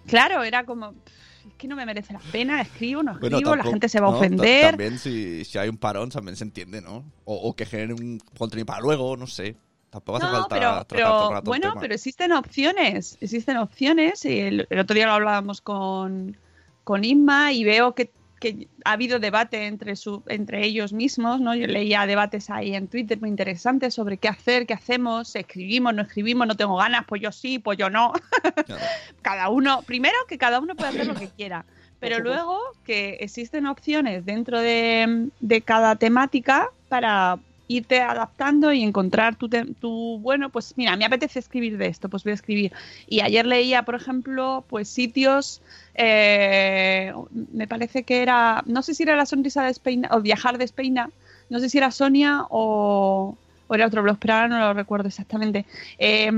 Claro, 0.09 0.43
era 0.43 0.65
como, 0.65 0.93
"Pff, 0.93 1.47
es 1.49 1.55
que 1.59 1.69
no 1.69 1.77
me 1.77 1.87
merece 1.87 2.13
la 2.15 2.21
pena, 2.33 2.61
escribo, 2.63 3.03
no 3.05 3.13
escribo, 3.13 3.31
Bueno, 3.43 3.57
la 3.57 3.65
gente 3.65 3.89
se 3.89 4.01
va 4.01 4.09
a 4.09 4.11
no, 4.11 4.17
ofender. 4.17 4.71
También 4.71 4.99
si, 4.99 5.45
si 5.45 5.59
hay 5.59 5.69
un 5.69 5.77
parón 5.77 6.09
también 6.11 6.35
se 6.37 6.45
entiende, 6.45 6.81
¿no? 6.81 7.05
O, 7.27 7.37
o 7.37 7.55
que 7.55 7.65
genere 7.67 7.93
un 7.93 8.19
contenido 8.37 8.67
para 8.67 8.81
luego, 8.81 9.17
no 9.17 9.27
sé. 9.29 9.55
Tampoco 9.91 10.19
hace 10.19 10.27
No, 10.27 10.33
falta 10.33 10.49
pero, 10.49 10.87
pero 10.89 11.31
rato 11.31 11.45
bueno, 11.51 11.69
tema. 11.71 11.81
pero 11.81 11.95
existen 11.95 12.33
opciones, 12.33 13.17
existen 13.21 13.57
opciones. 13.57 14.25
y 14.25 14.41
el, 14.41 14.67
el 14.69 14.79
otro 14.79 14.95
día 14.95 15.07
lo 15.07 15.13
hablábamos 15.15 15.61
con, 15.61 16.37
con 16.85 17.05
Inma 17.05 17.53
y 17.53 17.65
veo 17.65 17.95
que, 17.95 18.11
que 18.39 18.69
ha 18.85 18.93
habido 18.93 19.19
debate 19.19 19.67
entre, 19.67 19.97
su, 19.97 20.23
entre 20.27 20.65
ellos 20.65 20.93
mismos, 20.93 21.41
¿no? 21.41 21.55
Yo 21.55 21.67
leía 21.67 22.07
debates 22.07 22.51
ahí 22.51 22.75
en 22.75 22.87
Twitter 22.89 23.19
muy 23.19 23.31
interesantes 23.31 23.95
sobre 23.95 24.19
qué 24.19 24.29
hacer, 24.29 24.67
qué 24.67 24.75
hacemos, 24.75 25.35
escribimos, 25.35 25.95
no 25.95 26.03
escribimos, 26.03 26.47
no 26.47 26.55
tengo 26.57 26.77
ganas, 26.77 27.05
pues 27.07 27.23
yo 27.23 27.33
sí, 27.33 27.59
pues 27.59 27.79
yo 27.79 27.89
no. 27.91 28.13
cada 29.23 29.49
uno, 29.49 29.83
primero 29.83 30.17
que 30.29 30.39
cada 30.39 30.61
uno 30.61 30.75
puede 30.77 30.91
hacer 30.91 31.07
lo 31.07 31.15
que 31.15 31.29
quiera, 31.37 31.65
pero 31.99 32.21
luego 32.21 32.61
que 32.85 33.17
existen 33.21 33.67
opciones 33.67 34.25
dentro 34.25 34.61
de, 34.61 35.31
de 35.41 35.63
cada 35.63 35.97
temática 35.97 36.69
para 36.89 37.39
irte 37.69 38.01
adaptando 38.01 38.73
y 38.73 38.83
encontrar 38.83 39.37
tu, 39.37 39.49
tu, 39.49 40.19
bueno, 40.21 40.51
pues 40.51 40.75
mira, 40.77 40.97
me 40.97 41.05
apetece 41.05 41.39
escribir 41.39 41.77
de 41.79 41.87
esto, 41.87 42.09
pues 42.09 42.25
voy 42.25 42.33
a 42.33 42.35
escribir. 42.35 42.73
Y 43.07 43.21
ayer 43.21 43.47
leía, 43.47 43.85
por 43.85 43.95
ejemplo, 43.95 44.65
pues 44.69 44.89
sitios, 44.89 45.63
eh, 45.95 47.13
me 47.53 47.69
parece 47.69 48.03
que 48.05 48.23
era, 48.23 48.63
no 48.67 48.83
sé 48.83 48.95
si 48.95 49.03
era 49.03 49.17
la 49.17 49.27
sonrisa 49.27 49.63
de 49.63 49.71
Espeina 49.71 50.09
o 50.13 50.21
viajar 50.21 50.59
de 50.59 50.65
Espeina, 50.65 51.11
no 51.51 51.61
sé 51.61 51.69
si 51.69 51.79
era 51.79 51.91
Sonia 51.91 52.47
o, 52.51 53.37
o 53.69 53.75
era 53.75 53.87
otro 53.87 54.03
blog, 54.03 54.19
pero 54.19 54.35
ahora 54.35 54.49
no 54.49 54.59
lo 54.59 54.75
recuerdo 54.75 55.09
exactamente. 55.09 55.65
Eh, 55.99 56.31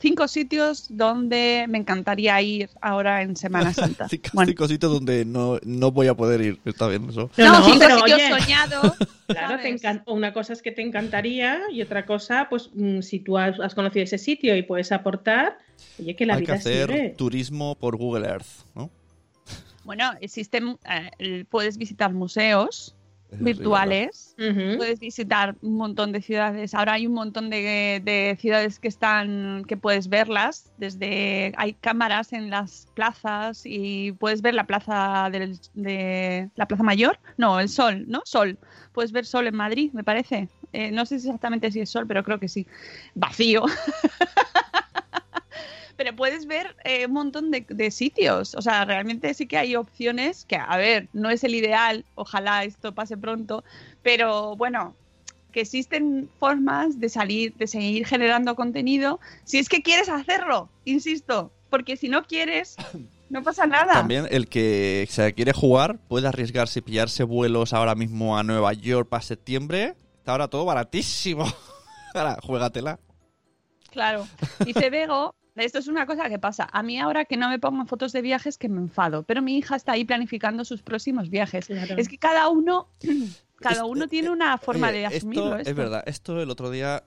cinco 0.00 0.26
sitios 0.26 0.86
donde 0.88 1.66
me 1.68 1.78
encantaría 1.78 2.40
ir 2.42 2.70
ahora 2.80 3.22
en 3.22 3.36
Semana 3.36 3.72
Santa. 3.74 4.08
Cinco, 4.08 4.30
Bueno, 4.32 4.48
cinco 4.48 4.68
sitios 4.68 4.92
donde 4.92 5.24
no, 5.24 5.58
no 5.64 5.92
voy 5.92 6.08
a 6.08 6.14
poder 6.14 6.40
ir. 6.40 6.58
Está 6.64 6.88
bien 6.88 7.08
eso. 7.08 7.30
No, 7.36 7.46
no, 7.60 7.64
cinco 7.64 7.78
pero 7.78 7.98
sitios 7.98 8.20
oye, 8.20 8.40
soñados. 8.40 8.96
Claro, 9.32 9.62
te 9.62 10.02
una 10.08 10.34
cosa 10.34 10.52
es 10.52 10.60
que 10.60 10.72
te 10.72 10.82
encantaría 10.82 11.62
y 11.72 11.80
otra 11.80 12.04
cosa, 12.04 12.48
pues 12.50 12.68
mm, 12.74 13.00
si 13.00 13.18
tú 13.18 13.38
has, 13.38 13.58
has 13.60 13.74
conocido 13.74 14.04
ese 14.04 14.18
sitio 14.18 14.54
y 14.56 14.62
puedes 14.62 14.92
aportar, 14.92 15.56
oye, 15.98 16.14
que 16.14 16.26
la 16.26 16.34
Hay 16.34 16.40
que 16.40 16.52
vida 16.52 16.54
hacer 16.58 16.90
sigue. 16.90 17.08
turismo 17.16 17.74
por 17.76 17.96
Google 17.96 18.26
Earth, 18.28 18.46
¿no? 18.74 18.90
Bueno, 19.84 20.12
existen, 20.20 20.76
eh, 21.18 21.44
puedes 21.48 21.78
visitar 21.78 22.12
museos 22.12 22.94
Virtuales, 23.38 24.34
puedes 24.36 25.00
visitar 25.00 25.56
un 25.62 25.76
montón 25.76 26.12
de 26.12 26.20
ciudades. 26.20 26.74
Ahora 26.74 26.94
hay 26.94 27.06
un 27.06 27.14
montón 27.14 27.50
de, 27.50 28.00
de 28.04 28.36
ciudades 28.40 28.78
que 28.78 28.88
están, 28.88 29.64
que 29.66 29.76
puedes 29.76 30.08
verlas. 30.08 30.70
Desde 30.78 31.52
hay 31.56 31.74
cámaras 31.74 32.32
en 32.32 32.50
las 32.50 32.88
plazas 32.94 33.62
y 33.64 34.12
puedes 34.12 34.42
ver 34.42 34.54
la 34.54 34.66
plaza 34.66 35.28
del, 35.30 35.58
de 35.74 36.50
la 36.56 36.66
plaza 36.66 36.82
mayor. 36.82 37.18
No, 37.36 37.60
el 37.60 37.68
Sol, 37.68 38.04
¿no? 38.08 38.22
Sol. 38.24 38.58
Puedes 38.92 39.12
ver 39.12 39.24
Sol 39.24 39.46
en 39.46 39.56
Madrid, 39.56 39.90
me 39.92 40.04
parece. 40.04 40.48
Eh, 40.72 40.90
no 40.90 41.06
sé 41.06 41.16
exactamente 41.16 41.70
si 41.70 41.80
es 41.80 41.90
Sol, 41.90 42.06
pero 42.06 42.24
creo 42.24 42.38
que 42.38 42.48
sí. 42.48 42.66
Vacío. 43.14 43.64
puedes 46.12 46.46
ver 46.46 46.76
eh, 46.84 47.06
un 47.06 47.12
montón 47.12 47.50
de, 47.50 47.64
de 47.68 47.90
sitios. 47.90 48.54
O 48.54 48.62
sea, 48.62 48.84
realmente 48.84 49.32
sí 49.34 49.46
que 49.46 49.58
hay 49.58 49.76
opciones 49.76 50.44
que, 50.44 50.56
a 50.56 50.76
ver, 50.76 51.08
no 51.12 51.30
es 51.30 51.44
el 51.44 51.54
ideal, 51.54 52.04
ojalá 52.14 52.64
esto 52.64 52.94
pase 52.94 53.16
pronto, 53.16 53.64
pero 54.02 54.56
bueno, 54.56 54.94
que 55.52 55.60
existen 55.60 56.28
formas 56.40 56.98
de 56.98 57.08
salir, 57.08 57.54
de 57.54 57.66
seguir 57.66 58.06
generando 58.06 58.56
contenido, 58.56 59.20
si 59.44 59.58
es 59.58 59.68
que 59.68 59.82
quieres 59.82 60.08
hacerlo, 60.08 60.68
insisto, 60.84 61.52
porque 61.70 61.96
si 61.96 62.08
no 62.08 62.24
quieres, 62.24 62.76
no 63.30 63.42
pasa 63.42 63.66
nada. 63.66 63.92
También 63.92 64.26
el 64.30 64.48
que 64.48 65.06
se 65.08 65.32
quiere 65.34 65.52
jugar 65.52 65.98
puede 66.08 66.26
arriesgarse 66.26 66.80
y 66.80 66.82
pillarse 66.82 67.22
vuelos 67.22 67.72
ahora 67.72 67.94
mismo 67.94 68.36
a 68.36 68.42
Nueva 68.42 68.72
York 68.72 69.08
para 69.08 69.22
septiembre. 69.22 69.94
Está 70.18 70.32
ahora 70.32 70.48
todo 70.48 70.64
baratísimo. 70.64 71.44
Ahora, 72.14 72.36
juégatela. 72.42 73.00
Claro. 73.90 74.26
Dice 74.66 74.90
Bego, 74.90 75.34
esto 75.56 75.78
es 75.78 75.88
una 75.88 76.06
cosa 76.06 76.28
que 76.28 76.38
pasa. 76.38 76.68
A 76.72 76.82
mí 76.82 76.98
ahora 76.98 77.24
que 77.24 77.36
no 77.36 77.48
me 77.48 77.58
pongan 77.58 77.86
fotos 77.86 78.12
de 78.12 78.22
viajes 78.22 78.58
que 78.58 78.68
me 78.68 78.80
enfado, 78.80 79.22
pero 79.24 79.42
mi 79.42 79.56
hija 79.56 79.76
está 79.76 79.92
ahí 79.92 80.04
planificando 80.04 80.64
sus 80.64 80.82
próximos 80.82 81.28
viajes. 81.30 81.66
Claro. 81.66 81.94
Es 81.98 82.08
que 82.08 82.18
cada 82.18 82.48
uno, 82.48 82.88
cada 83.60 83.74
Esto- 83.76 83.86
uno 83.86 84.08
tiene 84.08 84.30
una 84.30 84.56
forma 84.58 84.88
Oye, 84.88 84.98
de 84.98 85.06
asumirlo. 85.06 85.56
Esto, 85.58 85.70
es 85.70 85.76
verdad. 85.76 86.02
Esto 86.06 86.40
el 86.40 86.50
otro 86.50 86.70
día 86.70 87.02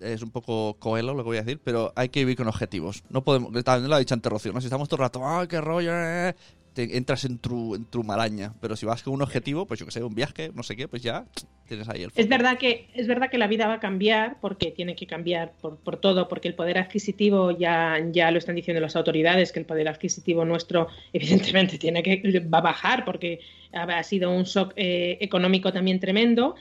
es 0.00 0.22
un 0.22 0.30
poco 0.30 0.74
coelo 0.78 1.14
lo 1.14 1.22
que 1.22 1.28
voy 1.28 1.36
a 1.38 1.42
decir, 1.42 1.58
pero 1.64 1.92
hay 1.96 2.10
que 2.10 2.20
vivir 2.20 2.36
con 2.36 2.48
objetivos. 2.48 3.02
No 3.08 3.24
podemos, 3.24 3.50
también 3.64 3.88
lo 3.88 3.96
ha 3.96 3.98
dicho 3.98 4.14
antes 4.14 4.30
Rocío, 4.30 4.52
¿no? 4.52 4.60
Si 4.60 4.66
estamos 4.66 4.88
todo 4.88 4.98
el 4.98 5.04
rato, 5.06 5.26
¡ay, 5.26 5.46
qué 5.48 5.60
rollo! 5.60 5.90
eh", 5.94 6.34
Te 6.76 6.98
entras 6.98 7.24
en 7.24 7.38
tu, 7.38 7.74
en 7.74 7.86
tu 7.86 8.04
maraña. 8.04 8.52
Pero 8.60 8.76
si 8.76 8.84
vas 8.84 9.02
con 9.02 9.14
un 9.14 9.22
objetivo, 9.22 9.64
pues 9.64 9.80
yo 9.80 9.86
que 9.86 9.92
sé, 9.92 10.02
un 10.02 10.14
viaje, 10.14 10.50
no 10.54 10.62
sé 10.62 10.76
qué, 10.76 10.88
pues 10.88 11.02
ya 11.02 11.24
tienes 11.66 11.88
ahí 11.88 12.02
el 12.02 12.08
Es 12.08 12.12
foco. 12.16 12.28
verdad 12.28 12.58
que 12.58 12.88
es 12.92 13.06
verdad 13.06 13.30
que 13.30 13.38
la 13.38 13.46
vida 13.46 13.66
va 13.66 13.74
a 13.74 13.80
cambiar 13.80 14.36
porque 14.42 14.72
tiene 14.72 14.94
que 14.94 15.06
cambiar 15.06 15.54
por, 15.58 15.78
por 15.78 15.96
todo, 15.96 16.28
porque 16.28 16.48
el 16.48 16.54
poder 16.54 16.76
adquisitivo 16.76 17.50
ya, 17.50 17.96
ya 18.12 18.30
lo 18.30 18.36
están 18.36 18.56
diciendo 18.56 18.82
las 18.82 18.94
autoridades, 18.94 19.52
que 19.52 19.60
el 19.60 19.64
poder 19.64 19.88
adquisitivo 19.88 20.44
nuestro 20.44 20.88
evidentemente 21.14 21.78
tiene 21.78 22.02
que 22.02 22.40
va 22.40 22.58
a 22.58 22.60
bajar 22.60 23.06
porque 23.06 23.40
ha, 23.72 23.84
ha 23.84 24.02
sido 24.02 24.30
un 24.30 24.42
shock 24.44 24.74
eh, 24.76 25.16
económico 25.22 25.72
también 25.72 25.98
tremendo, 25.98 26.56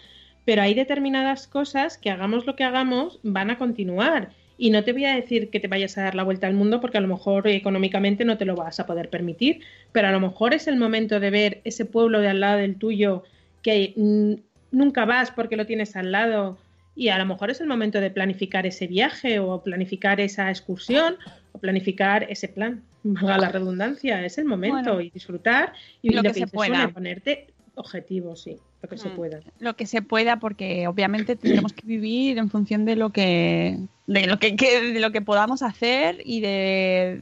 pero 0.46 0.62
hay 0.62 0.74
determinadas 0.76 1.46
cosas 1.46 1.98
que 1.98 2.10
hagamos 2.10 2.46
lo 2.46 2.56
que 2.56 2.64
hagamos 2.64 3.20
van 3.22 3.52
a 3.52 3.58
continuar. 3.58 4.32
Y 4.58 4.70
no 4.70 4.84
te 4.84 4.94
voy 4.94 5.06
a 5.06 5.16
decir 5.16 5.50
que 5.50 5.60
te 5.60 5.68
vayas 5.68 5.98
a 5.98 6.04
dar 6.04 6.16
la 6.16 6.24
vuelta 6.24 6.48
al 6.48 6.54
mundo 6.54 6.80
porque 6.80 6.98
a 6.98 7.02
lo 7.02 7.08
mejor 7.08 7.48
económicamente 7.48 8.24
no 8.24 8.38
te 8.38 8.46
lo 8.46 8.56
vas 8.56 8.80
a 8.80 8.86
poder 8.86 9.10
permitir, 9.10 9.62
pero 9.92 10.08
a 10.08 10.12
lo 10.12 10.20
mejor 10.20 10.54
es 10.54 10.68
el 10.68 10.78
momento 10.78 11.20
de 11.20 11.30
ver 11.30 11.62
ese 11.66 11.86
pueblo 11.86 12.22
de 12.22 12.30
al 12.30 12.40
lado 12.40 12.60
del 12.60 12.76
tuyo 12.78 13.24
que 13.62 13.94
mm, 13.96 14.34
nunca 14.72 15.06
vas 15.06 15.32
porque 15.32 15.58
lo 15.58 15.66
tienes 15.66 15.96
al 15.96 16.12
lado 16.12 16.58
y 16.96 17.10
a 17.10 17.18
lo 17.18 17.26
mejor 17.26 17.50
es 17.50 17.60
el 17.60 17.68
momento 17.68 18.00
de 18.00 18.10
planificar 18.10 18.66
ese 18.66 18.88
viaje 18.88 19.40
o 19.40 19.62
planificar 19.62 20.22
esa 20.22 20.50
excursión 20.50 21.18
o 21.52 21.60
planificar 21.60 22.26
ese 22.30 22.48
plan. 22.48 22.82
Valga 23.04 23.38
la 23.38 23.50
redundancia, 23.50 24.26
es 24.26 24.38
el 24.38 24.46
momento 24.46 24.78
Bueno. 24.78 25.02
y 25.02 25.10
disfrutar 25.10 25.74
y 26.02 26.10
Lo 26.10 26.18
lo 26.18 26.22
que 26.24 26.30
que 26.30 26.40
se 26.42 26.48
pueda. 26.48 26.88
Ponerte 26.90 27.48
objetivos, 27.76 28.44
sí, 28.44 28.58
lo 28.86 28.90
que 28.90 28.98
se 28.98 29.10
pueda. 29.10 29.40
Lo 29.60 29.76
que 29.76 29.86
se 29.86 30.02
pueda, 30.02 30.38
porque 30.40 30.88
obviamente 30.88 31.36
tendremos 31.36 31.74
que 31.74 31.86
vivir 31.86 32.38
en 32.38 32.50
función 32.50 32.86
de 32.86 32.96
lo 32.96 33.10
que, 33.12 33.78
de 34.08 34.28
lo 34.28 34.40
que, 34.40 34.56
que- 34.56 34.82
de 34.94 35.00
lo 35.00 35.12
que 35.12 35.22
podamos 35.22 35.62
hacer 35.62 36.22
y 36.24 36.40
de 36.42 37.22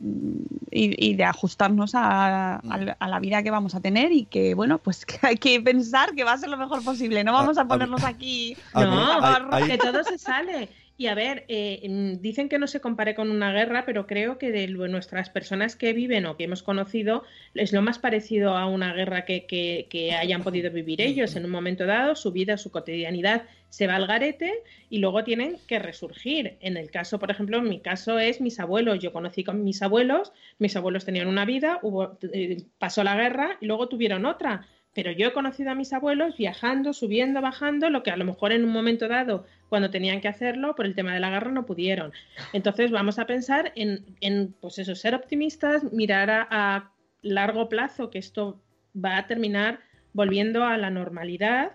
y, 0.71 1.09
y 1.09 1.13
de 1.15 1.23
ajustarnos 1.23 1.93
a, 1.95 2.55
a 2.57 2.77
la- 2.77 2.97
a 2.99 3.07
la 3.07 3.19
vida 3.19 3.43
que 3.43 3.51
vamos 3.51 3.75
a 3.75 3.79
tener 3.81 4.11
y 4.11 4.25
que, 4.25 4.53
bueno, 4.55 4.79
pues 4.79 5.05
que 5.05 5.17
hay 5.21 5.35
que 5.37 5.59
pensar 5.61 6.13
que 6.15 6.23
va 6.23 6.33
a 6.33 6.37
ser 6.37 6.49
lo 6.49 6.57
mejor 6.57 6.83
posible. 6.83 7.23
No 7.23 7.33
vamos 7.33 7.57
a 7.57 7.67
ponernos 7.67 8.03
aquí. 8.03 8.55
A 8.73 8.83
no, 8.85 8.91
mí- 8.91 8.97
hay- 9.21 9.63
hay- 9.63 9.69
que 9.69 9.77
todo 9.77 10.03
se 10.03 10.17
sale. 10.17 10.69
Y 10.95 11.07
a 11.07 11.15
ver, 11.15 11.43
eh, 11.47 11.81
dicen 12.21 12.49
que 12.49 12.59
no 12.59 12.67
se 12.67 12.79
compare 12.79 13.15
con 13.15 13.31
una 13.31 13.51
guerra, 13.51 13.83
pero 13.83 14.05
creo 14.05 14.37
que 14.37 14.51
de 14.51 14.67
nuestras 14.67 15.31
personas 15.31 15.75
que 15.75 15.91
viven 15.91 16.27
o 16.27 16.37
que 16.37 16.43
hemos 16.43 16.61
conocido 16.61 17.23
es 17.55 17.73
lo 17.73 17.81
más 17.81 17.97
parecido 17.97 18.55
a 18.55 18.67
una 18.67 18.93
guerra 18.93 19.25
que, 19.25 19.47
que- 19.47 19.87
que 19.89 20.13
hayan 20.13 20.43
podido 20.43 20.69
vivir 20.71 21.01
ellos. 21.01 21.35
En 21.35 21.45
un 21.45 21.51
momento 21.51 21.87
dado, 21.87 22.15
su 22.15 22.31
vida, 22.31 22.57
su 22.57 22.69
cotidianidad 22.69 23.47
se 23.69 23.87
va 23.87 23.95
al 23.95 24.05
garete 24.05 24.53
y 24.87 24.99
luego 24.99 25.23
tienen 25.23 25.57
que 25.67 25.79
resurgir. 25.79 26.57
En 26.61 26.77
el 26.77 26.91
caso, 26.91 27.17
por 27.19 27.31
ejemplo, 27.31 27.57
en 27.57 27.69
mi 27.69 27.79
caso 27.81 28.19
es 28.19 28.39
mis 28.39 28.59
abuelos. 28.59 28.99
Yo 28.99 29.11
conocí 29.11 29.43
con 29.43 29.63
mis 29.63 29.81
abuelos, 29.81 30.31
mis 30.59 30.75
abuelos 30.75 31.05
tenían 31.05 31.27
una 31.27 31.43
vida, 31.45 31.79
hubo, 31.81 32.19
eh, 32.33 32.65
pasó 32.77 33.03
la 33.03 33.15
guerra 33.15 33.57
y 33.59 33.65
luego 33.65 33.89
tuvieron 33.89 34.25
otra. 34.27 34.67
Pero 34.93 35.11
yo 35.11 35.27
he 35.27 35.33
conocido 35.33 35.71
a 35.71 35.75
mis 35.75 35.91
abuelos 35.93 36.37
viajando, 36.37 36.93
subiendo, 36.93 37.41
bajando, 37.41 37.89
lo 37.89 38.03
que 38.03 38.11
a 38.11 38.17
lo 38.17 38.25
mejor 38.25 38.51
en 38.51 38.63
un 38.63 38.71
momento 38.71 39.07
dado, 39.07 39.45
cuando 39.69 39.89
tenían 39.89 40.21
que 40.21 40.27
hacerlo, 40.27 40.75
por 40.75 40.85
el 40.85 40.95
tema 40.95 41.13
de 41.13 41.19
la 41.19 41.31
guerra 41.31 41.51
no 41.51 41.65
pudieron. 41.65 42.13
Entonces 42.53 42.91
vamos 42.91 43.17
a 43.17 43.25
pensar 43.25 43.71
en, 43.75 44.05
en 44.21 44.53
pues 44.61 44.77
eso, 44.77 44.95
ser 44.95 45.15
optimistas, 45.15 45.83
mirar 45.91 46.29
a, 46.29 46.89
largo 47.21 47.69
plazo 47.69 48.09
que 48.09 48.19
esto 48.19 48.61
va 48.93 49.17
a 49.17 49.27
terminar 49.27 49.79
volviendo 50.11 50.65
a 50.65 50.77
la 50.77 50.89
normalidad 50.89 51.71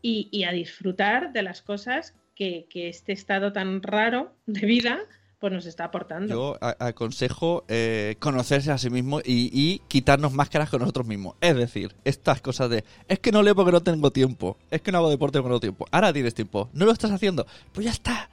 y, 0.00 0.44
a 0.44 0.52
disfrutar 0.52 1.32
de 1.32 1.42
las 1.42 1.60
cosas 1.60 2.16
que 2.36 2.66
este 2.72 3.12
estado 3.12 3.52
tan 3.52 3.82
raro 3.82 4.36
de 4.46 4.64
vida 4.64 5.00
pues 5.42 5.52
nos 5.52 5.66
está 5.66 5.86
aportando. 5.86 6.32
Yo 6.32 6.56
aconsejo 6.60 7.64
eh, 7.66 8.14
conocerse 8.20 8.70
a 8.70 8.78
sí 8.78 8.90
mismo 8.90 9.18
y, 9.18 9.50
y 9.52 9.80
quitarnos 9.88 10.32
máscaras 10.32 10.70
con 10.70 10.78
nosotros 10.78 11.04
mismos. 11.04 11.34
Es 11.40 11.56
decir, 11.56 11.96
estas 12.04 12.40
cosas 12.40 12.70
de 12.70 12.84
es 13.08 13.18
que 13.18 13.32
no 13.32 13.42
leo 13.42 13.56
porque 13.56 13.72
no 13.72 13.82
tengo 13.82 14.12
tiempo, 14.12 14.56
es 14.70 14.82
que 14.82 14.92
no 14.92 14.98
hago 14.98 15.10
deporte 15.10 15.40
porque 15.40 15.52
no 15.52 15.58
tengo 15.58 15.74
tiempo. 15.74 15.86
Ahora 15.90 16.12
tienes 16.12 16.34
tiempo, 16.34 16.70
no 16.74 16.84
lo 16.84 16.92
estás 16.92 17.10
haciendo, 17.10 17.44
pues 17.72 17.86
ya 17.86 17.90
está. 17.90 18.30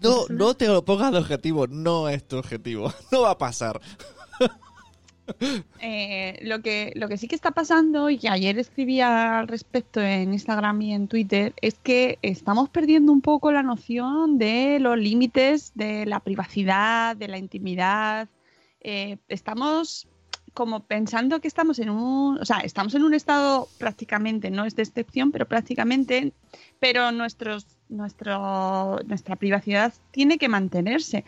No, 0.00 0.24
no 0.30 0.54
te 0.54 0.66
lo 0.66 0.84
pongas 0.84 1.12
de 1.12 1.18
objetivo, 1.18 1.68
no 1.68 2.08
es 2.08 2.26
tu 2.26 2.38
objetivo, 2.38 2.92
no 3.12 3.20
va 3.20 3.30
a 3.30 3.38
pasar. 3.38 3.80
Eh, 5.84 6.38
lo, 6.42 6.62
que, 6.62 6.92
lo 6.94 7.08
que 7.08 7.16
sí 7.16 7.26
que 7.26 7.34
está 7.34 7.50
pasando, 7.50 8.08
y 8.08 8.20
ayer 8.28 8.56
escribía 8.58 9.40
al 9.40 9.48
respecto 9.48 10.00
en 10.00 10.32
Instagram 10.32 10.80
y 10.80 10.94
en 10.94 11.08
Twitter, 11.08 11.54
es 11.60 11.74
que 11.74 12.18
estamos 12.22 12.68
perdiendo 12.68 13.10
un 13.10 13.20
poco 13.20 13.50
la 13.50 13.64
noción 13.64 14.38
de 14.38 14.78
los 14.78 14.96
límites 14.96 15.72
de 15.74 16.06
la 16.06 16.20
privacidad, 16.20 17.16
de 17.16 17.26
la 17.26 17.38
intimidad. 17.38 18.28
Eh, 18.80 19.18
estamos 19.28 20.06
como 20.54 20.80
pensando 20.80 21.40
que 21.40 21.48
estamos 21.48 21.78
en 21.78 21.90
un, 21.90 22.38
o 22.38 22.44
sea, 22.44 22.58
estamos 22.58 22.94
en 22.94 23.02
un 23.02 23.14
estado 23.14 23.68
prácticamente, 23.78 24.50
no 24.50 24.64
es 24.64 24.76
de 24.76 24.82
excepción, 24.82 25.32
pero 25.32 25.46
prácticamente, 25.46 26.32
pero 26.78 27.10
nuestros, 27.10 27.66
nuestro, 27.88 28.98
nuestra 29.06 29.36
privacidad 29.36 29.94
tiene 30.10 30.38
que 30.38 30.48
mantenerse 30.48 31.24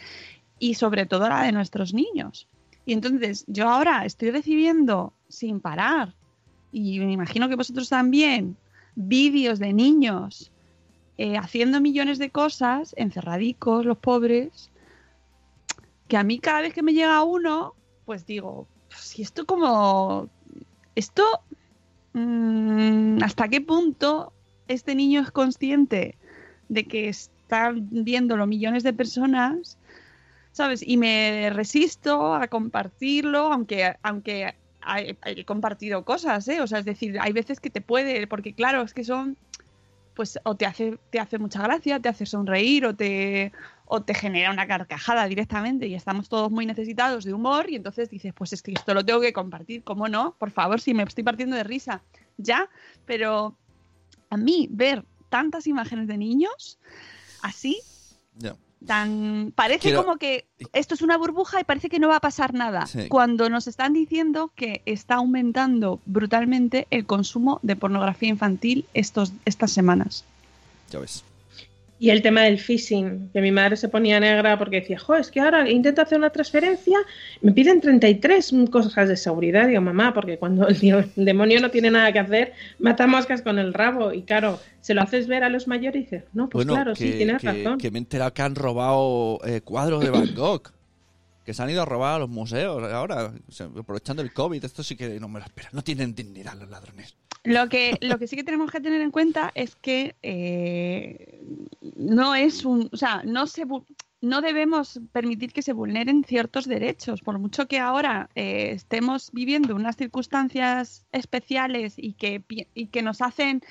y 0.58 0.74
sobre 0.74 1.06
todo 1.06 1.28
la 1.28 1.42
de 1.42 1.52
nuestros 1.52 1.94
niños. 1.94 2.48
Y 2.86 2.92
entonces 2.92 3.44
yo 3.46 3.68
ahora 3.68 4.04
estoy 4.04 4.30
recibiendo 4.30 5.12
sin 5.28 5.60
parar, 5.60 6.14
y 6.72 6.98
me 6.98 7.12
imagino 7.12 7.48
que 7.48 7.56
vosotros 7.56 7.88
también, 7.88 8.56
vídeos 8.96 9.58
de 9.58 9.72
niños 9.72 10.52
eh, 11.16 11.36
haciendo 11.36 11.80
millones 11.80 12.18
de 12.18 12.30
cosas, 12.30 12.94
encerradicos, 12.96 13.86
los 13.86 13.98
pobres, 13.98 14.70
que 16.08 16.16
a 16.16 16.24
mí 16.24 16.40
cada 16.40 16.60
vez 16.60 16.74
que 16.74 16.82
me 16.82 16.92
llega 16.92 17.22
uno, 17.22 17.74
pues 18.04 18.26
digo, 18.26 18.66
si 18.88 19.22
esto 19.22 19.46
como, 19.46 20.28
esto, 20.96 21.22
mm, 22.12 23.22
¿hasta 23.22 23.48
qué 23.48 23.60
punto 23.60 24.32
este 24.66 24.96
niño 24.96 25.20
es 25.20 25.30
consciente 25.30 26.18
de 26.68 26.84
que 26.84 27.08
están 27.08 27.88
viéndolo 27.90 28.46
millones 28.48 28.82
de 28.82 28.92
personas? 28.92 29.78
¿Sabes? 30.54 30.86
Y 30.86 30.96
me 30.96 31.50
resisto 31.50 32.32
a 32.32 32.46
compartirlo, 32.46 33.52
aunque, 33.52 33.96
aunque 34.04 34.54
he, 35.24 35.44
compartido 35.44 36.04
cosas, 36.04 36.46
¿eh? 36.46 36.60
O 36.60 36.66
sea, 36.68 36.78
es 36.78 36.84
decir, 36.84 37.18
hay 37.20 37.32
veces 37.32 37.58
que 37.58 37.70
te 37.70 37.80
puede, 37.80 38.28
porque 38.28 38.54
claro, 38.54 38.82
es 38.82 38.94
que 38.94 39.02
son, 39.02 39.36
pues, 40.14 40.38
o 40.44 40.54
te 40.54 40.64
hace, 40.64 40.96
te 41.10 41.18
hace 41.18 41.38
mucha 41.38 41.60
gracia, 41.60 41.98
te 41.98 42.08
hace 42.08 42.24
sonreír, 42.24 42.86
o 42.86 42.94
te, 42.94 43.50
o 43.86 44.02
te 44.02 44.14
genera 44.14 44.52
una 44.52 44.68
carcajada 44.68 45.26
directamente, 45.26 45.88
y 45.88 45.96
estamos 45.96 46.28
todos 46.28 46.52
muy 46.52 46.66
necesitados 46.66 47.24
de 47.24 47.34
humor, 47.34 47.68
y 47.68 47.74
entonces 47.74 48.08
dices, 48.08 48.32
pues 48.32 48.52
es 48.52 48.62
que 48.62 48.74
esto 48.74 48.94
lo 48.94 49.04
tengo 49.04 49.20
que 49.20 49.32
compartir, 49.32 49.82
¿cómo 49.82 50.08
no? 50.08 50.36
Por 50.38 50.52
favor, 50.52 50.80
si 50.80 50.94
me 50.94 51.02
estoy 51.02 51.24
partiendo 51.24 51.56
de 51.56 51.64
risa, 51.64 52.00
ya, 52.36 52.70
pero 53.06 53.56
a 54.30 54.36
mí 54.36 54.68
ver 54.70 55.04
tantas 55.30 55.66
imágenes 55.66 56.06
de 56.06 56.16
niños 56.16 56.78
así. 57.42 57.80
Tan 58.86 59.52
parece 59.54 59.80
Quiero- 59.88 60.04
como 60.04 60.16
que 60.18 60.46
esto 60.72 60.94
es 60.94 61.02
una 61.02 61.16
burbuja 61.16 61.60
y 61.60 61.64
parece 61.64 61.88
que 61.88 61.98
no 61.98 62.08
va 62.08 62.16
a 62.16 62.20
pasar 62.20 62.54
nada 62.54 62.86
Sí. 62.86 63.08
cuando 63.08 63.48
nos 63.48 63.66
están 63.66 63.92
diciendo 63.92 64.52
que 64.54 64.82
está 64.86 65.16
aumentando 65.16 66.00
brutalmente 66.06 66.86
el 66.90 67.06
consumo 67.06 67.60
de 67.62 67.76
pornografía 67.76 68.28
infantil 68.28 68.86
estos 68.94 69.32
estas 69.44 69.70
semanas 69.72 70.24
Ya 70.90 70.98
ves. 71.00 71.24
Y 71.98 72.10
el 72.10 72.22
tema 72.22 72.42
del 72.42 72.58
phishing, 72.58 73.30
que 73.32 73.40
mi 73.40 73.52
madre 73.52 73.76
se 73.76 73.88
ponía 73.88 74.18
negra 74.18 74.58
porque 74.58 74.80
decía, 74.80 74.98
jo, 74.98 75.14
es 75.14 75.30
que 75.30 75.40
ahora 75.40 75.70
intento 75.70 76.02
hacer 76.02 76.18
una 76.18 76.30
transferencia, 76.30 76.98
me 77.40 77.52
piden 77.52 77.80
33 77.80 78.52
cosas 78.70 79.08
de 79.08 79.16
seguridad. 79.16 79.68
Digo, 79.68 79.80
mamá, 79.80 80.12
porque 80.12 80.36
cuando 80.36 80.66
el, 80.68 80.78
demonio 81.14 81.60
no 81.60 81.70
tiene 81.70 81.90
nada 81.90 82.12
que 82.12 82.18
hacer, 82.18 82.52
mata 82.78 83.06
moscas 83.06 83.42
con 83.42 83.58
el 83.58 83.72
rabo. 83.72 84.12
Y 84.12 84.22
claro, 84.22 84.58
se 84.80 84.92
lo 84.94 85.02
haces 85.02 85.28
ver 85.28 85.44
a 85.44 85.48
los 85.48 85.68
mayores 85.68 86.02
y 86.02 86.04
dices, 86.04 86.24
no, 86.32 86.48
pues 86.48 86.66
bueno, 86.66 86.74
claro, 86.74 86.94
que, 86.94 87.12
sí, 87.12 87.16
tienes 87.16 87.40
que- 87.40 87.46
razón. 87.46 87.78
que 87.78 87.90
me 87.90 87.98
he 87.98 88.00
enterado 88.00 88.34
que 88.34 88.42
han 88.42 88.54
robado 88.54 89.38
eh, 89.46 89.60
cuadros 89.60 90.02
de 90.02 90.10
Van 90.10 90.34
Gogh. 90.34 90.72
Que 91.44 91.54
se 91.54 91.62
han 91.62 91.70
ido 91.70 91.82
a 91.82 91.84
robar 91.84 92.16
a 92.16 92.18
los 92.20 92.28
museos 92.28 92.82
ahora, 92.92 93.32
aprovechando 93.78 94.22
el 94.22 94.32
COVID. 94.32 94.64
Esto 94.64 94.82
sí 94.82 94.96
que 94.96 95.20
no 95.20 95.28
me 95.28 95.40
lo 95.40 95.44
espero. 95.44 95.68
No 95.72 95.82
tienen 95.82 96.14
dignidad 96.14 96.54
los 96.58 96.70
ladrones. 96.70 97.16
lo 97.44 97.68
que 97.68 97.98
lo 98.00 98.18
que 98.18 98.26
sí 98.26 98.36
que 98.36 98.44
tenemos 98.44 98.70
que 98.70 98.80
tener 98.80 99.00
en 99.02 99.10
cuenta 99.10 99.52
es 99.54 99.76
que 99.76 100.14
eh, 100.22 101.42
no 101.96 102.34
es 102.34 102.64
un 102.64 102.88
o 102.92 102.96
sea 102.96 103.22
no 103.24 103.46
se 103.46 103.66
no 104.22 104.40
debemos 104.40 105.00
permitir 105.12 105.52
que 105.52 105.60
se 105.60 105.74
vulneren 105.74 106.24
ciertos 106.24 106.64
derechos 106.66 107.20
por 107.20 107.38
mucho 107.38 107.68
que 107.68 107.78
ahora 107.78 108.30
eh, 108.34 108.70
estemos 108.72 109.30
viviendo 109.32 109.74
unas 109.74 109.96
circunstancias 109.96 111.04
especiales 111.12 111.94
y 111.98 112.14
que 112.14 112.42
y 112.74 112.86
que 112.86 113.02
nos 113.02 113.20
hacen 113.20 113.62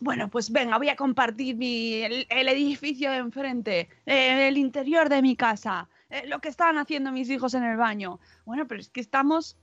bueno, 0.00 0.30
pues 0.30 0.50
venga, 0.50 0.78
voy 0.78 0.88
a 0.88 0.96
compartir 0.96 1.56
mi, 1.56 1.94
el, 1.94 2.26
el 2.30 2.48
edificio 2.48 3.10
de 3.10 3.18
enfrente, 3.18 3.88
eh, 4.06 4.48
el 4.48 4.56
interior 4.56 5.08
de 5.10 5.20
mi 5.20 5.36
casa, 5.36 5.88
eh, 6.10 6.26
lo 6.26 6.40
que 6.40 6.48
estaban 6.48 6.76
haciendo 6.78 7.12
mis 7.12 7.30
hijos 7.30 7.54
en 7.54 7.64
el 7.64 7.76
baño. 7.76 8.18
Bueno, 8.44 8.66
pero 8.66 8.80
es 8.80 8.88
que 8.88 9.00
estamos 9.00 9.56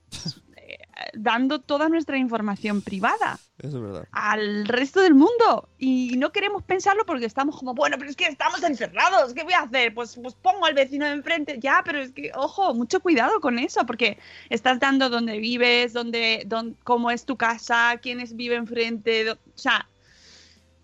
eh, 0.56 0.78
dando 1.14 1.60
toda 1.60 1.90
nuestra 1.90 2.18
información 2.18 2.82
privada 2.82 3.38
Eso 3.58 3.78
es 3.78 3.84
verdad. 3.84 4.08
al 4.12 4.66
resto 4.66 5.02
del 5.02 5.14
mundo 5.14 5.68
y 5.78 6.16
no 6.18 6.32
queremos 6.32 6.64
pensarlo 6.64 7.06
porque 7.06 7.26
estamos 7.26 7.58
como, 7.58 7.74
bueno, 7.74 7.98
pero 7.98 8.10
es 8.10 8.16
que 8.16 8.28
estamos 8.28 8.64
encerrados, 8.64 9.34
¿qué 9.34 9.44
voy 9.44 9.54
a 9.54 9.64
hacer? 9.64 9.94
Pues, 9.94 10.18
pues 10.22 10.36
pongo 10.36 10.66
al 10.66 10.74
vecino 10.74 11.06
de 11.06 11.12
enfrente, 11.12 11.60
ya, 11.60 11.82
pero 11.84 12.00
es 12.00 12.12
que, 12.12 12.32
ojo, 12.36 12.74
mucho 12.74 13.02
cuidado 13.02 13.42
con 13.42 13.60
eso 13.60 13.86
porque 13.86 14.18
estás 14.50 14.80
dando 14.80 15.10
dónde 15.10 15.40
vives, 15.40 15.92
dónde, 15.92 16.44
dónde, 16.46 16.78
cómo 16.84 17.12
es 17.12 17.26
tu 17.26 17.36
casa, 17.36 17.98
quiénes 18.02 18.36
viven 18.36 18.60
enfrente, 18.60 19.32
o 19.32 19.38
sea, 19.56 19.88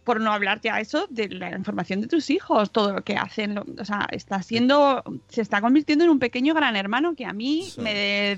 por 0.04 0.20
no 0.20 0.32
hablar 0.34 0.60
ya 0.62 0.80
eso 0.80 1.08
de 1.10 1.30
la 1.30 1.52
información 1.52 2.02
de 2.02 2.08
tus 2.08 2.30
hijos, 2.30 2.72
todo 2.72 2.94
lo 2.94 3.02
que 3.04 3.16
hacen, 3.16 3.56
lo- 3.56 3.66
o 3.80 3.86
sea, 3.86 4.08
está 4.12 4.42
siendo, 4.44 5.04
se 5.30 5.42
está 5.42 5.62
convirtiendo 5.62 6.04
en 6.04 6.12
un 6.12 6.20
pequeño 6.20 6.54
gran 6.54 6.76
hermano 6.76 7.16
que 7.16 7.26
a 7.26 7.34
mí 7.34 7.64
Sí. 7.64 7.80
me, 7.82 8.38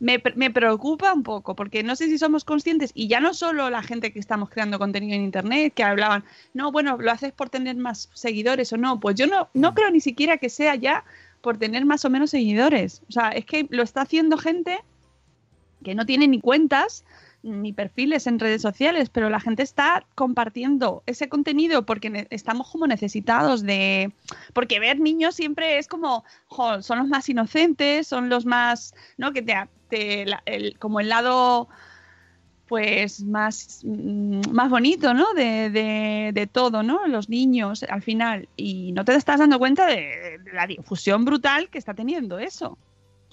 me, 0.00 0.20
me 0.34 0.50
preocupa 0.50 1.12
un 1.14 1.22
poco, 1.22 1.54
porque 1.54 1.82
no 1.82 1.94
sé 1.96 2.06
si 2.08 2.18
somos 2.18 2.44
conscientes, 2.44 2.90
y 2.94 3.06
ya 3.08 3.20
no 3.20 3.32
solo 3.34 3.70
la 3.70 3.82
gente 3.82 4.12
que 4.12 4.18
estamos 4.18 4.50
creando 4.50 4.78
contenido 4.78 5.14
en 5.14 5.22
Internet, 5.22 5.72
que 5.74 5.84
hablaban, 5.84 6.24
no, 6.52 6.72
bueno, 6.72 6.96
lo 6.98 7.10
haces 7.12 7.32
por 7.32 7.48
tener 7.48 7.76
más 7.76 8.10
seguidores 8.12 8.72
o 8.72 8.76
no, 8.76 8.98
pues 9.00 9.14
yo 9.16 9.26
no, 9.26 9.48
no 9.54 9.74
creo 9.74 9.90
ni 9.90 10.00
siquiera 10.00 10.36
que 10.38 10.50
sea 10.50 10.74
ya 10.74 11.04
por 11.40 11.56
tener 11.58 11.84
más 11.84 12.04
o 12.04 12.10
menos 12.10 12.30
seguidores. 12.30 13.02
O 13.08 13.12
sea, 13.12 13.28
es 13.30 13.44
que 13.46 13.66
lo 13.70 13.82
está 13.82 14.02
haciendo 14.02 14.36
gente 14.38 14.78
que 15.84 15.94
no 15.94 16.04
tiene 16.06 16.26
ni 16.26 16.40
cuentas 16.40 17.04
ni 17.44 17.72
perfiles 17.72 18.26
en 18.26 18.38
redes 18.38 18.62
sociales, 18.62 19.10
pero 19.10 19.28
la 19.30 19.38
gente 19.38 19.62
está 19.62 20.04
compartiendo 20.14 21.02
ese 21.06 21.28
contenido 21.28 21.84
porque 21.84 22.26
estamos 22.30 22.70
como 22.70 22.86
necesitados 22.86 23.62
de... 23.62 24.12
Porque 24.54 24.80
ver 24.80 24.98
niños 24.98 25.34
siempre 25.36 25.78
es 25.78 25.86
como, 25.86 26.24
son 26.80 26.98
los 26.98 27.06
más 27.08 27.28
inocentes, 27.28 28.06
son 28.08 28.28
los 28.30 28.46
más, 28.46 28.94
¿no? 29.18 29.32
Que 29.32 29.42
te, 29.42 29.54
te- 29.88 30.24
el- 30.46 30.78
como 30.78 31.00
el 31.00 31.10
lado 31.10 31.68
pues 32.66 33.22
más, 33.22 33.80
mm, 33.84 34.50
más 34.50 34.70
bonito, 34.70 35.12
¿no? 35.12 35.34
De, 35.34 35.68
de- 35.70 36.30
de 36.32 36.46
todo, 36.46 36.82
¿no? 36.82 37.06
Los 37.06 37.28
niños 37.28 37.82
al 37.82 38.00
final. 38.02 38.48
Y 38.56 38.92
no 38.92 39.04
te 39.04 39.14
estás 39.14 39.38
dando 39.40 39.58
cuenta 39.58 39.86
de 39.86 40.38
la 40.52 40.66
difusión 40.66 41.24
brutal 41.26 41.68
que 41.68 41.76
está 41.78 41.92
teniendo 41.92 42.38
eso. 42.38 42.78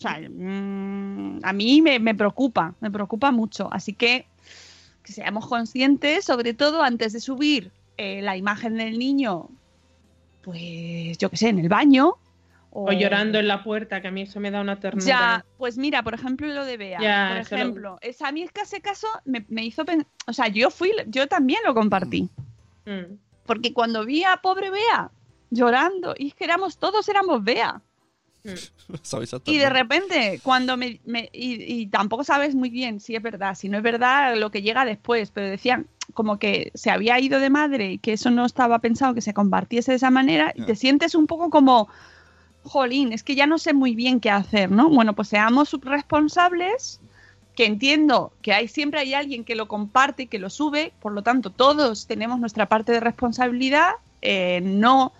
O 0.02 0.04
sea, 0.04 0.20
mm, 0.20 1.42
a 1.44 1.54
mí 1.54 1.80
me, 1.84 2.00
me 2.00 2.16
preocupa, 2.16 2.74
me 2.82 2.90
preocupa 2.90 3.30
mucho. 3.30 3.70
Así 3.72 3.94
que 3.94 4.26
que 5.04 5.14
seamos 5.14 5.48
conscientes, 5.48 6.26
sobre 6.26 6.56
todo 6.56 6.82
antes 6.82 7.14
de 7.14 7.20
subir 7.20 7.72
eh, 7.98 8.22
la 8.24 8.36
imagen 8.36 8.78
del 8.78 8.98
niño, 8.98 9.50
pues 10.42 11.18
yo 11.20 11.30
qué 11.30 11.38
sé, 11.38 11.50
en 11.50 11.60
el 11.60 11.70
baño. 11.70 12.16
O 12.72 12.92
llorando 12.92 13.38
en 13.38 13.48
la 13.48 13.64
puerta, 13.64 14.02
que 14.02 14.08
a 14.08 14.12
mí 14.12 14.22
eso 14.22 14.40
me 14.40 14.50
da 14.50 14.62
una 14.62 14.80
ternura. 14.80 15.06
Ya, 15.06 15.46
pues 15.58 15.78
mira, 15.78 16.02
por 16.04 16.14
ejemplo, 16.16 16.48
lo 16.48 16.66
de 16.66 16.78
Bea. 16.78 17.00
Ya, 17.02 17.28
por 17.30 17.38
eso 17.42 17.56
lo- 17.56 17.62
ejemplo, 17.62 17.98
es, 18.02 18.22
a 18.22 18.32
mí 18.32 18.42
es 18.44 18.52
que 18.52 18.62
ese 18.62 18.80
caso 18.82 19.08
me, 19.26 19.46
me 19.50 19.64
hizo 19.66 19.84
pensar. 19.86 20.08
O 20.26 20.34
sea, 20.34 20.48
yo 20.48 20.72
fui, 20.72 20.92
yo 21.08 21.28
también 21.28 21.60
lo 21.66 21.74
compartí. 21.76 22.30
Mm. 22.86 23.18
Porque 23.46 23.74
cuando 23.74 24.04
vi 24.06 24.24
a 24.24 24.38
pobre 24.38 24.72
Bea 24.72 25.12
llorando, 25.50 26.16
y 26.18 26.30
es 26.30 26.34
que 26.34 26.46
éramos, 26.46 26.78
todos 26.78 27.08
éramos 27.10 27.44
Bea. 27.44 27.82
¿Sabes 29.04 29.36
Y 29.46 29.58
de 29.58 29.70
repente, 29.70 30.40
cuando 30.44 30.78
me. 30.78 31.00
me- 31.06 31.30
y, 31.34 31.64
y 31.82 31.88
tampoco 31.88 32.24
sabes 32.24 32.56
muy 32.56 32.70
bien 32.70 33.00
si 33.00 33.16
es 33.16 33.22
verdad, 33.22 33.56
si 33.56 33.70
no 33.70 33.78
es 33.78 33.84
verdad 33.84 34.36
lo 34.38 34.52
que 34.52 34.62
llega 34.62 34.86
después, 34.86 35.32
pero 35.32 35.48
decían 35.48 35.88
como 36.14 36.40
que 36.40 36.72
se 36.74 36.92
había 36.92 37.20
ido 37.20 37.40
de 37.40 37.50
madre 37.50 37.94
y 37.94 37.98
que 37.98 38.14
eso 38.14 38.32
no 38.32 38.46
estaba 38.46 38.80
pensado 38.80 39.14
que 39.14 39.22
se 39.22 39.34
compartiese 39.34 39.92
de 39.92 39.98
esa 39.98 40.12
manera, 40.12 40.52
y 40.56 40.64
te 40.64 40.76
sientes 40.76 41.16
un 41.16 41.28
poco 41.28 41.50
como. 41.50 41.88
Jolín, 42.64 43.12
es 43.12 43.24
que 43.24 43.34
ya 43.34 43.48
no 43.48 43.58
sé 43.58 43.74
muy 43.74 43.96
bien 43.96 44.20
qué 44.20 44.30
hacer, 44.30 44.70
¿no? 44.70 44.88
Bueno, 44.88 45.14
pues 45.16 45.30
seamos 45.30 45.76
responsables, 45.82 47.00
que 47.56 47.66
entiendo 47.66 48.34
que 48.44 48.54
hay 48.54 48.68
siempre 48.68 49.00
hay 49.00 49.16
alguien 49.16 49.44
que 49.44 49.56
lo 49.56 49.68
comparte 49.68 50.24
y 50.24 50.28
que 50.28 50.38
lo 50.38 50.52
sube, 50.52 50.94
por 51.02 51.12
lo 51.12 51.24
tanto, 51.24 51.50
todos 51.50 52.06
tenemos 52.06 52.40
nuestra 52.40 52.68
parte 52.68 52.92
de 52.92 53.00
responsabilidad, 53.00 53.94
eh, 54.22 54.62
no 54.64 55.12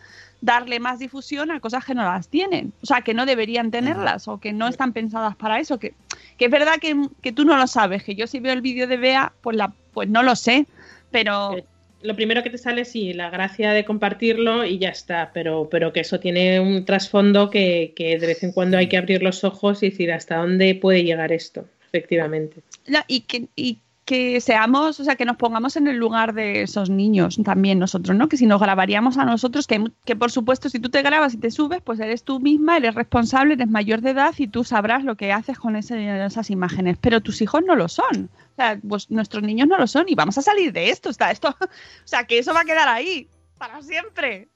darle 0.42 0.80
más 0.80 1.00
difusión 1.00 1.52
a 1.52 1.60
cosas 1.60 1.86
que 1.86 1.94
no 1.94 2.04
las 2.04 2.28
tienen, 2.28 2.74
o 2.82 2.86
sea, 2.86 3.02
que 3.02 3.14
no 3.14 3.26
deberían 3.26 3.72
tenerlas 3.72 4.28
o 4.28 4.40
que 4.40 4.54
no 4.54 4.68
están 4.68 4.92
pensadas 4.92 5.36
para 5.36 5.60
eso, 5.60 5.80
que, 5.80 5.94
que 6.38 6.46
es 6.46 6.52
verdad 6.52 6.80
que, 6.82 6.96
que 7.22 7.32
tú 7.32 7.46
no 7.46 7.56
lo 7.56 7.68
sabes, 7.68 8.04
que 8.04 8.16
yo 8.16 8.28
si 8.28 8.40
veo 8.40 8.54
el 8.54 8.62
vídeo 8.62 8.88
de 8.88 8.98
Bea, 8.98 9.32
pues, 9.42 9.56
la, 9.56 9.72
pues 9.94 10.10
no 10.10 10.24
lo 10.24 10.36
sé, 10.36 10.66
pero... 11.12 11.56
Lo 12.02 12.16
primero 12.16 12.42
que 12.42 12.50
te 12.50 12.58
sale, 12.58 12.84
sí, 12.84 13.14
la 13.14 13.30
gracia 13.30 13.74
de 13.74 13.86
compartirlo 13.86 14.66
y 14.66 14.80
ya 14.80 14.90
está, 14.90 15.30
pero, 15.36 15.70
pero 15.70 15.94
que 15.94 16.00
eso 16.00 16.20
tiene 16.20 16.60
un 16.60 16.84
trasfondo 16.84 17.52
que, 17.52 17.94
que 17.96 18.18
de 18.18 18.26
vez 18.26 18.42
en 18.42 18.54
cuando 18.54 18.80
hay 18.80 18.90
que 18.90 18.98
abrir 18.98 19.22
los 19.22 19.44
ojos 19.44 19.84
y 19.84 19.92
decir 19.92 20.12
hasta 20.12 20.38
dónde 20.38 20.74
puede 20.74 21.04
llegar 21.04 21.32
esto, 21.32 21.68
efectivamente. 21.86 22.62
No, 22.88 23.02
y 23.08 23.22
que, 23.22 23.50
y 23.56 23.78
que 24.12 24.42
seamos, 24.42 25.00
o 25.00 25.06
sea, 25.06 25.16
que 25.16 25.24
nos 25.24 25.38
pongamos 25.38 25.78
en 25.78 25.88
el 25.88 25.96
lugar 25.96 26.34
de 26.34 26.64
esos 26.64 26.90
niños 26.90 27.40
también 27.46 27.80
nosotros, 27.80 28.18
¿no? 28.18 28.28
Que 28.28 28.36
si 28.36 28.46
nos 28.46 28.60
grabaríamos 28.60 29.18
a 29.18 29.24
nosotros, 29.24 29.68
que, 29.68 29.82
que 30.04 30.18
por 30.18 30.32
supuesto 30.32 30.68
si 30.68 30.80
tú 30.82 30.90
te 30.90 31.02
grabas 31.02 31.34
y 31.34 31.38
te 31.38 31.50
subes, 31.50 31.82
pues 31.82 31.98
eres 32.02 32.24
tú 32.24 32.42
misma, 32.42 32.76
eres 32.76 32.94
responsable, 32.94 33.54
eres 33.54 33.70
mayor 33.70 34.02
de 34.02 34.10
edad 34.10 34.34
y 34.38 34.50
tú 34.50 34.66
sabrás 34.66 35.06
lo 35.06 35.16
que 35.16 35.32
haces 35.32 35.58
con 35.58 35.78
ese- 35.78 36.26
esas 36.26 36.50
imágenes, 36.50 36.98
pero 37.00 37.22
tus 37.22 37.42
hijos 37.42 37.62
no 37.66 37.78
lo 37.78 37.88
son. 37.88 38.30
O 38.52 38.56
sea, 38.58 38.78
pues 38.86 39.10
nuestros 39.10 39.44
niños 39.44 39.70
no 39.70 39.78
lo 39.78 39.88
son 39.88 40.04
y 40.10 40.16
vamos 40.16 40.38
a 40.38 40.42
salir 40.42 40.74
de 40.74 40.90
esto, 40.90 41.10
está 41.10 41.32
esto, 41.32 41.48
o 41.62 41.68
sea, 42.04 42.26
que 42.26 42.38
eso 42.38 42.54
va 42.54 42.60
a 42.62 42.66
quedar 42.66 42.90
ahí 42.90 43.30
para 43.58 43.82
siempre. 43.82 44.50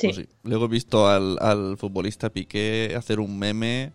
Pues 0.00 0.14
sí. 0.14 0.28
Luego 0.44 0.66
he 0.66 0.68
visto 0.68 1.08
al, 1.08 1.36
al 1.40 1.76
futbolista 1.76 2.30
Piqué 2.30 2.94
hacer 2.96 3.18
un 3.18 3.36
meme 3.36 3.90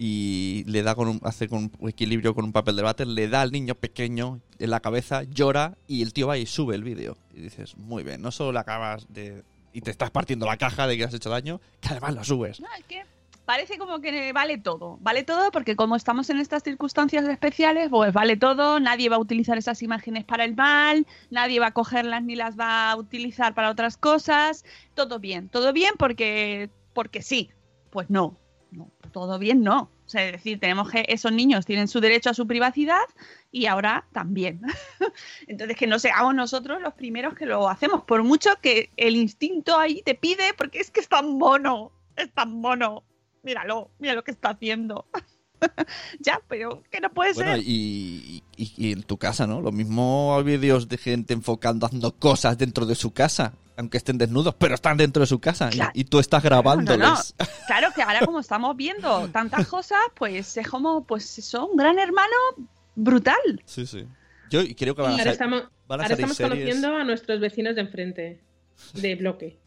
y 0.00 0.62
le 0.68 0.82
da 0.84 0.94
con 0.94 1.08
un, 1.08 1.20
hace 1.24 1.48
con 1.48 1.72
un 1.76 1.88
equilibrio 1.88 2.32
con 2.32 2.44
un 2.44 2.52
papel 2.52 2.76
de 2.76 2.82
váter, 2.82 3.08
le 3.08 3.28
da 3.28 3.42
al 3.42 3.50
niño 3.50 3.74
pequeño 3.74 4.40
en 4.60 4.70
la 4.70 4.78
cabeza, 4.78 5.24
llora 5.24 5.76
y 5.88 6.02
el 6.02 6.12
tío 6.12 6.28
va 6.28 6.38
y 6.38 6.46
sube 6.46 6.76
el 6.76 6.84
vídeo. 6.84 7.18
Y 7.34 7.40
dices, 7.40 7.76
muy 7.76 8.04
bien, 8.04 8.22
no 8.22 8.30
solo 8.30 8.52
le 8.52 8.60
acabas 8.60 9.12
de... 9.12 9.42
y 9.72 9.80
te 9.80 9.90
estás 9.90 10.12
partiendo 10.12 10.46
la 10.46 10.56
caja 10.56 10.86
de 10.86 10.96
que 10.96 11.02
has 11.02 11.14
hecho 11.14 11.30
daño, 11.30 11.60
que 11.80 11.88
además 11.88 12.14
lo 12.14 12.22
subes. 12.22 12.60
No, 12.60 12.68
es 12.78 12.84
que 12.84 13.02
parece 13.44 13.76
como 13.76 14.00
que 14.00 14.32
vale 14.32 14.58
todo. 14.58 14.98
Vale 15.00 15.24
todo 15.24 15.50
porque 15.50 15.74
como 15.74 15.96
estamos 15.96 16.30
en 16.30 16.38
estas 16.38 16.62
circunstancias 16.62 17.26
especiales, 17.26 17.88
pues 17.90 18.12
vale 18.12 18.36
todo. 18.36 18.78
Nadie 18.78 19.08
va 19.08 19.16
a 19.16 19.20
utilizar 19.20 19.58
esas 19.58 19.82
imágenes 19.82 20.24
para 20.24 20.44
el 20.44 20.54
mal, 20.54 21.08
nadie 21.30 21.58
va 21.58 21.68
a 21.68 21.72
cogerlas 21.72 22.22
ni 22.22 22.36
las 22.36 22.56
va 22.56 22.92
a 22.92 22.96
utilizar 22.96 23.52
para 23.52 23.70
otras 23.70 23.96
cosas. 23.96 24.64
Todo 24.94 25.18
bien, 25.18 25.48
todo 25.48 25.72
bien 25.72 25.94
porque, 25.98 26.70
porque 26.92 27.20
sí. 27.20 27.50
Pues 27.90 28.10
no, 28.10 28.36
no, 28.70 28.90
todo 29.12 29.38
bien 29.38 29.62
no. 29.62 29.90
O 30.06 30.10
sea, 30.10 30.24
es 30.24 30.32
decir, 30.32 30.58
tenemos 30.58 30.90
que 30.90 31.04
esos 31.08 31.32
niños 31.32 31.66
tienen 31.66 31.88
su 31.88 32.00
derecho 32.00 32.30
a 32.30 32.34
su 32.34 32.46
privacidad 32.46 33.04
y 33.52 33.66
ahora 33.66 34.06
también. 34.12 34.62
Entonces, 35.46 35.76
que 35.76 35.86
no 35.86 35.98
seamos 35.98 36.34
nosotros 36.34 36.80
los 36.80 36.94
primeros 36.94 37.34
que 37.34 37.46
lo 37.46 37.68
hacemos, 37.68 38.04
por 38.04 38.22
mucho 38.22 38.50
que 38.62 38.90
el 38.96 39.16
instinto 39.16 39.78
ahí 39.78 40.02
te 40.02 40.14
pide, 40.14 40.54
porque 40.56 40.80
es 40.80 40.90
que 40.90 41.00
es 41.00 41.08
tan 41.08 41.36
mono, 41.36 41.92
es 42.16 42.32
tan 42.32 42.60
mono. 42.60 43.04
Míralo, 43.42 43.90
mira 43.98 44.14
lo 44.14 44.24
que 44.24 44.30
está 44.30 44.50
haciendo. 44.50 45.06
ya, 46.20 46.40
pero 46.48 46.82
que 46.90 47.00
no 47.00 47.10
puede 47.12 47.32
Bueno, 47.34 47.52
ser. 47.56 47.62
y, 47.64 48.42
y- 48.56 48.72
y 48.76 48.92
en 48.92 49.02
tu 49.02 49.16
casa, 49.18 49.46
¿no? 49.46 49.60
Lo 49.60 49.72
mismo 49.72 50.36
hay 50.36 50.44
vídeos 50.44 50.88
de 50.88 50.98
gente 50.98 51.34
enfocando, 51.34 51.86
haciendo 51.86 52.14
cosas 52.16 52.56
dentro 52.58 52.86
de 52.86 52.94
su 52.94 53.12
casa, 53.12 53.54
aunque 53.76 53.96
estén 53.98 54.18
desnudos, 54.18 54.54
pero 54.56 54.74
están 54.74 54.96
dentro 54.96 55.20
de 55.20 55.26
su 55.26 55.38
casa. 55.40 55.68
y- 55.72 55.76
Claro. 55.76 55.90
Y, 55.94 56.04
tú 56.04 56.18
estás 56.18 56.42
grabándoles. 56.42 56.98
No, 56.98 57.14
no. 57.14 57.20
Claro 57.66 57.88
que 57.94 58.02
ahora 58.02 58.24
como 58.24 58.40
estamos 58.40 58.76
viendo 58.76 59.28
tantas 59.28 59.66
cosas, 59.68 59.98
pues 60.16 60.56
es 60.56 60.66
como, 60.68 61.04
pues 61.04 61.38
eso, 61.38 61.66
un 61.66 61.76
gran 61.76 61.98
hermano 61.98 62.34
brutal. 62.94 63.36
Sí, 63.64 63.86
sí. 63.86 64.04
Yo 64.50 64.62
y 64.62 64.74
creo 64.74 64.94
que 64.94 65.02
van 65.02 65.12
a, 65.12 65.18
Ahora 65.18 65.30
estamos, 65.30 65.62
van 65.86 66.00
a 66.00 66.04
ahora 66.04 66.16
salir 66.16 66.24
estamos 66.30 66.36
series. 66.36 66.52
conociendo 66.74 66.96
a 66.96 67.04
nuestros 67.04 67.40
vecinos 67.40 67.74
de 67.74 67.80
enfrente, 67.82 68.40
de 68.94 69.14
bloque, 69.16 69.58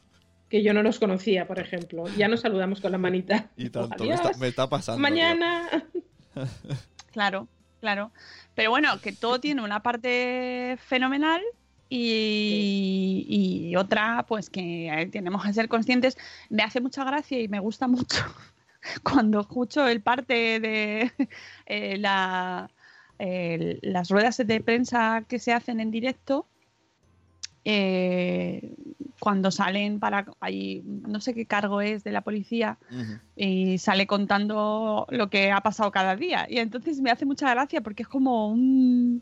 que 0.51 0.61
yo 0.61 0.73
no 0.73 0.83
los 0.83 0.99
conocía, 0.99 1.47
por 1.47 1.57
ejemplo. 1.59 2.03
Ya 2.17 2.27
nos 2.27 2.41
saludamos 2.41 2.81
con 2.81 2.91
la 2.91 2.97
manita. 2.99 3.49
Y 3.57 3.69
tanto, 3.71 4.03
me 4.03 4.13
Adiós. 4.13 4.25
está, 4.27 4.37
me 4.37 4.47
está 4.49 4.69
pasando. 4.69 5.01
Mañana. 5.01 5.67
Claro, 7.11 7.47
claro. 7.81 8.11
Pero 8.55 8.69
bueno, 8.69 9.01
que 9.01 9.11
todo 9.11 9.41
tiene 9.41 9.61
una 9.63 9.81
parte 9.83 10.77
fenomenal 10.87 11.41
y, 11.89 13.25
y 13.69 13.75
otra, 13.75 14.25
pues 14.27 14.49
que 14.49 14.87
eh, 14.87 15.07
tenemos 15.07 15.43
que 15.43 15.51
ser 15.53 15.67
conscientes. 15.67 16.17
Me 16.49 16.63
hace 16.63 16.79
mucha 16.79 17.03
gracia 17.03 17.39
y 17.41 17.47
me 17.49 17.59
gusta 17.59 17.87
mucho 17.87 18.23
cuando 19.03 19.41
escucho 19.41 19.85
el 19.87 20.01
parte 20.01 20.59
de 20.61 21.11
eh, 21.65 21.97
la, 21.97 22.69
el- 23.19 23.79
las 23.81 24.09
ruedas 24.09 24.37
de 24.37 24.61
prensa 24.61 25.25
que 25.27 25.37
se 25.39 25.51
hacen 25.51 25.79
en 25.81 25.91
directo. 25.91 26.47
Eh, 27.65 28.73
cuando 29.19 29.51
salen 29.51 29.99
para 29.99 30.25
ahí 30.39 30.81
no 30.85 31.21
sé 31.21 31.33
qué 31.35 31.45
cargo 31.45 31.81
es 31.81 32.03
de 32.03 32.11
la 32.11 32.21
policía 32.21 32.77
y 33.35 33.77
sale 33.77 34.07
contando 34.07 35.05
lo 35.09 35.29
que 35.29 35.51
ha 35.51 35.61
pasado 35.61 35.91
cada 35.91 36.15
día. 36.15 36.47
Y 36.49 36.57
entonces 36.57 36.99
me 37.01 37.11
hace 37.11 37.25
mucha 37.25 37.49
gracia 37.51 37.81
porque 37.81 38.03
es 38.03 38.09
como 38.09 38.47
un... 38.49 39.21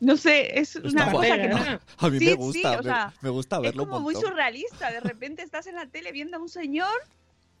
No 0.00 0.16
sé, 0.16 0.58
es 0.58 0.76
Está 0.76 0.88
una 0.88 1.10
guay, 1.10 1.30
cosa 1.30 1.42
que 1.42 1.48
¿no? 1.48 1.80
A 1.98 2.10
mí 2.10 2.18
Sí, 2.18 2.24
me 2.26 2.30
sí, 2.32 2.36
gusta, 2.36 2.72
o 2.74 2.76
me- 2.78 2.82
sea, 2.82 3.12
me, 3.22 3.30
gusta 3.30 3.56
Es 3.56 3.62
verlo 3.62 3.84
como 3.86 3.96
un 3.98 4.02
muy 4.02 4.14
surrealista. 4.14 4.90
De 4.92 5.00
repente 5.00 5.42
estás 5.42 5.66
en 5.66 5.76
la 5.76 5.86
tele 5.86 6.12
viendo 6.12 6.36
a 6.36 6.40
un 6.40 6.48
señor 6.48 6.88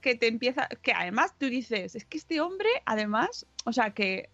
que 0.00 0.14
te 0.14 0.26
empieza... 0.28 0.68
Que 0.82 0.92
además 0.92 1.32
tú 1.38 1.46
dices, 1.46 1.94
es 1.94 2.04
que 2.04 2.18
este 2.18 2.40
hombre, 2.40 2.68
además, 2.86 3.46
o 3.64 3.72
sea, 3.72 3.90
que 3.90 4.28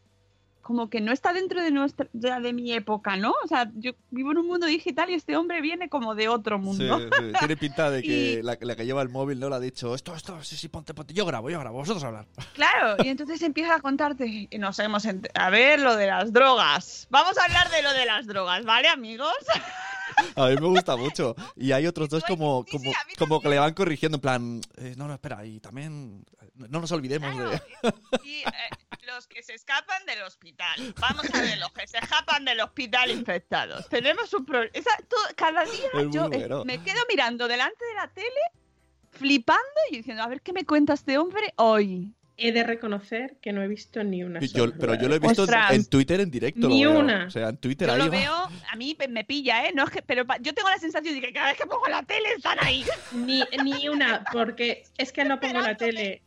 como 0.63 0.89
que 0.91 1.01
no 1.01 1.13
está 1.13 1.33
dentro 1.33 1.63
de 1.63 1.71
nuestra 1.71 2.07
de, 2.13 2.31
de 2.41 2.53
mi 2.53 2.73
época, 2.73 3.17
¿no? 3.17 3.35
O 3.45 3.49
sea, 3.49 3.71
yo 3.75 3.93
vivo 4.11 4.33
en 4.33 4.39
un 4.39 4.47
mundo 4.47 4.67
digital 4.67 5.11
y 5.11 5.15
este 5.15 5.37
hombre 5.37 5.61
viene 5.61 5.89
como 5.89 6.15
de 6.15 6.29
otro 6.29 6.59
mundo. 6.59 6.99
sí, 6.99 7.07
Tiene 7.39 7.57
pinta 7.57 7.91
de 7.91 8.03
que 8.03 8.09
Y- 8.41 8.43
la, 8.43 8.57
la 8.61 8.77
que 8.77 8.85
lleva 8.87 9.03
el 9.03 9.09
móvil 9.09 9.41
no 9.41 9.49
le 9.49 9.57
ha 9.57 9.61
dicho 9.61 9.95
esto, 9.95 10.15
esto, 10.15 10.43
sí, 10.45 10.57
sí, 10.57 10.69
ponte, 10.69 10.95
ponte. 10.95 11.15
Yo 11.15 11.25
grabo, 11.27 11.51
yo 11.51 11.59
grabo, 11.61 11.79
vosotros 11.79 12.05
hablar. 12.05 12.27
Claro, 12.55 13.03
y 13.03 13.09
entonces 13.09 13.41
empieza 13.43 13.75
a 13.77 13.81
contarte, 13.81 14.27
y 14.27 14.49
nos 14.59 14.79
hemos 14.79 15.05
ent- 15.07 15.31
a 15.35 15.51
ver 15.51 15.81
lo 15.81 15.97
de 15.97 16.07
las 16.07 16.33
drogas. 16.33 17.07
Vamos 17.11 17.37
a 17.39 17.45
hablar 17.45 17.71
de 17.71 17.83
lo 17.83 17.93
de 17.93 18.05
las 18.07 18.27
drogas, 18.27 18.65
¿vale, 18.65 18.89
amigos? 18.89 19.35
A 20.37 20.47
mí 20.47 20.55
me 20.55 20.69
gusta 20.69 20.97
mucho. 20.97 21.35
Y 21.57 21.73
hay 21.73 21.87
otros 21.87 22.09
dos 22.09 22.25
como, 22.25 22.65
como, 22.71 22.93
como 23.19 23.41
que 23.41 23.49
le 23.49 23.59
van 23.59 23.75
corrigiendo, 23.75 24.17
en 24.17 24.21
plan, 24.21 24.61
eh, 24.77 24.95
no, 24.97 25.07
no, 25.07 25.15
espera, 25.15 25.45
y 25.45 25.61
también 25.61 26.25
eh, 26.41 26.51
no 26.69 26.81
nos 26.81 26.93
olvidemos 26.93 27.37
de... 27.37 27.63
Y 28.25 28.41
eh, 28.41 28.71
los 29.07 29.27
que 29.27 29.43
se 29.43 29.55
escapan 29.55 30.05
del 30.07 30.23
hospital. 30.23 30.95
Vamos 30.99 31.27
a 31.33 31.41
ver, 31.41 31.59
los 31.59 31.73
que 31.73 31.87
se 31.87 31.99
escapan 31.99 32.45
del 32.45 32.61
hospital 32.61 33.11
infectados. 33.11 33.89
Tenemos 33.89 34.33
un 34.35 34.45
problema. 34.45 34.73
Cada 35.37 35.65
día 35.65 35.89
Es 35.95 36.11
yo 36.11 36.29
eh, 36.33 36.49
me 36.65 36.83
quedo 36.83 37.01
mirando 37.09 37.49
delante 37.49 37.85
de 37.85 37.95
la 37.95 38.09
tele, 38.09 38.41
flipando 39.11 39.63
y 39.91 39.97
diciendo, 39.97 40.23
a 40.23 40.29
ver 40.29 40.43
qué 40.43 40.53
me 40.53 40.65
cuenta 40.65 40.95
este 40.95 41.19
hombre 41.19 41.53
hoy. 41.57 42.15
He 42.43 42.53
de 42.53 42.63
reconocer 42.65 43.37
que 43.43 43.53
no 43.53 43.63
he 43.63 43.69
visto 43.69 44.03
ni 44.03 44.25
una 44.25 44.41
sola. 44.41 44.53
yo- 44.53 44.73
pero 44.79 44.95
yo 44.95 45.09
lo 45.09 45.15
he 45.15 45.19
visto 45.19 45.43
en- 45.45 45.49
Ostras. 45.51 45.73
en 45.73 45.85
Twitter 45.85 46.21
en 46.21 46.31
directo. 46.31 46.69
Ni 46.69 46.83
lo 46.83 46.93
veo. 46.93 47.01
una. 47.01 47.27
O 47.27 47.31
sea, 47.31 47.51
en 47.51 47.57
Twitter 47.59 47.87
Yo 47.89 47.93
ahí 47.95 47.99
lo 48.01 48.05
va. 48.07 48.11
veo, 48.11 48.35
a 48.73 48.77
mí 48.77 48.97
me 49.09 49.25
pilla, 49.25 49.67
¿eh? 49.67 49.73
No 49.75 49.85
es 49.85 49.91
que, 49.91 50.03
pero 50.03 50.27
pa- 50.27 50.39
yo 50.41 50.55
tengo 50.55 50.69
la 50.71 50.79
sensación 50.79 51.15
de 51.15 51.21
que 51.21 51.33
cada 51.33 51.49
vez 51.49 51.59
que 51.59 51.67
pongo 51.67 51.87
la 51.89 52.03
tele 52.03 52.29
están 52.37 52.57
ahí. 52.61 52.85
Ni, 53.13 53.43
ni 53.63 53.89
una, 53.89 54.25
porque 54.33 54.85
es 54.99 55.13
que 55.13 55.25
no 55.25 55.39
pongo 55.39 55.61
la 55.61 55.77
tele. 55.77 56.23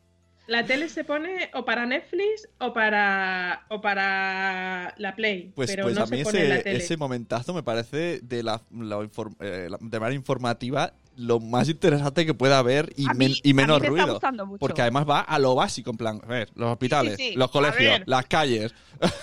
La 0.45 0.65
tele 0.65 0.89
se 0.89 1.05
pone 1.05 1.49
o 1.53 1.63
para 1.63 1.85
Netflix 1.85 2.49
o 2.59 2.73
para 2.73 3.65
o 3.69 3.79
para 3.79 4.93
la 4.97 5.15
Play, 5.15 5.51
Pues, 5.55 5.69
pero 5.71 5.83
pues 5.83 5.95
no 5.95 6.03
a 6.03 6.07
mí 6.07 6.17
se 6.17 6.23
pone 6.25 6.41
en 6.43 6.49
la 6.49 6.55
ese, 6.55 6.63
tele. 6.65 6.77
ese 6.79 6.97
momentazo 6.97 7.53
me 7.53 7.63
parece 7.63 8.19
de 8.21 8.43
la, 8.43 8.61
la 8.71 8.97
inform- 8.97 9.37
eh, 9.39 9.67
la- 9.69 9.77
de 9.79 9.99
manera 9.99 10.15
informativa 10.15 10.93
lo 11.15 11.39
más 11.39 11.69
interesante 11.69 12.25
que 12.25 12.33
pueda 12.33 12.57
haber 12.59 12.91
y, 12.95 13.05
men- 13.07 13.17
mí- 13.31 13.39
y 13.43 13.53
menos 13.53 13.79
me 13.81 13.87
ruido. 13.89 14.19
Porque 14.59 14.81
además 14.81 15.05
va 15.09 15.19
a 15.21 15.39
lo 15.39 15.55
básico, 15.55 15.91
en 15.91 15.97
plan, 15.97 16.21
a 16.23 16.27
ver, 16.27 16.49
los 16.55 16.71
hospitales, 16.71 17.17
sí, 17.17 17.33
los 17.35 17.49
colegios, 17.51 18.01
las 18.05 18.25
calles. 18.25 18.73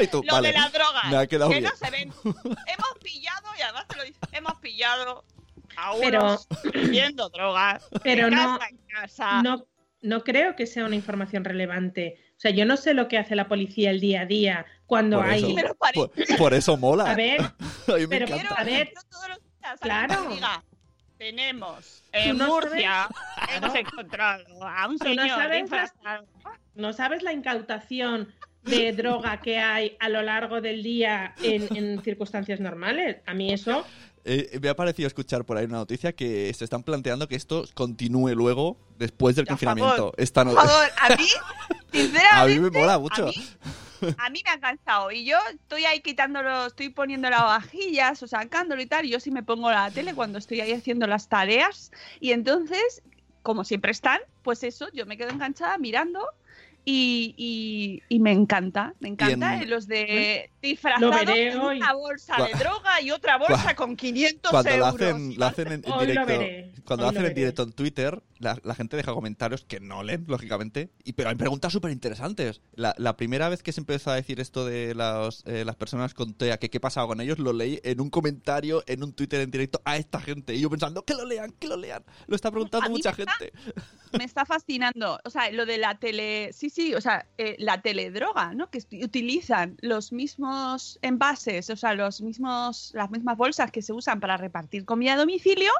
Y 0.00 0.06
tú, 0.06 0.22
Lo 0.26 0.32
vale, 0.32 0.48
de 0.48 0.54
las 0.54 0.72
drogas, 0.72 1.04
me 1.10 1.16
ha 1.18 1.26
quedado 1.26 1.50
que 1.50 1.60
bien. 1.60 1.70
no 1.70 1.76
se 1.76 1.90
ven. 1.90 2.10
Hemos 2.24 2.94
pillado, 3.02 3.46
y 3.58 3.60
además 3.60 3.86
te 3.88 3.96
lo 3.96 4.04
dice, 4.04 4.18
hemos 4.32 4.54
pillado 4.54 5.22
a 5.76 5.92
Pero- 6.00 6.40
vendiendo 6.72 7.28
drogas. 7.28 7.84
Pero 8.02 8.30
no- 8.30 8.58
casa 8.58 8.68
en 8.70 8.78
casa. 8.88 9.42
No, 9.42 9.66
no 10.00 10.24
creo 10.24 10.56
que 10.56 10.66
sea 10.66 10.86
una 10.86 10.94
información 10.96 11.44
relevante. 11.44 12.16
O 12.38 12.40
sea, 12.40 12.52
yo 12.52 12.64
no 12.64 12.78
sé 12.78 12.94
lo 12.94 13.06
que 13.06 13.18
hace 13.18 13.36
la 13.36 13.46
policía 13.46 13.90
el 13.90 14.00
día 14.00 14.22
a 14.22 14.26
día 14.26 14.64
cuando 14.86 15.18
Por 15.18 15.26
hay. 15.28 15.54
eso, 15.58 15.74
por, 15.76 16.10
por 16.38 16.54
eso 16.54 16.76
mola. 16.78 17.10
A 17.10 17.14
ver, 17.14 17.40
a 17.88 17.92
mí 17.96 18.00
me 18.00 18.08
pero- 18.08 18.26
encanta. 18.26 18.54
a 18.54 18.64
ver, 18.64 18.92
Claro. 19.80 20.28
diga, 20.30 20.64
tenemos 21.18 22.02
en 22.12 22.38
no 22.38 22.46
Murcia, 22.48 23.08
sabes- 23.36 23.56
hemos 23.56 23.74
encontrado 23.74 24.44
a 24.66 24.86
un 24.88 24.96
no 24.96 25.04
señor 25.04 25.28
sabes. 25.28 25.70
¿No 26.74 26.92
sabes 26.92 27.22
la 27.22 27.32
incautación 27.32 28.32
de 28.62 28.92
droga 28.92 29.40
que 29.40 29.58
hay 29.58 29.96
a 30.00 30.08
lo 30.08 30.22
largo 30.22 30.60
del 30.60 30.82
día 30.82 31.34
en, 31.42 31.74
en 31.76 32.02
circunstancias 32.02 32.58
normales? 32.60 33.18
A 33.26 33.34
mí 33.34 33.52
eso, 33.52 33.84
Eh, 34.24 34.58
me 34.60 34.70
ha 34.70 34.74
parecido 34.74 35.06
escuchar 35.06 35.44
por 35.44 35.56
ahí 35.58 35.66
una 35.66 35.76
noticia 35.78 36.12
que 36.14 36.50
se 36.54 36.64
están 36.64 36.82
planteando 36.82 37.28
que 37.28 37.36
esto 37.36 37.64
continúe 37.74 38.30
luego, 38.34 38.76
después 38.98 39.36
del 39.36 39.46
confinamiento. 39.46 39.96
favor, 39.96 40.14
Esta 40.16 40.44
no- 40.44 40.54
Por 40.54 40.66
favor, 40.66 40.86
a 40.98 41.08
mí, 41.16 41.26
sinceramente, 41.92 42.28
a 42.32 42.44
mí 42.46 42.58
me 42.58 42.70
mola 42.70 42.98
mucho. 42.98 43.24
A 43.24 43.26
mí, 43.26 43.34
a 44.18 44.30
mí 44.30 44.42
me 44.44 44.50
ha 44.50 44.60
cansado. 44.60 45.10
Y 45.10 45.24
yo 45.24 45.38
estoy 45.52 45.84
ahí 45.84 46.00
quitándolo, 46.00 46.66
estoy 46.66 46.88
poniendo 46.90 47.30
las 47.30 47.42
vajillas 47.42 48.22
o 48.22 48.26
sacándolo 48.26 48.80
y 48.82 48.86
tal. 48.86 49.04
Y 49.04 49.10
yo 49.10 49.20
sí 49.20 49.30
me 49.30 49.42
pongo 49.42 49.70
la 49.70 49.90
tele 49.90 50.14
cuando 50.14 50.38
estoy 50.38 50.60
ahí 50.60 50.72
haciendo 50.72 51.06
las 51.06 51.28
tareas. 51.28 51.92
Y 52.20 52.32
entonces, 52.32 53.02
como 53.42 53.64
siempre 53.64 53.92
están, 53.92 54.20
pues 54.42 54.62
eso, 54.62 54.88
yo 54.92 55.06
me 55.06 55.16
quedo 55.16 55.30
enganchada 55.30 55.78
mirando. 55.78 56.28
Y, 56.86 57.34
y- 57.38 58.02
y 58.14 58.18
me 58.20 58.30
encanta, 58.32 58.94
me 59.00 59.08
encanta 59.08 59.56
en- 59.56 59.62
eh, 59.62 59.66
los 59.66 59.86
de 59.86 60.50
disfrazados 60.60 61.16
hoy. 61.62 61.76
una 61.78 61.94
bolsa 61.94 62.36
de 62.44 62.52
droga 62.58 63.00
y 63.00 63.10
otra 63.10 63.38
bolsa 63.38 63.74
con 63.74 63.96
500 63.96 64.50
cuando 64.50 64.70
lo 64.70 64.76
euros. 64.88 64.94
hacen, 64.94 65.34
lo 65.38 65.46
hacen 65.46 65.66
en, 65.68 65.72
en 65.84 65.92
Hoy 65.92 65.98
lo 66.00 66.06
directo, 66.06 66.26
veré, 66.26 66.72
cuando 66.84 67.08
hacen 67.08 67.24
en 67.24 67.34
directo 67.34 67.62
en 67.62 67.72
Twitter, 67.72 68.22
la, 68.38 68.58
la 68.64 68.74
gente 68.74 68.96
deja 68.98 69.14
comentarios 69.14 69.64
que 69.64 69.80
no 69.80 70.02
leen, 70.02 70.24
lógicamente, 70.28 70.90
y 71.04 71.14
pero 71.14 71.30
hay 71.30 71.36
preguntas 71.36 71.72
súper 71.72 71.90
interesantes. 71.90 72.60
La, 72.74 72.94
la 72.98 73.16
primera 73.16 73.48
vez 73.48 73.62
que 73.62 73.72
se 73.72 73.80
empezó 73.80 74.10
a 74.10 74.16
decir 74.16 74.38
esto 74.40 74.66
de 74.66 74.94
las, 74.94 75.42
eh, 75.46 75.64
las 75.64 75.76
personas 75.76 76.12
con 76.12 76.34
TEA, 76.34 76.58
que 76.58 76.68
qué 76.68 76.80
pasaba 76.80 77.06
con 77.06 77.20
ellos, 77.22 77.38
lo 77.38 77.54
leí 77.54 77.80
en 77.82 78.00
un 78.02 78.10
comentario, 78.10 78.84
en 78.86 79.02
un 79.02 79.14
Twitter 79.14 79.40
en 79.40 79.50
directo 79.50 79.80
a 79.86 79.96
esta 79.96 80.20
gente, 80.20 80.54
y 80.54 80.60
yo 80.60 80.68
pensando, 80.68 81.02
que 81.04 81.14
lo 81.14 81.24
lean, 81.24 81.50
que 81.52 81.66
lo 81.68 81.76
lean. 81.78 82.04
Lo 82.26 82.36
está 82.36 82.50
preguntando 82.50 82.90
mucha 82.90 83.12
me 83.12 83.22
está- 83.22 83.32
gente. 83.32 83.52
me 84.18 84.24
está 84.24 84.44
fascinando. 84.44 85.18
O 85.24 85.30
sea, 85.30 85.50
lo 85.50 85.64
de 85.66 85.78
la 85.78 85.94
tele. 85.98 86.50
Sí, 86.52 86.68
sí, 86.74 86.92
o 86.92 87.00
sea, 87.00 87.26
eh, 87.38 87.54
la 87.60 87.80
teledroga, 87.80 88.52
¿no? 88.52 88.68
Que 88.68 88.80
utilizan 89.00 89.76
los 89.80 90.12
mismos 90.12 90.98
envases, 91.02 91.70
o 91.70 91.76
sea, 91.76 91.94
los 91.94 92.20
mismos, 92.20 92.90
las 92.94 93.12
mismas 93.12 93.36
bolsas 93.36 93.70
que 93.70 93.80
se 93.80 93.92
usan 93.92 94.18
para 94.18 94.36
repartir 94.36 94.84
comida 94.84 95.12
a 95.12 95.16
domicilio, 95.16 95.70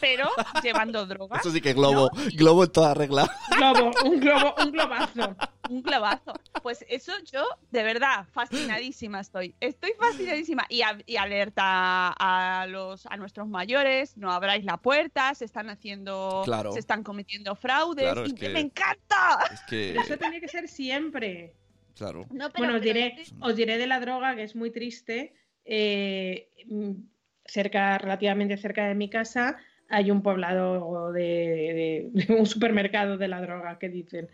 pero 0.00 0.28
llevando 0.62 1.04
droga. 1.06 1.40
Eso 1.40 1.50
sí 1.50 1.60
que 1.60 1.72
globo, 1.72 2.10
globo 2.34 2.62
en 2.62 2.70
toda 2.70 2.94
regla. 2.94 3.28
globo, 3.56 3.90
un 4.04 4.20
globo, 4.20 4.54
un 4.62 4.70
globazo. 4.70 5.36
Un 5.68 5.82
clavazo. 5.82 6.32
Pues 6.66 6.84
eso 6.88 7.12
yo, 7.32 7.46
de 7.70 7.84
verdad, 7.84 8.26
fascinadísima 8.32 9.20
estoy. 9.20 9.54
Estoy 9.60 9.92
fascinadísima. 9.96 10.66
Y, 10.68 10.82
a- 10.82 10.98
y 11.06 11.14
alerta 11.16 12.08
a 12.18 12.66
los 12.66 13.06
a 13.06 13.16
nuestros 13.16 13.46
mayores, 13.46 14.16
no 14.16 14.32
abráis 14.32 14.64
la 14.64 14.76
puerta, 14.76 15.32
se 15.36 15.44
están 15.44 15.70
haciendo, 15.70 16.42
Claro. 16.44 16.72
se 16.72 16.80
están 16.80 17.04
cometiendo 17.04 17.54
fraudes. 17.54 18.02
Claro, 18.06 18.24
es 18.24 18.30
y 18.32 18.34
que- 18.34 18.48
me 18.48 18.58
encanta. 18.58 19.38
Es 19.52 19.60
que, 19.68 19.90
Pero 19.92 20.00
eso 20.06 20.16
tiene 20.16 20.40
que 20.40 20.48
ser 20.48 20.66
siempre. 20.66 21.54
claro. 21.96 22.26
No, 22.32 22.50
pero- 22.50 22.64
Bueno, 22.64 22.74
os 22.74 22.80
pero- 22.80 22.94
diré, 22.94 23.16
os 23.38 23.54
diré 23.54 23.78
de 23.78 23.86
la 23.86 24.00
droga, 24.00 24.34
que 24.34 24.42
es 24.42 24.56
muy 24.56 24.72
triste. 24.72 25.34
Eh, 25.64 26.48
cerca, 27.44 27.96
relativamente 27.98 28.56
cerca 28.56 28.88
de 28.88 28.96
mi 28.96 29.08
casa, 29.08 29.56
hay 29.88 30.10
un 30.10 30.20
poblado 30.20 31.12
de, 31.12 31.22
de- 32.12 32.26
de 32.26 32.34
un 32.34 32.44
supermercado 32.46 33.18
de 33.18 33.28
la 33.28 33.40
droga 33.40 33.78
que 33.78 33.88
dicen. 33.88 34.28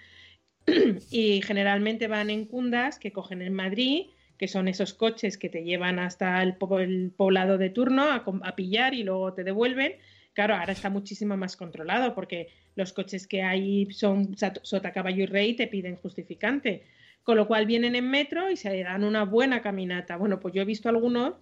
y 1.11 1.43
generalmente 1.43 2.09
van 2.09 2.31
en 2.31 2.45
cundas 2.47 2.99
que 2.99 3.13
cogen 3.13 3.43
en 3.43 3.53
Madrid, 3.55 4.07
que 4.39 4.49
son 4.49 4.69
esos 4.69 4.95
coches 4.95 5.39
que 5.39 5.49
te 5.49 5.63
llevan 5.65 5.99
hasta 5.99 6.43
el, 6.43 6.57
po- 6.57 6.81
el 6.81 7.13
poblado 7.17 7.59
de 7.59 7.71
turno 7.71 8.05
a, 8.05 8.25
a 8.43 8.57
pillar 8.57 8.95
y 8.95 9.05
luego 9.05 9.33
te 9.35 9.45
devuelven. 9.45 9.95
Claro, 10.35 10.55
ahora 10.55 10.73
está 10.73 10.89
muchísimo 10.91 11.37
más 11.37 11.57
controlado 11.57 12.15
porque 12.15 12.49
los 12.75 12.93
coches 12.93 13.27
que 13.27 13.43
hay 13.43 13.91
son 13.93 14.35
sota, 14.63 14.93
caballo 14.93 15.23
y 15.23 15.27
rey 15.27 15.55
te 15.55 15.67
piden 15.67 15.97
justificante. 15.97 16.85
Con 17.23 17.37
lo 17.37 17.47
cual 17.47 17.67
vienen 17.67 17.95
en 17.95 18.11
metro 18.11 18.51
y 18.51 18.57
se 18.57 18.83
dan 18.83 19.05
una 19.05 19.25
buena 19.25 19.63
caminata. 19.63 20.17
Bueno, 20.17 20.41
pues 20.41 20.55
yo 20.55 20.63
he 20.63 20.65
visto 20.65 20.89
algunos 20.89 21.35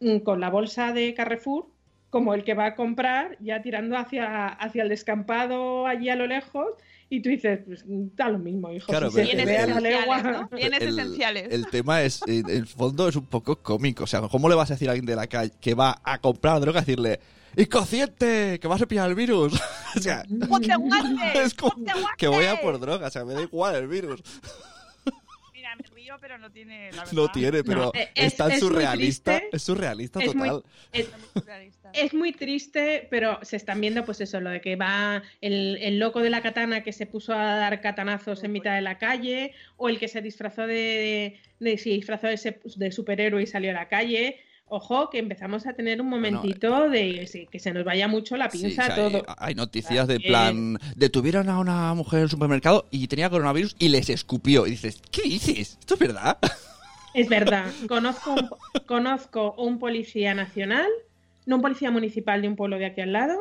mm, 0.00 0.18
con 0.18 0.40
la 0.40 0.50
bolsa 0.50 0.92
de 0.92 1.14
Carrefour, 1.14 1.66
como 2.10 2.34
el 2.34 2.44
que 2.44 2.54
va 2.54 2.66
a 2.66 2.74
comprar, 2.76 3.36
ya 3.40 3.62
tirando 3.62 3.96
hacia, 3.96 4.48
hacia 4.48 4.82
el 4.82 4.88
descampado 4.88 5.86
allí 5.86 6.08
a 6.10 6.16
lo 6.16 6.26
lejos, 6.26 6.68
y 7.12 7.20
tú 7.20 7.28
dices, 7.28 7.60
pues 7.66 7.84
da 7.86 8.30
lo 8.30 8.38
mismo, 8.38 8.72
hijo. 8.72 8.86
Claro, 8.86 9.10
si 9.10 9.26
se 9.26 9.36
te 9.36 9.58
a. 9.58 10.48
Bienes 10.50 10.80
el, 10.80 10.98
esenciales. 10.98 11.52
el 11.52 11.66
tema 11.66 12.00
es, 12.00 12.22
en 12.26 12.48
el 12.48 12.66
fondo 12.66 13.06
es 13.06 13.16
un 13.16 13.26
poco 13.26 13.56
cómico. 13.56 14.04
O 14.04 14.06
sea, 14.06 14.22
¿cómo 14.22 14.48
le 14.48 14.54
vas 14.54 14.70
a 14.70 14.74
decir 14.74 14.88
a 14.88 14.92
alguien 14.92 15.04
de 15.04 15.14
la 15.14 15.26
calle 15.26 15.52
que 15.60 15.74
va 15.74 16.00
a 16.02 16.18
comprar 16.22 16.58
droga 16.60 16.78
y 16.78 16.84
decirle, 16.86 17.20
¡inconsciente! 17.54 18.58
¡Que 18.58 18.66
vas 18.66 18.80
a 18.80 18.86
pillar 18.86 19.10
el 19.10 19.14
virus! 19.14 19.52
o 19.96 20.00
sea, 20.00 20.24
¡Ponte 20.48 20.74
guantes! 20.74 21.34
es 21.34 21.52
como 21.54 21.72
¡Ponte 21.74 21.92
guantes! 21.92 22.16
que 22.16 22.28
voy 22.28 22.46
a 22.46 22.58
por 22.62 22.80
droga. 22.80 23.08
O 23.08 23.10
sea, 23.10 23.26
me 23.26 23.34
da 23.34 23.42
igual 23.42 23.74
el 23.74 23.88
virus. 23.88 24.22
Mira, 25.52 25.76
me 25.76 25.84
río, 25.94 26.14
pero 26.18 26.38
no 26.38 26.50
tiene 26.50 26.92
la 26.92 26.98
verdad. 27.02 27.12
No 27.12 27.28
tiene, 27.30 27.62
pero 27.62 27.80
No, 27.84 27.92
es- 27.92 28.08
es 28.14 28.36
tan 28.38 28.52
es 28.52 28.60
surrealista. 28.60 29.36
triste. 29.36 29.54
Es 29.56 29.62
surrealista 29.62 30.18
Es 30.20 30.34
muy- 30.34 30.48
total. 30.48 30.64
Es, 31.94 32.14
muy 32.14 32.32
triste, 32.32 33.06
pero 33.10 33.38
se 33.42 33.56
están 33.56 33.80
viendo, 33.80 34.04
pues 34.04 34.20
eso, 34.20 34.40
lo 34.40 34.50
de 34.50 34.60
que 34.60 34.76
va 34.76 35.22
el, 35.40 35.78
el 35.80 35.98
loco 35.98 36.20
de 36.20 36.30
la 36.30 36.42
katana 36.42 36.82
que 36.82 36.92
se 36.92 37.06
puso 37.06 37.32
a 37.32 37.56
dar 37.56 37.80
catanazos 37.80 38.42
en 38.44 38.52
mitad 38.52 38.74
de 38.74 38.82
la 38.82 38.98
calle, 38.98 39.52
o 39.76 39.88
el 39.88 39.98
que 39.98 40.08
se 40.08 40.20
disfrazó 40.22 40.66
de, 40.66 41.38
de, 41.60 41.78
se 41.78 41.90
disfrazó 41.90 42.26
de, 42.26 42.60
de 42.76 42.92
superhéroe 42.92 43.42
y 43.42 43.46
salió 43.46 43.70
a 43.70 43.74
la 43.74 43.88
calle. 43.88 44.36
Ojo, 44.74 45.10
que 45.10 45.18
empezamos 45.18 45.66
a 45.66 45.74
tener 45.74 46.00
un 46.00 46.08
momentito 46.08 46.88
de 46.88 47.26
sí, 47.26 47.46
que 47.50 47.58
se 47.58 47.74
nos 47.74 47.84
vaya 47.84 48.08
mucho 48.08 48.38
la 48.38 48.48
Sí, 48.48 48.62
pinza 48.62 48.82
o 48.84 48.86
sea, 48.86 48.94
todo. 48.94 49.22
hay, 49.28 49.48
hay 49.48 49.54
noticias 49.54 50.08
de 50.08 50.14
Eh, 50.14 50.20
plan, 50.26 50.78
detuvieron 50.96 51.50
a 51.50 51.58
una 51.58 51.92
mujer 51.92 52.20
en 52.20 52.22
el 52.24 52.30
supermercado 52.30 52.86
y 52.90 53.06
tenía 53.06 53.28
coronavirus 53.28 53.76
y 53.78 53.88
les 53.90 54.08
escupió. 54.08 54.66
Y 54.66 54.70
dices, 54.70 55.02
¿qué 55.10 55.22
dices? 55.24 55.76
¿Esto 55.78 55.92
es 55.94 56.00
verdad? 56.00 56.38
Es 57.12 57.28
verdad, 57.28 57.66
conozco 57.86 58.32
un, 58.32 58.48
conozco 58.86 59.52
un 59.58 59.78
policía 59.78 60.32
nacional, 60.32 60.88
no 61.46 61.56
un 61.56 61.62
policía 61.62 61.90
municipal 61.90 62.42
de 62.42 62.48
un 62.48 62.56
pueblo 62.56 62.78
de 62.78 62.86
aquí 62.86 63.00
al 63.00 63.12
lado, 63.12 63.38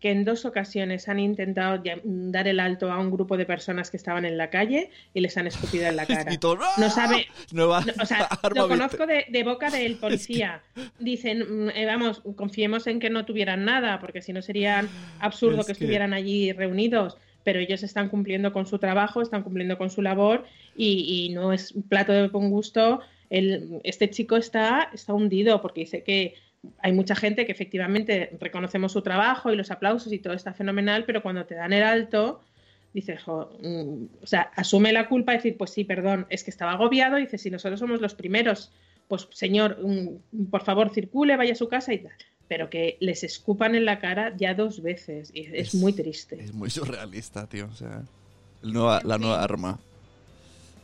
que 0.00 0.10
en 0.10 0.26
dos 0.26 0.44
ocasiones 0.44 1.08
han 1.08 1.18
intentado 1.18 1.82
dar 2.04 2.46
el 2.48 2.60
alto 2.60 2.92
a 2.92 2.98
un 3.00 3.10
grupo 3.10 3.38
de 3.38 3.46
personas 3.46 3.90
que 3.90 3.96
estaban 3.96 4.26
en 4.26 4.36
la 4.36 4.50
calle 4.50 4.90
y 5.14 5.20
les 5.20 5.36
han 5.38 5.46
escupido 5.46 5.86
en 5.86 5.96
la 5.96 6.04
cara. 6.06 6.32
Y 6.34 6.38
todo, 6.38 6.58
No 6.76 6.90
sabe, 6.90 7.26
no, 7.52 7.70
o 7.70 8.04
sea, 8.06 8.28
lo 8.54 8.68
conozco 8.68 9.06
de, 9.06 9.24
de 9.30 9.42
boca 9.42 9.70
del 9.70 9.96
policía. 10.00 10.60
Dicen, 10.98 11.66
mm, 11.66 11.70
eh, 11.70 11.86
vamos, 11.86 12.20
confiemos 12.36 12.86
en 12.86 13.00
que 13.00 13.08
no 13.08 13.24
tuvieran 13.24 13.64
nada, 13.64 13.98
porque 13.98 14.20
si 14.20 14.34
no 14.34 14.42
serían 14.42 14.88
absurdo 15.18 15.60
Es 15.60 15.66
que 15.66 15.72
que- 15.72 15.72
estuvieran 15.72 16.12
allí 16.12 16.52
reunidos. 16.52 17.16
Pero 17.42 17.60
ellos 17.60 17.82
están 17.84 18.08
cumpliendo 18.08 18.52
con 18.52 18.66
su 18.66 18.78
trabajo, 18.80 19.22
están 19.22 19.44
cumpliendo 19.44 19.78
con 19.78 19.88
su 19.88 20.02
labor 20.02 20.44
y, 20.76 21.26
y 21.28 21.32
no 21.32 21.52
es 21.52 21.70
un 21.72 21.84
plato 21.84 22.12
de 22.12 22.26
buen 22.26 22.50
gusto. 22.50 23.00
El, 23.30 23.80
este 23.84 24.10
chico 24.10 24.36
está, 24.36 24.90
está 24.92 25.14
hundido 25.14 25.62
porque 25.62 25.82
dice 25.82 26.02
que 26.02 26.34
hay 26.82 26.92
mucha 26.92 27.14
gente 27.14 27.46
que 27.46 27.52
efectivamente 27.52 28.36
reconocemos 28.40 28.92
su 28.92 29.02
trabajo 29.02 29.52
y 29.52 29.56
los 29.56 29.70
aplausos 29.70 30.12
y 30.12 30.18
todo 30.18 30.32
está 30.34 30.52
fenomenal, 30.54 31.04
pero 31.04 31.22
cuando 31.22 31.44
te 31.46 31.54
dan 31.54 31.72
el 31.72 31.82
alto, 31.82 32.40
dices, 32.92 33.22
jo, 33.22 33.50
mm, 33.62 34.22
o 34.22 34.26
sea, 34.26 34.50
asume 34.56 34.92
la 34.92 35.08
culpa 35.08 35.32
y 35.34 35.36
decir, 35.36 35.56
pues 35.56 35.70
sí, 35.70 35.84
perdón, 35.84 36.26
es 36.30 36.44
que 36.44 36.50
estaba 36.50 36.72
agobiado, 36.72 37.18
y 37.18 37.22
dice, 37.22 37.38
si 37.38 37.50
nosotros 37.50 37.78
somos 37.80 38.00
los 38.00 38.14
primeros, 38.14 38.72
pues 39.08 39.28
señor, 39.32 39.78
mm, 39.82 40.46
por 40.50 40.62
favor, 40.64 40.90
circule, 40.92 41.36
vaya 41.36 41.52
a 41.52 41.56
su 41.56 41.68
casa 41.68 41.92
y 41.92 41.98
tal. 41.98 42.12
Pero 42.48 42.70
que 42.70 42.96
les 43.00 43.24
escupan 43.24 43.74
en 43.74 43.84
la 43.84 43.98
cara 43.98 44.32
ya 44.36 44.54
dos 44.54 44.80
veces, 44.80 45.30
y 45.34 45.48
es, 45.52 45.74
muy 45.74 45.92
triste. 45.92 46.40
Es 46.40 46.54
muy 46.54 46.70
surrealista, 46.70 47.46
tío. 47.46 47.66
O 47.66 47.74
sea, 47.74 48.02
el 48.62 48.72
nueva- 48.72 49.00
la 49.04 49.18
nueva 49.18 49.42
arma. 49.42 49.78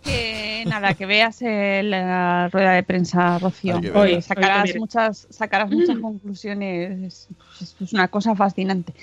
Que 0.03 0.65
nada, 0.67 0.95
que 0.95 1.07
veas 1.07 1.41
eh, 1.43 1.83
la 1.85 2.49
rueda 2.49 2.73
de 2.73 2.83
prensa, 2.83 3.39
Rocío. 3.39 3.81
Hoy 3.95 4.21
sacarás 4.23 4.75
muchas, 4.77 5.27
sacarás 5.31 5.71
muchas 5.71 5.99
conclusiones. 5.99 7.29
Es, 7.61 7.77
es 7.81 7.93
una 7.93 8.09
cosa 8.09 8.35
fascinante. 8.35 8.95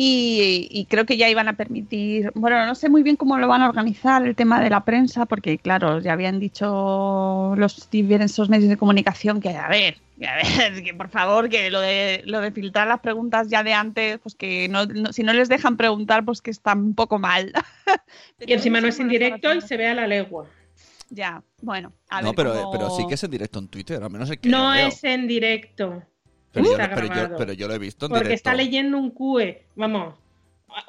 Y, 0.00 0.68
y 0.70 0.84
creo 0.84 1.06
que 1.06 1.16
ya 1.16 1.28
iban 1.28 1.48
a 1.48 1.54
permitir, 1.56 2.30
bueno, 2.36 2.64
no 2.66 2.76
sé 2.76 2.88
muy 2.88 3.02
bien 3.02 3.16
cómo 3.16 3.36
lo 3.36 3.48
van 3.48 3.62
a 3.62 3.68
organizar 3.68 4.24
el 4.24 4.36
tema 4.36 4.60
de 4.62 4.70
la 4.70 4.84
prensa, 4.84 5.26
porque 5.26 5.58
claro, 5.58 5.98
ya 5.98 6.12
habían 6.12 6.38
dicho 6.38 7.54
los 7.56 7.90
diversos 7.90 8.48
medios 8.48 8.68
de 8.68 8.76
comunicación 8.76 9.40
que, 9.40 9.48
a 9.50 9.66
ver, 9.66 9.96
que, 10.16 10.26
a 10.28 10.36
ver, 10.36 10.44
que 10.84 10.94
por 10.94 11.08
favor, 11.08 11.48
que 11.48 11.68
lo 11.72 11.80
de, 11.80 12.22
lo 12.26 12.40
de 12.40 12.52
filtrar 12.52 12.86
las 12.86 13.00
preguntas 13.00 13.48
ya 13.48 13.64
de 13.64 13.74
antes, 13.74 14.18
pues 14.20 14.36
que 14.36 14.68
no, 14.68 14.86
no- 14.86 15.12
si 15.12 15.24
no 15.24 15.32
les 15.32 15.48
dejan 15.48 15.76
preguntar, 15.76 16.24
pues 16.24 16.42
que 16.42 16.52
está 16.52 16.74
un 16.74 16.94
poco 16.94 17.18
mal. 17.18 17.52
Y 18.46 18.52
encima 18.52 18.80
no 18.80 18.86
es 18.86 19.00
en 19.00 19.08
directo 19.08 19.52
y 19.52 19.60
se 19.60 19.76
ve 19.76 19.88
a 19.88 19.94
la 19.94 20.06
legua. 20.06 20.46
Ya, 21.10 21.42
bueno, 21.60 21.92
a 22.08 22.22
no, 22.22 22.28
ver 22.28 22.36
pero, 22.36 22.52
cómo- 22.54 22.70
pero 22.70 22.90
sí 22.90 23.04
que 23.08 23.14
es 23.14 23.24
en 23.24 23.30
directo 23.32 23.58
en 23.58 23.66
Twitter, 23.66 24.00
al 24.00 24.10
menos 24.10 24.30
el 24.30 24.38
que 24.38 24.48
No 24.48 24.68
yo 24.74 24.78
veo. 24.78 24.88
es 24.88 25.02
en 25.02 25.26
directo. 25.26 26.04
Pero 26.52 26.66
yo, 26.66 26.72
está 26.72 26.88
pero, 26.94 27.06
yo, 27.06 27.12
grabado. 27.14 27.36
pero 27.36 27.52
yo 27.52 27.68
lo 27.68 27.74
he 27.74 27.78
visto 27.78 28.06
en 28.06 28.10
Porque 28.10 28.24
directo. 28.24 28.36
está 28.50 28.54
leyendo 28.54 28.98
un 28.98 29.10
QE. 29.10 29.62
Vamos, 29.76 30.14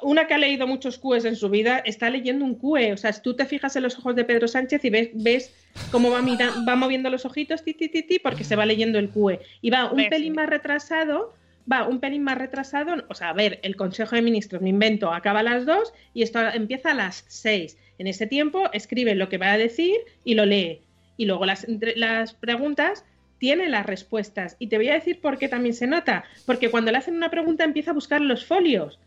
una 0.02 0.26
que 0.26 0.34
ha 0.34 0.38
leído 0.38 0.66
muchos 0.66 0.98
QEs 0.98 1.24
en 1.24 1.36
su 1.36 1.48
vida 1.48 1.78
está 1.78 2.10
leyendo 2.10 2.44
un 2.44 2.54
QE. 2.54 2.92
O 2.92 2.96
sea, 2.96 3.12
tú 3.20 3.34
te 3.34 3.44
fijas 3.46 3.74
en 3.76 3.82
los 3.82 3.98
ojos 3.98 4.14
de 4.16 4.24
Pedro 4.24 4.46
Sánchez 4.48 4.84
y 4.84 4.90
ves, 4.90 5.10
ves 5.14 5.54
cómo 5.90 6.10
va, 6.10 6.22
mira- 6.22 6.52
va 6.68 6.76
moviendo 6.76 7.10
los 7.10 7.24
ojitos, 7.24 7.62
ti, 7.64 7.74
ti, 7.74 7.88
ti, 7.88 8.02
ti, 8.02 8.18
porque 8.18 8.44
se 8.44 8.56
va 8.56 8.66
leyendo 8.66 8.98
el 8.98 9.08
QE. 9.10 9.40
Y 9.62 9.70
va 9.70 9.90
un 9.90 9.96
Ves, 9.98 10.08
pelín 10.08 10.34
más 10.34 10.48
retrasado. 10.48 11.34
Va 11.70 11.86
un 11.86 12.00
pelín 12.00 12.24
más 12.24 12.38
retrasado. 12.38 13.04
O 13.08 13.14
sea, 13.14 13.28
a 13.28 13.32
ver, 13.32 13.60
el 13.62 13.76
Consejo 13.76 14.16
de 14.16 14.22
Ministros, 14.22 14.60
me 14.62 14.70
invento, 14.70 15.12
acaba 15.12 15.40
a 15.40 15.42
las 15.44 15.66
2 15.66 15.92
y 16.14 16.22
esto 16.22 16.40
empieza 16.52 16.92
a 16.92 16.94
las 16.94 17.24
6. 17.28 17.76
En 17.98 18.06
ese 18.06 18.26
tiempo 18.26 18.70
escribe 18.72 19.14
lo 19.14 19.28
que 19.28 19.38
va 19.38 19.52
a 19.52 19.58
decir 19.58 19.94
y 20.24 20.34
lo 20.34 20.46
lee. 20.46 20.80
Y 21.16 21.26
luego 21.26 21.44
las, 21.46 21.68
entre- 21.68 21.94
las 21.96 22.32
preguntas 22.34 23.04
tiene 23.40 23.68
las 23.68 23.84
respuestas. 23.86 24.54
Y 24.60 24.68
te 24.68 24.76
voy 24.76 24.88
a 24.90 24.94
decir 24.94 25.20
por 25.20 25.38
qué 25.38 25.48
también 25.48 25.74
se 25.74 25.88
nota. 25.88 26.22
Porque 26.46 26.70
cuando 26.70 26.92
le 26.92 26.98
hacen 26.98 27.16
una 27.16 27.30
pregunta 27.30 27.64
empieza 27.64 27.90
a 27.90 27.94
buscar 27.94 28.20
los 28.20 28.44
folios. 28.46 29.00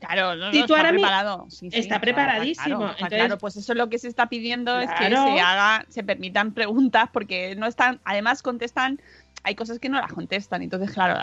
Claro, 0.00 0.34
no, 0.34 0.46
no, 0.46 0.52
Si 0.52 0.64
tú 0.66 0.74
está 0.74 0.90
mi- 0.92 0.98
preparado. 1.02 1.46
Sí, 1.50 1.70
sí, 1.70 1.78
está 1.78 2.00
preparadísimo. 2.00 2.78
claro, 2.78 2.84
está 2.92 3.04
Entonces- 3.04 3.18
claro, 3.18 3.38
pues 3.38 3.56
eso 3.56 3.72
es 3.72 3.78
lo 3.78 3.90
que 3.90 3.98
se 3.98 4.08
está 4.08 4.28
pidiendo 4.30 4.80
es 4.80 4.88
que 4.98 5.04
se 5.08 5.14
haga, 5.40 5.84
se 5.90 6.02
permitan 6.02 6.52
preguntas 6.54 7.10
porque 7.12 7.54
no 7.56 7.66
están, 7.66 8.00
además 8.04 8.40
contestan, 8.42 8.98
hay 9.42 9.54
cosas 9.54 9.78
que 9.78 9.90
no 9.90 10.00
las 10.00 10.12
contestan, 10.12 10.62
entonces 10.62 10.90
claro, 10.92 11.18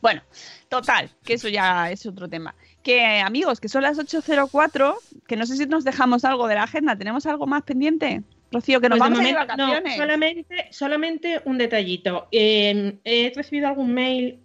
bueno, 0.00 0.22
total, 0.70 1.10
que 1.24 1.34
eso 1.34 1.48
ya 1.48 1.90
es 1.90 2.06
otro 2.06 2.28
tema. 2.28 2.54
Que 2.82 3.20
amigos, 3.20 3.60
que 3.60 3.68
son 3.68 3.82
las 3.82 3.98
8.04, 3.98 4.94
que 5.26 5.36
no 5.36 5.44
sé 5.44 5.56
si 5.58 5.66
nos 5.66 5.84
dejamos 5.84 6.24
algo 6.24 6.48
de 6.48 6.54
la 6.54 6.62
agenda, 6.64 6.96
¿tenemos 6.96 7.26
algo 7.26 7.46
más 7.46 7.62
pendiente? 7.62 8.22
Rocío, 8.52 8.80
que 8.80 8.88
nos 8.88 8.98
Pues 8.98 9.10
de 9.10 9.14
vamos 9.16 9.18
a 9.26 9.28
ir 9.30 9.34
de 9.34 9.56
momento- 9.56 9.84
no, 9.86 9.96
solamente, 9.96 10.66
solamente 10.70 11.40
un 11.44 11.58
detallito. 11.58 12.28
Eh, 12.30 12.98
he 13.04 13.32
recibido 13.34 13.68
algún 13.68 13.92
mail 13.94 14.40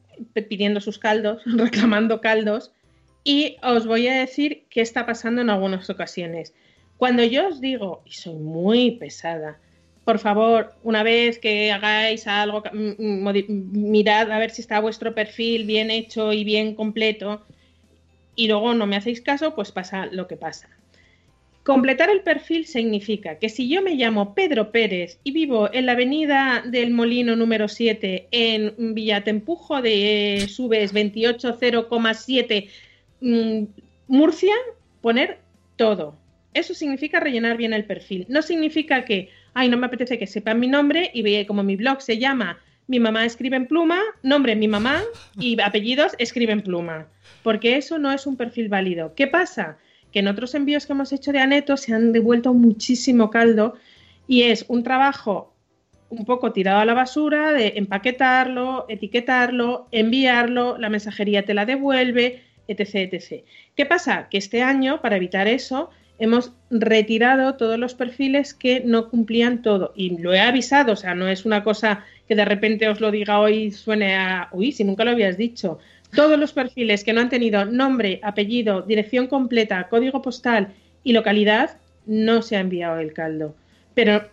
pidiendo 0.49 0.79
sus 0.81 0.97
caldos, 0.97 1.41
reclamando 1.45 2.21
caldos, 2.21 2.71
y 3.23 3.57
os 3.61 3.85
voy 3.85 4.07
a 4.07 4.15
decir 4.17 4.65
qué 4.69 4.81
está 4.81 5.05
pasando 5.05 5.41
en 5.41 5.49
algunas 5.49 5.89
ocasiones. 5.89 6.53
Cuando 6.97 7.23
yo 7.23 7.49
os 7.49 7.61
digo, 7.61 8.01
y 8.05 8.11
soy 8.13 8.35
muy 8.35 8.91
pesada, 8.91 9.59
por 10.05 10.19
favor, 10.19 10.73
una 10.83 11.03
vez 11.03 11.37
que 11.37 11.69
hagáis 11.71 12.25
algo, 12.27 12.63
mirad 12.71 14.31
a 14.31 14.39
ver 14.39 14.51
si 14.51 14.61
está 14.61 14.79
vuestro 14.79 15.13
perfil 15.13 15.65
bien 15.65 15.91
hecho 15.91 16.31
y 16.31 16.45
bien 16.45 16.75
completo, 16.75 17.45
y 18.35 18.47
luego 18.47 18.73
no 18.73 18.87
me 18.87 18.95
hacéis 18.95 19.19
caso, 19.19 19.53
pues 19.53 19.71
pasa 19.73 20.05
lo 20.05 20.27
que 20.27 20.37
pasa. 20.37 20.69
Completar 21.67 22.09
el 22.09 22.21
perfil 22.21 22.65
significa 22.65 23.39
que 23.39 23.49
si 23.49 23.67
yo 23.67 23.81
me 23.81 23.95
llamo 23.95 24.33
Pedro 24.33 24.71
Pérez 24.71 25.19
y 25.25 25.33
vivo 25.33 25.69
en 25.73 25.85
la 25.85 25.91
avenida 25.91 26.63
del 26.65 26.91
Molino 26.91 27.35
número 27.35 27.67
7 27.67 28.29
en 28.31 28.95
Villatempujo 28.95 29.81
de 29.81 30.35
eh, 30.35 30.47
Subes 30.47 30.93
280,7 30.93 32.69
mm, 33.19 33.63
Murcia, 34.07 34.53
poner 35.01 35.39
todo. 35.75 36.17
Eso 36.53 36.73
significa 36.73 37.19
rellenar 37.19 37.57
bien 37.57 37.73
el 37.73 37.83
perfil. 37.83 38.25
No 38.29 38.41
significa 38.41 39.03
que, 39.03 39.29
ay, 39.53 39.67
no 39.67 39.75
me 39.75 39.87
apetece 39.87 40.17
que 40.17 40.25
sepan 40.25 40.61
mi 40.61 40.67
nombre 40.69 41.11
y 41.13 41.21
ve 41.21 41.45
como 41.45 41.63
mi 41.63 41.75
blog 41.75 42.01
se 42.01 42.17
llama 42.17 42.61
Mi 42.87 43.01
mamá 43.01 43.25
escribe 43.25 43.57
en 43.57 43.67
pluma, 43.67 43.99
nombre 44.23 44.55
mi 44.55 44.69
mamá 44.69 45.03
y 45.37 45.59
apellidos 45.61 46.13
escribe 46.17 46.53
en 46.53 46.61
pluma. 46.61 47.09
Porque 47.43 47.75
eso 47.75 47.99
no 47.99 48.13
es 48.13 48.25
un 48.25 48.37
perfil 48.37 48.69
válido. 48.69 49.15
¿Qué 49.15 49.27
pasa? 49.27 49.79
Que 50.11 50.19
en 50.19 50.27
otros 50.27 50.55
envíos 50.55 50.85
que 50.85 50.93
hemos 50.93 51.11
hecho 51.11 51.31
de 51.31 51.39
Aneto 51.39 51.77
se 51.77 51.93
han 51.93 52.11
devuelto 52.11 52.53
muchísimo 52.53 53.29
caldo 53.29 53.75
y 54.27 54.43
es 54.43 54.65
un 54.67 54.83
trabajo 54.83 55.53
un 56.09 56.25
poco 56.25 56.53
tirado 56.53 56.79
a 56.79 56.85
la 56.85 56.93
basura 56.93 57.51
de 57.51 57.73
empaquetarlo, 57.75 58.85
etiquetarlo, 58.87 59.87
enviarlo, 59.91 60.77
la 60.77 60.89
mensajería 60.89 61.43
te 61.43 61.53
la 61.53 61.65
devuelve, 61.65 62.43
etc, 62.67 63.11
etc. 63.11 63.43
¿Qué 63.75 63.85
pasa? 63.85 64.27
Que 64.29 64.37
este 64.37 64.61
año, 64.61 65.01
para 65.01 65.17
evitar 65.17 65.47
eso, 65.47 65.89
hemos 66.19 66.53
retirado 66.69 67.55
todos 67.55 67.77
los 67.77 67.93
perfiles 67.93 68.53
que 68.53 68.81
no 68.85 69.09
cumplían 69.09 69.61
todo. 69.61 69.93
Y 69.95 70.17
lo 70.17 70.33
he 70.33 70.39
avisado, 70.39 70.93
o 70.93 70.95
sea, 70.95 71.13
no 71.15 71.27
es 71.27 71.45
una 71.45 71.63
cosa 71.63 72.05
que 72.27 72.35
de 72.35 72.45
repente 72.45 72.89
os 72.89 72.99
lo 72.99 73.11
diga 73.11 73.39
hoy 73.39 73.55
y 73.55 73.71
suene 73.71 74.15
a, 74.15 74.49
uy, 74.51 74.71
si 74.71 74.83
nunca 74.83 75.03
lo 75.03 75.11
habías 75.11 75.37
dicho. 75.37 75.79
Todos 76.15 76.39
los 76.39 76.53
perfiles 76.53 77.03
que 77.03 77.13
no 77.13 77.21
han 77.21 77.29
tenido 77.29 77.65
nombre, 77.65 78.19
apellido, 78.23 78.81
dirección 78.81 79.27
completa, 79.27 79.87
código 79.89 80.21
postal 80.21 80.69
y 81.03 81.13
localidad, 81.13 81.77
no 82.05 82.41
se 82.41 82.55
ha 82.55 82.61
enviado 82.61 82.99
el 82.99 83.13
caldo. 83.13 83.55
Pero 83.93 84.23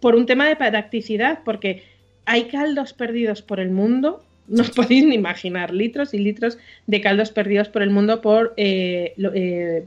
por 0.00 0.14
un 0.14 0.26
tema 0.26 0.48
de 0.48 0.56
practicidad, 0.56 1.40
porque 1.44 1.84
hay 2.26 2.44
caldos 2.44 2.92
perdidos 2.92 3.42
por 3.42 3.60
el 3.60 3.70
mundo, 3.70 4.22
no 4.48 4.62
os 4.62 4.70
podéis 4.70 5.04
ni 5.04 5.14
imaginar, 5.14 5.72
litros 5.72 6.12
y 6.12 6.18
litros 6.18 6.58
de 6.86 7.00
caldos 7.00 7.30
perdidos 7.30 7.68
por 7.68 7.82
el 7.82 7.90
mundo 7.90 8.20
por 8.20 8.52
eh, 8.56 9.14
eh, 9.16 9.84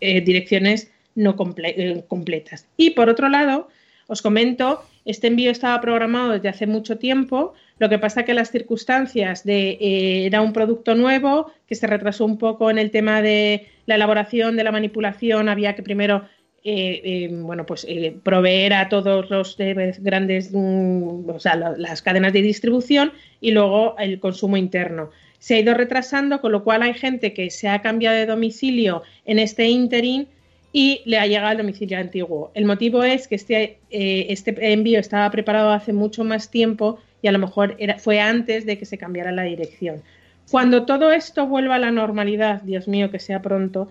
eh, 0.00 0.20
direcciones 0.20 0.90
no 1.14 1.36
comple- 1.36 2.04
completas. 2.08 2.66
Y 2.76 2.90
por 2.90 3.08
otro 3.08 3.28
lado, 3.28 3.68
os 4.08 4.20
comento, 4.20 4.82
este 5.04 5.26
envío 5.28 5.50
estaba 5.50 5.80
programado 5.80 6.32
desde 6.32 6.48
hace 6.48 6.66
mucho 6.66 6.98
tiempo, 6.98 7.54
lo 7.78 7.88
que 7.88 7.98
pasa 7.98 8.24
que 8.24 8.34
las 8.34 8.50
circunstancias 8.50 9.44
de 9.44 9.70
eh, 9.80 10.26
era 10.26 10.40
un 10.42 10.52
producto 10.52 10.94
nuevo 10.94 11.50
que 11.66 11.74
se 11.74 11.86
retrasó 11.86 12.24
un 12.24 12.36
poco 12.38 12.70
en 12.70 12.78
el 12.78 12.90
tema 12.90 13.22
de 13.22 13.66
la 13.86 13.94
elaboración, 13.94 14.56
de 14.56 14.64
la 14.64 14.72
manipulación, 14.72 15.48
había 15.48 15.74
que 15.74 15.82
primero 15.82 16.24
eh, 16.62 17.00
eh, 17.04 17.28
bueno, 17.32 17.64
pues 17.64 17.86
proveer 18.22 18.74
a 18.74 18.90
todos 18.90 19.30
los 19.30 19.56
grandes, 20.00 20.50
mm, 20.52 21.30
o 21.30 21.40
sea, 21.40 21.56
la- 21.56 21.74
las 21.78 22.02
cadenas 22.02 22.34
de 22.34 22.42
distribución 22.42 23.12
y 23.40 23.52
luego 23.52 23.96
el 23.98 24.20
consumo 24.20 24.58
interno. 24.58 25.10
Se 25.38 25.54
ha 25.54 25.60
ido 25.60 25.72
retrasando, 25.72 26.42
con 26.42 26.52
lo 26.52 26.62
cual 26.62 26.82
hay 26.82 26.92
gente 26.92 27.32
que 27.32 27.48
se 27.50 27.68
ha 27.68 27.80
cambiado 27.80 28.14
de 28.16 28.26
domicilio 28.26 29.02
en 29.24 29.38
este 29.38 29.68
interim 29.70 30.26
y 30.72 31.02
le 31.04 31.18
ha 31.18 31.26
llegado 31.26 31.48
al 31.48 31.58
domicilio 31.58 31.98
antiguo. 31.98 32.50
El 32.54 32.64
motivo 32.64 33.02
es 33.02 33.26
que 33.26 33.34
este, 33.34 33.78
eh, 33.90 34.26
este 34.28 34.54
envío 34.72 35.00
estaba 35.00 35.30
preparado 35.30 35.70
hace 35.70 35.92
mucho 35.92 36.24
más 36.24 36.50
tiempo 36.50 36.98
y 37.22 37.28
a 37.28 37.32
lo 37.32 37.38
mejor 37.38 37.76
era, 37.78 37.98
fue 37.98 38.20
antes 38.20 38.66
de 38.66 38.78
que 38.78 38.86
se 38.86 38.98
cambiara 38.98 39.32
la 39.32 39.42
dirección. 39.42 40.02
Cuando 40.50 40.84
todo 40.84 41.12
esto 41.12 41.46
vuelva 41.46 41.76
a 41.76 41.78
la 41.78 41.90
normalidad, 41.90 42.62
Dios 42.62 42.88
mío, 42.88 43.10
que 43.10 43.18
sea 43.18 43.42
pronto, 43.42 43.88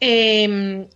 eh, 0.00 0.86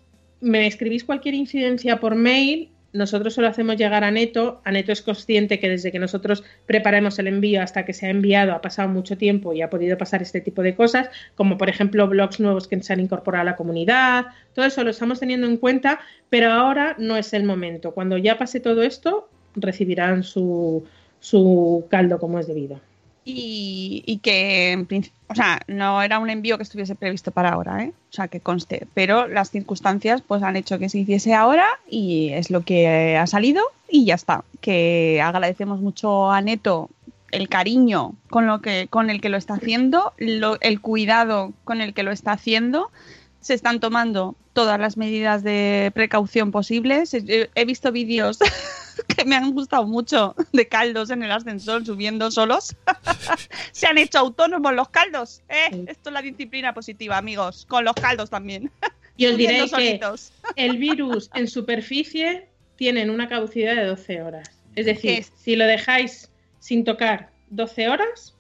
me 0.41 0.67
escribís 0.67 1.05
cualquier 1.05 1.35
incidencia 1.35 2.01
por 2.01 2.15
mail, 2.15 2.71
nosotros 2.93 3.35
se 3.35 3.41
lo 3.41 3.49
hacemos 3.49 3.77
llegar 3.77 4.05
a 4.05 4.11
Neto. 4.11 4.61
A 4.65 4.73
Neto 4.73 4.93
es 4.93 5.03
consciente 5.03 5.59
que 5.61 5.69
desde 5.69 5.93
que 5.93 5.99
nosotros 5.99 6.43
preparemos 6.67 7.19
el 7.19 7.29
envío 7.29 7.63
hasta 7.63 7.85
que 7.85 7.93
se 7.93 8.07
ha 8.07 8.11
enviado 8.11 8.53
ha 8.53 8.61
pasado 8.61 8.89
mucho 8.89 9.17
tiempo 9.17 9.53
y 9.53 9.63
ha 9.63 9.71
podido 9.71 9.97
pasar 9.97 10.23
este 10.23 10.41
tipo 10.41 10.63
de 10.63 10.75
cosas, 10.75 11.09
como 11.35 11.57
por 11.57 11.69
ejemplo 11.69 12.09
blogs 12.09 12.41
nuevos 12.41 12.67
que 12.67 12.83
se 12.83 12.93
han 12.93 13.01
incorporado 13.01 13.43
a 13.43 13.45
la 13.45 13.57
comunidad. 13.57 14.27
Todo 14.55 14.65
eso 14.65 14.83
lo 14.85 14.91
estamos 14.91 15.21
teniendo 15.21 15.47
en 15.47 15.57
cuenta, 15.57 16.01
pero 16.29 16.51
ahora 16.51 16.97
no 16.99 17.17
es 17.17 17.33
el 17.33 17.45
momento. 17.45 17.93
Cuando 17.93 18.19
ya 18.19 18.39
pase 18.39 18.61
todo 18.61 18.83
esto, 18.83 19.29
recibirán 19.55 20.23
su, 20.23 20.85
su 21.21 21.87
caldo 21.91 22.19
como 22.19 22.39
es 22.39 22.47
debido. 22.47 22.81
Y, 23.37 24.03
y 24.07 24.19
que, 24.19 24.73
en 24.73 24.87
o 25.29 25.35
sea, 25.35 25.61
no 25.69 26.03
era 26.03 26.19
un 26.19 26.29
envío 26.31 26.57
que 26.57 26.65
estuviese 26.65 26.95
previsto 26.97 27.31
para 27.31 27.51
ahora, 27.51 27.85
¿eh? 27.85 27.93
O 28.11 28.13
sea, 28.13 28.27
que 28.29 28.41
conste. 28.41 28.87
Pero 28.95 29.29
las 29.29 29.51
circunstancias 29.51 30.23
pues 30.27 30.43
han 30.43 30.57
hecho 30.57 30.79
que 30.79 30.89
se 30.89 30.99
hiciese 30.99 31.35
ahora 31.35 31.67
y 31.89 32.31
es 32.31 32.51
lo 32.51 32.63
que 32.63 33.17
ha 33.17 33.27
salido 33.29 33.63
y 33.89 34.05
ya 34.05 34.15
está. 34.17 34.45
Que 34.61 35.21
agradecemos 35.23 35.81
mucho 35.81 36.31
a 36.31 36.41
Neto 36.41 36.91
el 37.31 37.49
cariño 37.49 38.15
con 38.29 38.47
lo 38.49 38.61
que 38.61 38.89
con 38.89 39.09
el 39.09 39.21
que 39.21 39.29
lo 39.29 39.37
está 39.37 39.55
haciendo, 39.55 40.13
lo- 40.19 40.61
el 40.61 40.81
cuidado 40.81 41.53
con 41.63 41.81
el 41.81 41.95
que 41.95 42.03
lo 42.03 42.11
está 42.11 42.33
haciendo. 42.33 42.91
Se 43.41 43.55
están 43.55 43.81
tomando 43.81 44.37
todas 44.53 44.79
las 44.79 44.97
medidas 44.97 45.43
de 45.43 45.91
precaución 45.95 46.51
posibles. 46.51 47.15
He, 47.15 47.49
he 47.55 47.65
visto 47.65 47.91
vídeos 47.93 48.39
que 49.17 49.25
me 49.25 49.37
han 49.37 49.53
gustado 49.53 49.87
mucho 49.87 50.35
de 50.53 50.69
caldos 50.69 51.11
en 51.11 51.23
el 51.23 51.33
ascensor 51.33 51.85
subiendo 51.87 52.31
solos. 52.31 52.75
Se 53.73 53.87
han 53.87 53.97
hecho 53.99 54.19
autónomos 54.19 54.75
los 54.75 54.89
caldos. 54.91 55.43
¿eh? 55.49 55.85
Esto 55.87 56.11
es 56.11 56.15
la 56.15 56.23
disciplina 56.23 56.75
positiva, 56.75 57.17
amigos. 57.17 57.65
Con 57.69 57.85
los 57.85 57.95
caldos 57.95 58.31
también. 58.31 58.71
Y 59.17 59.27
os 59.27 59.37
diré 59.37 59.69
que 59.69 60.01
el 60.57 60.79
virus 60.79 61.29
en 61.35 61.47
superficie 61.47 62.49
tienen 62.77 63.11
una 63.11 63.29
caducidad 63.29 63.77
de 63.77 63.85
12 63.85 64.23
horas. 64.23 64.51
Es 64.77 64.87
decir, 64.87 65.19
Es- 65.19 65.33
si 65.37 65.57
lo 65.57 65.67
dejáis 65.67 66.31
sin 66.59 66.85
tocar 66.85 67.29
12 67.51 67.91
horas, 67.91 68.35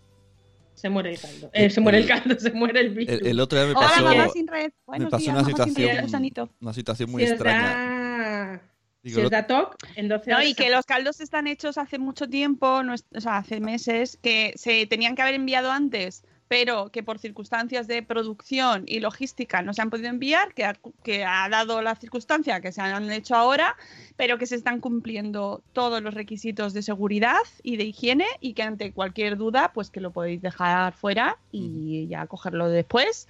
se 0.80 0.88
muere 0.88 1.10
el 1.12 1.20
caldo. 1.20 1.50
Eh, 1.52 1.70
se 1.70 1.80
muere 1.80 1.98
el 1.98 2.06
caldo, 2.06 2.34
se 2.38 2.50
muere 2.52 2.80
el 2.80 2.90
virus. 2.90 3.20
El, 3.20 3.26
el 3.26 3.40
otro 3.40 3.58
día 3.58 3.68
me 3.68 3.74
Hola, 3.78 3.88
pasó, 3.88 4.02
mamá 4.04 4.28
sin 4.30 4.46
red. 4.46 4.72
me 4.88 5.06
pasó 5.06 5.16
días, 5.18 5.28
una 5.34 5.42
mamá 5.42 5.48
sin 5.48 5.74
red, 5.74 6.06
situación, 6.06 6.50
una 6.60 6.72
situación 6.72 7.10
muy 7.10 7.24
si 7.26 7.30
extraña. 7.30 7.62
da, 7.68 8.62
Digo, 9.02 9.14
si 9.14 9.20
os 9.20 9.24
lo- 9.24 9.30
da 9.30 9.46
TOC, 9.46 9.76
en 9.96 10.08
12 10.08 10.30
No, 10.30 10.42
y 10.42 10.54
que 10.54 10.68
los 10.70 10.84
caldos 10.84 11.20
están 11.20 11.46
hechos 11.46 11.78
hace 11.78 11.98
mucho 11.98 12.28
tiempo, 12.28 12.82
no 12.82 12.92
es- 12.94 13.06
o 13.14 13.20
sea, 13.20 13.38
hace 13.38 13.58
meses, 13.60 14.18
que 14.22 14.52
se 14.56 14.86
tenían 14.86 15.14
que 15.14 15.22
haber 15.22 15.34
enviado 15.34 15.70
antes, 15.70 16.22
pero 16.50 16.90
que 16.90 17.04
por 17.04 17.20
circunstancias 17.20 17.86
de 17.86 18.02
producción 18.02 18.82
y 18.88 18.98
logística 18.98 19.62
no 19.62 19.72
se 19.72 19.82
han 19.82 19.88
podido 19.88 20.08
enviar, 20.08 20.52
que 20.52 20.64
ha, 20.64 20.76
que 21.04 21.24
ha 21.24 21.48
dado 21.48 21.80
la 21.80 21.94
circunstancia 21.94 22.60
que 22.60 22.72
se 22.72 22.80
han 22.80 23.08
hecho 23.12 23.36
ahora, 23.36 23.76
pero 24.16 24.36
que 24.36 24.46
se 24.46 24.56
están 24.56 24.80
cumpliendo 24.80 25.62
todos 25.72 26.02
los 26.02 26.12
requisitos 26.12 26.74
de 26.74 26.82
seguridad 26.82 27.38
y 27.62 27.76
de 27.76 27.84
higiene 27.84 28.26
y 28.40 28.54
que 28.54 28.64
ante 28.64 28.90
cualquier 28.90 29.36
duda, 29.36 29.70
pues 29.72 29.90
que 29.90 30.00
lo 30.00 30.10
podéis 30.10 30.42
dejar 30.42 30.92
fuera 30.92 31.38
y 31.52 32.08
ya 32.08 32.26
cogerlo 32.26 32.68
después. 32.68 33.28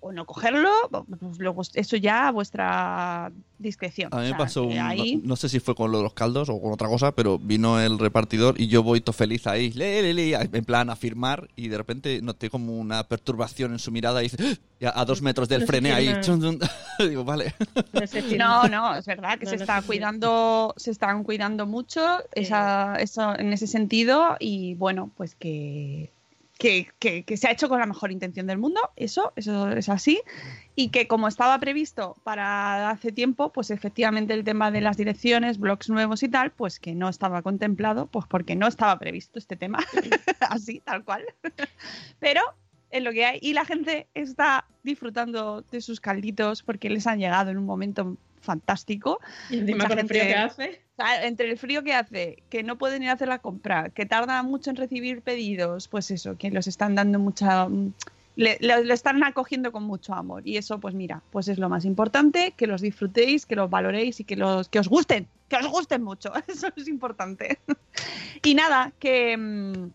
O 0.00 0.12
no 0.12 0.24
cogerlo, 0.26 0.70
pues 0.90 1.38
luego 1.38 1.62
eso 1.74 1.96
ya 1.96 2.28
a 2.28 2.30
vuestra 2.30 3.32
discreción. 3.58 4.08
A 4.14 4.18
mí 4.18 4.20
O 4.20 4.24
me 4.24 4.28
sea, 4.28 4.38
pasó, 4.38 4.62
un- 4.62 4.78
ahí- 4.78 5.16
no, 5.16 5.28
no 5.30 5.36
sé 5.36 5.48
si 5.48 5.58
fue 5.58 5.74
con 5.74 5.90
lo 5.90 5.98
de 5.98 6.04
los 6.04 6.14
caldos 6.14 6.48
o 6.48 6.60
con 6.62 6.72
otra 6.72 6.86
cosa, 6.88 7.12
pero 7.12 7.38
vino 7.38 7.80
el 7.80 7.98
repartidor 7.98 8.60
y 8.60 8.68
yo 8.68 8.84
voy 8.84 9.00
todo 9.00 9.12
feliz 9.12 9.46
ahí, 9.48 9.72
le, 9.72 10.02
le, 10.02 10.14
le, 10.14 10.34
en 10.34 10.64
plan 10.64 10.88
a 10.90 10.94
firmar 10.96 11.48
y 11.56 11.66
de 11.66 11.76
repente 11.76 12.20
noté 12.22 12.48
como 12.48 12.78
una 12.78 13.02
perturbación 13.08 13.72
en 13.72 13.80
su 13.80 13.90
mirada 13.90 14.22
y 14.22 14.28
dice, 14.28 14.58
¡Ah! 14.84 14.92
a, 14.94 15.00
a 15.00 15.04
dos 15.04 15.20
metros 15.20 15.48
del 15.48 15.62
No 15.62 15.66
frené 15.66 15.92
ahí. 15.92 16.06
firma. 16.06 16.20
chun, 16.20 16.40
chun. 16.40 16.58
Digo, 17.08 17.24
vale. 17.24 17.54
no. 18.38 18.38
No, 18.38 18.68
no, 18.68 18.94
es 18.94 19.06
verdad 19.06 19.38
que 19.38 19.46
No, 19.46 19.50
se 19.50 19.56
no 19.56 19.62
está 19.62 19.82
cuidando, 19.82 20.74
se 20.76 20.90
están 20.92 21.24
cuidando 21.24 21.66
mucho 21.66 22.00
esa, 22.34 22.94
eso, 23.00 23.36
en 23.38 23.52
ese 23.52 23.66
sentido 23.66 24.36
y 24.38 24.74
bueno, 24.74 25.10
pues 25.16 25.34
que, 25.34 26.12
que, 26.58 27.36
se 27.36 27.48
ha 27.48 27.52
hecho 27.52 27.68
con 27.68 27.78
la 27.78 27.86
mejor 27.86 28.10
intención 28.10 28.46
del 28.48 28.58
mundo, 28.58 28.80
eso, 28.96 29.32
eso 29.36 29.68
es 29.70 29.88
así, 29.88 30.20
y 30.74 30.90
que 30.90 31.06
como 31.06 31.28
estaba 31.28 31.58
previsto 31.60 32.16
para 32.24 32.90
hace 32.90 33.12
tiempo, 33.12 33.52
pues 33.52 33.70
efectivamente 33.70 34.34
el 34.34 34.42
tema 34.42 34.72
de 34.72 34.80
las 34.80 34.96
direcciones, 34.96 35.58
blogs 35.58 35.88
nuevos 35.88 36.22
y 36.24 36.28
tal, 36.28 36.50
pues 36.50 36.80
que 36.80 36.94
no 36.96 37.08
estaba 37.08 37.42
contemplado, 37.42 38.06
pues 38.06 38.26
porque 38.28 38.56
no 38.56 38.66
estaba 38.66 38.98
previsto 38.98 39.38
este 39.38 39.56
tema, 39.56 39.78
así, 40.40 40.80
tal 40.80 41.04
cual. 41.04 41.24
Pero 42.18 42.42
es 42.90 43.02
lo 43.02 43.12
que 43.12 43.24
hay 43.24 43.38
y 43.40 43.52
la 43.52 43.64
gente 43.64 44.08
está 44.14 44.66
disfrutando 44.82 45.62
de 45.62 45.80
sus 45.80 46.00
calditos 46.00 46.62
porque 46.62 46.90
les 46.90 47.06
han 47.06 47.18
llegado 47.20 47.50
en 47.50 47.58
un 47.58 47.66
momento 47.66 48.16
fantástico. 48.40 49.20
Y 49.50 49.58
encima 49.58 49.84
Mucha 49.84 49.88
con 49.88 49.98
el 49.98 50.08
frío 50.08 50.22
que 50.22 50.34
hace. 50.34 50.80
Entre 51.22 51.50
el 51.50 51.58
frío 51.58 51.84
que 51.84 51.94
hace, 51.94 52.42
que 52.50 52.62
no 52.62 52.76
pueden 52.76 53.02
ir 53.04 53.10
a 53.10 53.12
hacer 53.12 53.28
la 53.28 53.38
compra, 53.38 53.90
que 53.90 54.04
tarda 54.04 54.42
mucho 54.42 54.70
en 54.70 54.76
recibir 54.76 55.22
pedidos, 55.22 55.86
pues 55.88 56.10
eso, 56.10 56.36
que 56.36 56.50
los 56.50 56.66
están 56.66 56.94
dando 56.94 57.18
mucha... 57.18 57.68
Le, 58.34 58.56
están 58.92 59.22
acogiendo 59.24 59.72
con 59.72 59.82
mucho 59.82 60.14
amor. 60.14 60.46
Y 60.46 60.56
eso, 60.58 60.78
pues 60.78 60.94
mira, 60.94 61.22
pues 61.32 61.48
es 61.48 61.58
lo 61.58 61.68
más 61.68 61.84
importante, 61.84 62.52
que 62.56 62.68
los 62.68 62.80
disfrutéis, 62.80 63.46
que 63.46 63.56
los 63.56 63.68
valoréis 63.68 64.20
y 64.20 64.24
que, 64.24 64.36
los, 64.36 64.68
que 64.68 64.78
os 64.78 64.88
gusten, 64.88 65.26
que 65.48 65.56
os 65.56 65.66
gusten 65.66 66.02
mucho. 66.04 66.32
Eso 66.46 66.68
es 66.76 66.86
importante. 66.86 67.58
y 68.44 68.54
nada, 68.54 68.92
que, 69.00 69.36
mm, 69.36 69.90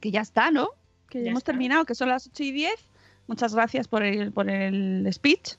que 0.00 0.10
ya 0.10 0.20
está, 0.20 0.50
¿no? 0.50 0.68
Que 1.08 1.22
Ya 1.24 1.30
hemos 1.30 1.40
está. 1.40 1.52
terminado, 1.52 1.86
que 1.86 1.94
son 1.94 2.10
las 2.10 2.26
8 2.26 2.42
y 2.42 2.52
10. 2.52 2.74
Muchas 3.26 3.54
gracias 3.54 3.88
por 3.88 4.02
el, 4.02 4.32
por 4.32 4.50
el 4.50 5.08
speech. 5.10 5.54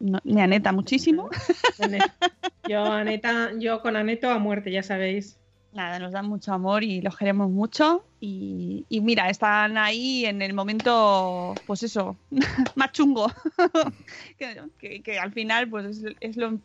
No- 0.00 0.20
me 0.24 0.42
aneta 0.42 0.72
muchísimo. 0.72 1.28
Yo, 2.68 2.84
Aneta, 2.84 3.50
yo 3.58 3.80
con 3.80 3.96
Aneto 3.96 4.30
a 4.30 4.38
muerte, 4.38 4.70
ya 4.70 4.82
sabéis. 4.82 5.38
Nada, 5.72 5.98
nos 5.98 6.12
dan 6.12 6.26
mucho 6.26 6.52
amor 6.52 6.82
y 6.84 7.00
los 7.00 7.16
queremos 7.16 7.50
mucho. 7.50 8.04
Y, 8.20 8.84
y 8.88 9.00
mira, 9.00 9.28
están 9.30 9.78
ahí 9.78 10.24
en 10.26 10.42
el 10.42 10.52
momento, 10.54 11.54
pues 11.66 11.82
eso, 11.82 12.16
más 12.74 12.92
chungo. 12.92 13.32
que, 14.38 14.60
que- 14.78 15.02
que 15.02 15.18
al 15.18 15.32
final, 15.32 15.68
pues 15.68 15.86
es, 15.86 16.04
es 16.20 16.36
lo, 16.36 16.58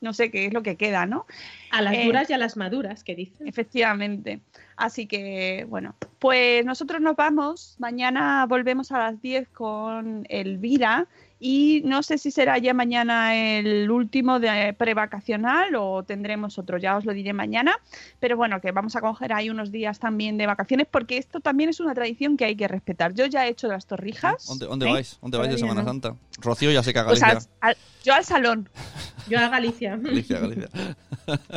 no 0.00 0.12
sé 0.12 0.30
qué 0.30 0.46
es 0.46 0.52
lo 0.54 0.62
que 0.62 0.76
queda, 0.76 1.06
¿no? 1.06 1.26
A 1.70 1.82
las 1.82 1.94
Eh, 1.94 2.04
duras 2.06 2.28
y 2.30 2.32
a 2.32 2.38
las 2.38 2.56
maduras, 2.56 3.02
que 3.04 3.14
dicen. 3.14 3.46
Efectivamente. 3.48 4.40
Así 4.76 5.06
que, 5.06 5.66
bueno, 5.68 5.94
pues 6.18 6.64
nosotros 6.64 7.00
nos 7.00 7.16
vamos. 7.16 7.76
Mañana 7.78 8.46
volvemos 8.46 8.92
a 8.92 8.98
las 8.98 9.20
10 9.22 9.48
con 9.48 10.26
Elvira. 10.28 11.06
Y 11.42 11.80
no 11.86 12.02
sé 12.02 12.18
si 12.18 12.30
será 12.30 12.58
ya 12.58 12.74
mañana 12.74 13.34
el 13.34 13.90
último 13.90 14.38
de 14.40 14.74
prevacacional 14.74 15.74
o 15.74 16.02
tendremos 16.02 16.58
otro, 16.58 16.76
ya 16.76 16.98
os 16.98 17.06
lo 17.06 17.14
diré 17.14 17.32
mañana. 17.32 17.78
Pero 18.18 18.36
bueno, 18.36 18.60
que 18.60 18.72
vamos 18.72 18.94
a 18.94 19.00
coger 19.00 19.32
ahí 19.32 19.48
unos 19.48 19.72
días 19.72 19.98
también 19.98 20.36
de 20.36 20.46
vacaciones 20.46 20.86
porque 20.90 21.16
esto 21.16 21.40
también 21.40 21.70
es 21.70 21.80
una 21.80 21.94
tradición 21.94 22.36
que 22.36 22.44
hay 22.44 22.56
que 22.56 22.68
respetar. 22.68 23.14
Yo 23.14 23.24
ya 23.24 23.46
he 23.46 23.48
hecho 23.48 23.68
las 23.68 23.86
torrijas. 23.86 24.46
¿Dónde, 24.46 24.66
dónde 24.66 24.86
¿eh? 24.88 24.92
vais? 24.92 25.18
¿Dónde 25.22 25.38
vais 25.38 25.50
de 25.50 25.56
Semana 25.56 25.80
no. 25.82 25.88
Santa? 25.88 26.14
Rocío 26.42 26.70
ya 26.72 26.82
se 26.82 26.92
caga 26.92 27.08
Pues 27.08 27.22
al- 27.22 27.30
Galicia. 27.30 27.50
al- 27.62 27.76
yo 28.04 28.14
al 28.14 28.24
salón. 28.26 28.68
Yo 29.26 29.38
a 29.38 29.48
Galicia. 29.48 29.96
Galicia, 29.96 30.40
Galicia. 30.40 30.68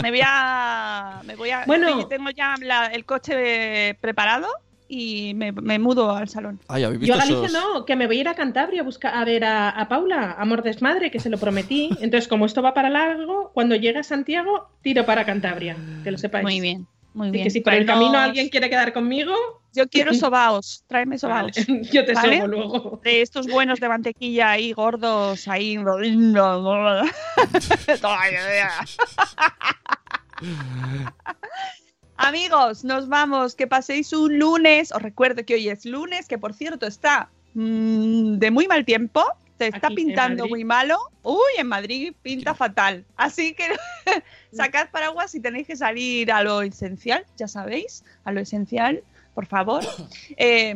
Me 0.02 0.12
voy 0.12 0.22
a. 0.26 1.22
Me 1.26 1.36
voy 1.36 1.50
a 1.50 1.66
Bueno. 1.66 2.08
tengo 2.08 2.30
ya 2.30 2.56
la- 2.62 2.86
el 2.88 3.04
coche 3.04 3.96
preparado 4.00 4.48
y 4.96 5.34
me, 5.34 5.52
me 5.52 5.80
mudo 5.80 6.12
al 6.16 6.30
salón. 6.30 6.60
Ay, 6.68 6.84
¿habéis 6.84 7.02
Yo 7.02 7.16
a 7.16 7.18
Galicia 7.18 7.48
esos- 7.48 7.52
no, 7.74 7.86
que 7.86 7.96
me 7.96 8.08
voy 8.08 8.18
a 8.18 8.22
ir 8.22 8.28
a 8.28 8.36
Cantabria 8.36 8.82
a 8.82 8.84
buscar 8.84 9.16
a 9.16 9.26
ver 9.26 9.44
a, 9.44 9.70
a 9.70 9.88
Paula, 9.88 10.36
Amor 10.38 10.62
Desmadre, 10.64 11.10
que 11.12 11.20
se 11.20 11.30
lo 11.30 11.38
prometí. 11.38 11.90
Entonces, 12.02 12.28
como 12.28 12.46
esto 12.46 12.62
va 12.62 12.74
para 12.74 12.90
largo, 12.90 13.52
cuando 13.54 13.76
llegue 13.76 14.00
a 14.00 14.04
Santiago, 14.04 14.70
tiro 14.82 15.06
para 15.06 15.26
Cantabria, 15.26 15.76
que 16.04 16.12
lo 16.12 16.18
sepáis. 16.18 16.44
Muy 16.44 16.60
bien, 16.62 16.86
muy 17.14 17.28
Así 17.30 17.32
bien. 17.34 17.44
que 17.46 17.50
si 17.50 17.62
por 17.62 17.74
el 17.74 17.86
Traemos- 17.86 18.00
camino 18.06 18.20
alguien 18.20 18.50
quiere 18.50 18.70
quedar 18.70 18.94
conmigo, 18.94 19.34
Yo 19.76 19.88
quiero 19.88 20.14
sobaos, 20.16 20.84
tráeme 20.88 21.18
vale, 21.22 21.54
sobaos. 21.54 21.68
yo 21.92 22.06
te 22.06 22.14
¿Vale? 22.14 22.38
sobo 22.38 22.48
luego. 22.48 23.02
De 23.04 23.22
estos 23.22 23.48
buenos 23.48 23.80
de 23.80 23.90
mantequilla 23.90 24.52
ahí, 24.52 24.72
gordos, 24.74 25.48
ahí. 25.48 25.78
Amigos, 32.28 32.84
nos 32.84 33.08
vamos. 33.10 33.56
Que 33.56 33.68
paséis 33.68 34.14
un 34.14 34.40
lunes. 34.40 34.92
Os 34.92 35.02
recuerdo 35.02 35.46
que 35.46 35.56
hoy 35.56 35.70
es 35.70 35.86
lunes, 35.86 36.28
que 36.28 36.38
por 36.38 36.54
cierto 36.54 36.86
está 36.88 37.30
mm, 37.54 38.36
de 38.38 38.52
muy 38.52 38.68
mal 38.68 38.86
tiempo. 38.86 39.24
Se 39.60 39.68
está 39.68 39.88
Aquí, 39.88 39.96
pintando 39.96 40.48
muy 40.48 40.64
malo. 40.64 40.98
Uy, 41.22 41.38
en 41.58 41.68
Madrid 41.68 42.14
pinta 42.22 42.54
fatal. 42.56 43.06
Así 43.16 43.54
que 43.54 43.66
sacad 44.52 44.90
paraguas 44.90 45.32
si 45.32 45.40
tenéis 45.40 45.68
que 45.68 45.76
salir 45.78 46.32
a 46.32 46.44
lo 46.44 46.62
esencial, 46.64 47.24
ya 47.38 47.48
sabéis, 47.48 48.04
a 48.26 48.32
lo 48.32 48.40
esencial, 48.42 49.04
por 49.36 49.46
favor. 49.46 49.84
Eh, 50.38 50.76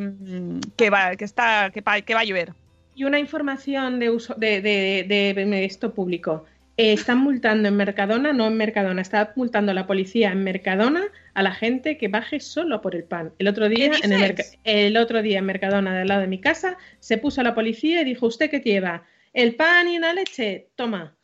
que 0.78 0.90
va, 0.90 1.16
que 1.16 1.26
está, 1.26 1.72
que 1.74 1.82
va, 1.82 2.00
que 2.02 2.14
va 2.14 2.20
a 2.22 2.24
llover. 2.24 2.54
Y 2.96 3.04
una 3.04 3.20
información 3.20 4.00
de 4.00 4.10
uso 4.12 4.34
de, 4.36 4.62
de- 4.62 5.06
de- 5.08 5.46
de 5.46 5.66
esto 5.66 5.94
público. 5.94 6.46
Eh, 6.78 6.94
están 6.94 7.18
multando 7.18 7.68
en 7.68 7.76
Mercadona, 7.76 8.34
no 8.34 8.48
en 8.48 8.56
Mercadona, 8.56 9.02
está 9.02 9.34
multando 9.36 9.74
la 9.74 9.88
policía 9.88 10.32
en 10.32 10.44
Mercadona 10.44 11.04
a 11.34 11.42
la 11.42 11.52
gente 11.52 11.98
que 11.98 12.08
baje 12.08 12.40
solo 12.40 12.82
por 12.82 12.94
el 12.96 13.04
pan. 13.04 13.34
El 13.40 13.48
otro 13.48 13.68
día, 13.68 13.90
¿Qué 13.90 14.06
en 14.06 14.14
el, 14.14 14.36
el 14.64 14.98
otro 14.98 15.24
día 15.24 15.40
en 15.40 15.46
Mercadona, 15.46 15.98
del 15.98 16.08
lado 16.08 16.22
de 16.22 16.28
mi 16.28 16.40
casa, 16.40 16.78
se 17.00 17.18
puso 17.18 17.42
la 17.42 17.56
policía 17.56 18.02
y 18.02 18.06
dijo, 18.06 18.28
¿usted 18.28 18.52
qué 18.52 18.60
lleva? 18.60 19.04
¿El 19.34 19.56
pan 19.56 19.88
y 19.88 19.98
la 19.98 20.14
leche? 20.14 20.68
Toma, 20.76 21.16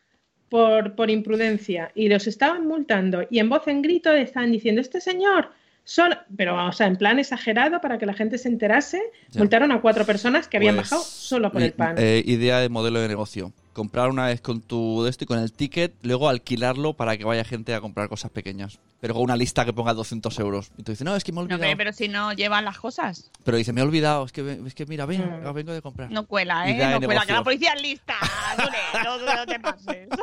por, 0.50 0.96
por 0.96 1.12
imprudencia. 1.12 1.92
Y 1.94 2.10
los 2.10 2.26
estaban 2.26 2.66
multando. 2.68 3.28
Y 3.30 3.38
en 3.40 3.50
voz 3.50 3.68
en 3.68 3.82
grito 3.84 4.12
estaban 4.12 4.52
diciendo, 4.52 4.82
este 4.82 5.02
señor... 5.02 5.50
Solo, 5.86 6.16
pero, 6.38 6.66
o 6.66 6.72
sea, 6.72 6.88
en 6.88 6.96
plan 6.96 7.20
exagerado 7.20 7.82
para 7.82 7.98
que 7.98 8.06
la 8.06 8.14
gente 8.14 8.38
se 8.38 8.48
enterase, 8.48 9.02
Ya. 9.32 9.40
multaron 9.40 9.70
a 9.74 9.82
cuatro 9.82 10.06
personas 10.06 10.48
que 10.48 10.56
habían 10.56 10.76
Pues, 10.76 10.90
bajado 10.90 11.04
solo 11.04 11.52
por 11.52 11.62
el 11.62 11.74
pan. 11.74 11.96
eh, 12.00 12.24
idea 12.26 12.60
de 12.60 12.70
modelo 12.70 13.02
de 13.02 13.10
negocio. 13.10 13.52
Comprar 13.74 14.10
una 14.10 14.28
vez 14.28 14.40
con 14.40 14.62
tu 14.62 15.04
de 15.04 15.10
esto 15.10 15.24
y 15.24 15.28
con 15.28 15.40
el 15.40 15.52
ticket, 15.52 15.94
luego 16.04 16.30
alquilarlo 16.30 16.94
para 16.94 17.18
que 17.18 17.24
vaya 17.26 17.44
gente 17.44 17.74
a 17.74 17.82
comprar 17.82 18.08
cosas 18.08 18.30
pequeñas. 18.32 18.80
Pero 19.02 19.16
con 19.16 19.24
una 19.24 19.36
lista 19.36 19.66
que 19.66 19.74
ponga 19.74 19.94
200 19.96 20.38
euros. 20.40 20.72
Y 20.78 20.84
tú 20.84 20.92
dices, 20.92 21.04
no, 21.04 21.16
es 21.16 21.24
que 21.24 21.32
me 21.32 21.38
he 21.38 21.40
No, 21.40 21.46
olvidado. 21.46 21.64
hombre, 21.64 21.76
pero 21.76 21.92
si 21.92 22.08
no 22.08 22.32
llevan 22.34 22.64
las 22.66 22.78
cosas, 22.78 23.32
Pero 23.44 23.58
dice, 23.58 23.74
me 23.74 23.82
he 23.82 23.84
olvidado, 23.84 24.26
es 24.26 24.32
que, 24.32 24.62
es 24.66 24.76
que 24.76 24.86
mira, 24.86 25.06
ven, 25.06 25.22
Mm. 25.44 25.54
vengo 25.54 25.74
de 25.74 25.82
comprar. 25.82 26.12
no 26.12 26.26
cuela, 26.28 26.70
¿eh? 26.70 26.76
No 27.00 27.02
cuela, 27.06 27.26
que 27.26 27.34
la 27.34 27.44
policía 27.44 27.74
es 27.74 27.82
lista. 27.82 28.14
Dure, 28.58 29.04
no, 29.04 29.36
no 29.36 29.46
te 29.46 29.60
pases. 29.60 30.08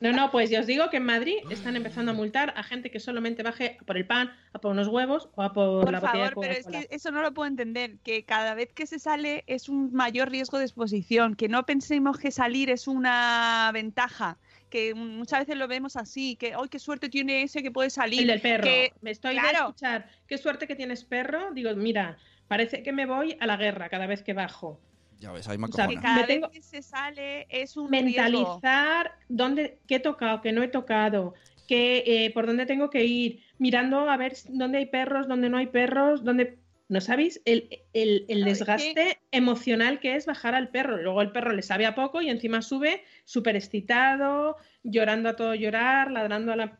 No, 0.00 0.12
no, 0.12 0.30
pues 0.30 0.50
ya 0.50 0.60
os 0.60 0.66
digo 0.66 0.90
que 0.90 0.98
en 0.98 1.04
Madrid 1.04 1.36
están 1.50 1.76
empezando 1.76 2.12
a 2.12 2.14
multar 2.14 2.52
a 2.56 2.62
gente 2.62 2.90
que 2.90 3.00
solamente 3.00 3.42
baje 3.42 3.78
a 3.80 3.84
por 3.84 3.96
el 3.96 4.06
pan, 4.06 4.32
a 4.52 4.58
por 4.58 4.72
unos 4.72 4.88
huevos 4.88 5.28
o 5.34 5.42
a 5.42 5.52
por, 5.52 5.84
Por 5.84 5.92
la 5.92 6.00
botella 6.00 6.28
favor, 6.30 6.44
de 6.44 6.48
pero 6.48 6.60
es 6.60 6.66
que 6.66 6.94
eso 6.94 7.10
no 7.10 7.22
lo 7.22 7.32
puedo 7.32 7.48
entender, 7.48 7.98
que 8.02 8.24
cada 8.24 8.54
vez 8.54 8.72
que 8.72 8.86
se 8.86 8.98
sale 8.98 9.44
es 9.46 9.68
un 9.68 9.92
mayor 9.92 10.30
riesgo 10.30 10.58
de 10.58 10.64
exposición, 10.64 11.34
que 11.34 11.48
no 11.48 11.64
pensemos 11.66 12.18
que 12.18 12.30
salir 12.30 12.70
es 12.70 12.86
una 12.88 13.70
ventaja, 13.72 14.38
que 14.70 14.94
muchas 14.94 15.40
veces 15.40 15.56
lo 15.56 15.68
vemos 15.68 15.96
así, 15.96 16.36
que 16.36 16.56
hoy 16.56 16.68
qué 16.68 16.78
suerte 16.78 17.08
tiene 17.08 17.42
ese 17.42 17.62
que 17.62 17.70
puede 17.70 17.90
salir. 17.90 18.20
El 18.22 18.26
del 18.26 18.40
perro. 18.40 18.64
que- 18.64 18.92
me 19.00 19.10
estoy 19.10 19.34
de 19.34 19.40
claro. 19.40 19.68
escuchar. 19.68 20.10
Qué 20.26 20.38
suerte 20.38 20.66
que 20.66 20.74
tienes 20.76 21.04
perro. 21.04 21.52
Digo, 21.52 21.74
mira, 21.74 22.18
parece 22.48 22.82
que 22.82 22.92
me 22.92 23.06
voy 23.06 23.36
a 23.40 23.46
la 23.46 23.56
guerra 23.56 23.88
cada 23.88 24.06
vez 24.06 24.22
que 24.22 24.32
bajo. 24.32 24.80
Ya 25.18 25.32
ves, 25.32 25.48
ahí 25.48 25.56
me 25.58 25.66
O 25.66 25.72
sea, 25.72 25.88
que 25.88 25.94
cada 25.96 26.26
tengo- 26.26 26.48
vez 26.48 26.56
que 26.56 26.62
se 26.62 26.82
sale 26.82 27.46
es 27.48 27.76
un 27.76 27.90
riesgo. 27.90 28.06
Mentalizar 28.06 29.12
dónde, 29.28 29.78
qué 29.86 29.96
he 29.96 30.00
tocado, 30.00 30.42
qué 30.42 30.52
no 30.52 30.62
he 30.62 30.68
tocado, 30.68 31.34
qué, 31.66 32.04
eh, 32.06 32.30
por 32.32 32.46
dónde 32.46 32.66
tengo 32.66 32.90
que 32.90 33.04
ir, 33.04 33.42
mirando 33.58 34.08
a 34.10 34.16
ver 34.16 34.34
dónde 34.48 34.78
hay 34.78 34.86
perros, 34.86 35.26
dónde 35.26 35.48
no 35.48 35.56
hay 35.56 35.66
perros, 35.68 36.22
dónde 36.22 36.58
no 36.88 37.00
sabéis 37.00 37.40
el, 37.46 37.68
el- 37.94 38.26
el 38.28 38.44
desgaste 38.44 39.18
emocional 39.32 39.98
que 39.98 40.14
es 40.14 40.26
bajar 40.26 40.54
al 40.54 40.68
perro. 40.68 40.98
Luego 40.98 41.20
el 41.22 41.32
perro 41.32 41.52
le 41.52 41.62
sabe 41.62 41.84
a 41.86 41.94
poco 41.96 42.22
y 42.22 42.28
encima 42.30 42.62
sube 42.62 43.02
súper 43.24 43.56
excitado, 43.56 44.56
llorando 44.88 45.28
a 45.28 45.36
todo 45.36 45.54
llorar, 45.54 46.10
ladrando 46.12 46.52
a 46.52 46.56
la 46.56 46.78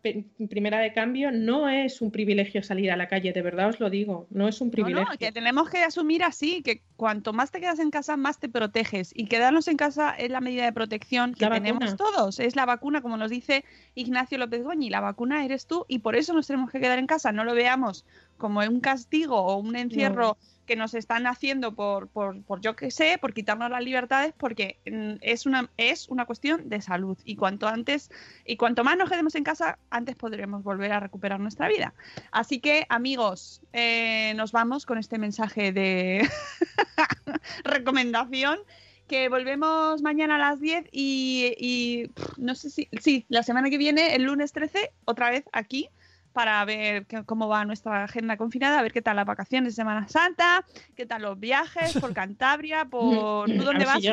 primera 0.49 0.79
de 0.79 0.93
cambio. 0.93 1.33
No 1.33 1.69
es 1.69 2.01
un 2.01 2.11
privilegio 2.13 2.63
salir 2.63 2.91
a 2.93 2.97
la 2.97 3.09
calle, 3.09 3.33
de 3.33 3.43
verdad 3.43 3.69
os 3.69 3.81
lo 3.81 3.91
digo. 3.91 4.27
No 4.31 4.47
es 4.49 4.61
un 4.61 4.69
No, 4.69 4.73
privilegio. 4.73 5.11
no, 5.11 5.19
que 5.19 5.33
tenemos 5.33 5.69
que 5.69 5.83
asumir 5.83 6.23
así, 6.23 6.63
que 6.63 6.83
cuanto 6.97 7.33
más 7.33 7.51
te 7.51 7.61
quedas 7.61 7.81
en 7.81 7.91
casa, 7.91 8.17
más 8.17 8.39
te 8.39 8.49
proteges. 8.49 9.11
Y 9.15 9.27
quedarnos 9.27 9.67
en 9.69 9.77
casa 9.77 10.11
es 10.11 10.31
la 10.31 10.41
medida 10.41 10.65
de 10.65 10.73
protección 10.73 11.35
que 11.35 11.47
tenemos 11.49 11.97
todos. 11.97 12.39
Es 12.39 12.55
la 12.55 12.65
vacuna, 12.65 13.03
como 13.03 13.17
nos 13.17 13.31
dice 13.31 13.65
Ignacio 13.95 14.39
López 14.39 14.63
Goñi, 14.63 14.89
la 14.89 15.01
vacuna 15.01 15.45
eres 15.45 15.67
tú 15.67 15.85
y 15.89 15.99
por 15.99 16.15
eso 16.17 16.33
nos 16.33 16.47
tenemos 16.47 16.71
que 16.71 16.81
quedar 16.81 16.99
en 16.99 17.07
casa. 17.07 17.33
No 17.33 17.45
lo 17.45 17.55
veamos 17.55 18.05
como 18.39 18.61
un 18.61 18.81
castigo 18.81 19.37
o 19.41 19.57
un 19.57 19.75
encierro 19.77 20.37
que 20.67 20.77
nos 20.77 20.95
están 20.95 21.27
haciendo 21.27 21.75
por, 21.75 22.09
por, 22.09 22.43
por 22.43 22.61
yo 22.61 22.77
que 22.77 22.91
sé, 22.91 23.19
por 23.19 23.33
quitarnos 23.33 23.71
las 23.71 23.83
libertades, 23.83 24.35
porque 24.37 24.79
mm, 24.85 25.19
es 25.21 25.47
una, 25.47 25.71
es 25.77 26.09
una 26.09 26.27
cuestión 26.27 26.69
de 26.69 26.83
salud. 26.83 27.17
Y 27.25 27.37
cuanto 27.37 27.69
antes, 27.69 28.11
y 28.45 28.57
cuanto 28.57 28.85
más 28.85 28.99
nos 28.99 29.09
quedemos 29.09 29.35
en 29.35 29.45
casa, 29.45 29.79
antes 29.91 30.17
podremos 30.17 30.63
volver 30.63 30.93
a 30.93 31.01
recuperar 31.01 31.41
nuestra 31.41 31.69
vida. 31.69 31.95
Así 32.33 32.61
que, 32.61 32.87
amigos, 32.89 33.63
eh, 33.73 34.35
nos 34.37 34.53
vamos 34.53 34.85
con 34.85 34.99
este 34.99 35.19
mensaje 35.19 35.73
de 35.73 36.29
recomendación. 37.65 38.59
Que 39.07 39.29
volvemos 39.29 40.03
mañana 40.03 40.35
a 40.35 40.39
las 40.39 40.61
10 40.61 40.87
y, 40.91 41.55
y, 41.61 42.11
no 42.39 42.57
sé 42.57 42.71
si. 42.71 42.89
Sí, 43.01 43.25
la 43.29 43.45
semana 43.45 43.71
que 43.71 43.79
viene, 43.79 44.17
el 44.17 44.25
lunes 44.25 44.51
13, 44.51 44.91
otra 45.05 45.31
vez 45.31 45.45
aquí 45.53 45.89
para 46.37 46.63
ver 46.67 47.07
qué- 47.07 47.25
cómo 47.25 47.49
va 47.49 47.65
nuestra 47.65 48.05
agenda 48.05 48.37
confinada, 48.37 48.79
a 48.79 48.83
ver 48.83 48.93
qué 48.93 49.01
tal 49.01 49.17
las 49.17 49.25
vacaciones 49.25 49.73
de 49.73 49.77
Semana 49.83 50.07
Santa, 50.07 50.67
qué 50.95 51.07
tal 51.07 51.23
los 51.23 51.41
viajes 51.41 51.95
por 51.99 52.13
Cantabria, 52.21 52.85
por... 52.85 53.49
¿Tú 53.51 53.65
dónde 53.65 53.87
vas, 53.87 54.03
si? 54.03 54.09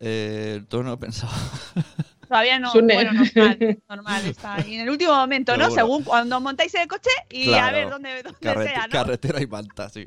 Eh, 0.00 0.62
todo 0.68 0.82
no 0.82 0.90
lo 0.90 0.94
he 0.96 0.98
pensado. 0.98 1.32
Todavía 2.28 2.58
no, 2.58 2.70
Sune. 2.72 2.92
bueno, 2.94 3.12
normal, 3.14 3.78
normal, 3.88 4.26
está 4.26 4.56
ahí 4.56 4.74
en 4.74 4.82
el 4.82 4.90
último 4.90 5.14
momento, 5.14 5.56
¿no? 5.56 5.70
Según 5.70 6.04
cuando 6.04 6.38
montáis 6.42 6.74
el 6.74 6.86
coche 6.88 7.10
y 7.30 7.54
a 7.54 7.70
ver 7.70 7.88
dónde, 7.88 8.22
dónde 8.22 8.38
Carrete- 8.40 8.68
sea, 8.68 8.86
¿no? 8.86 8.92
Carretera 8.92 9.40
y 9.40 9.46
manta, 9.46 9.88
sí. 9.88 10.06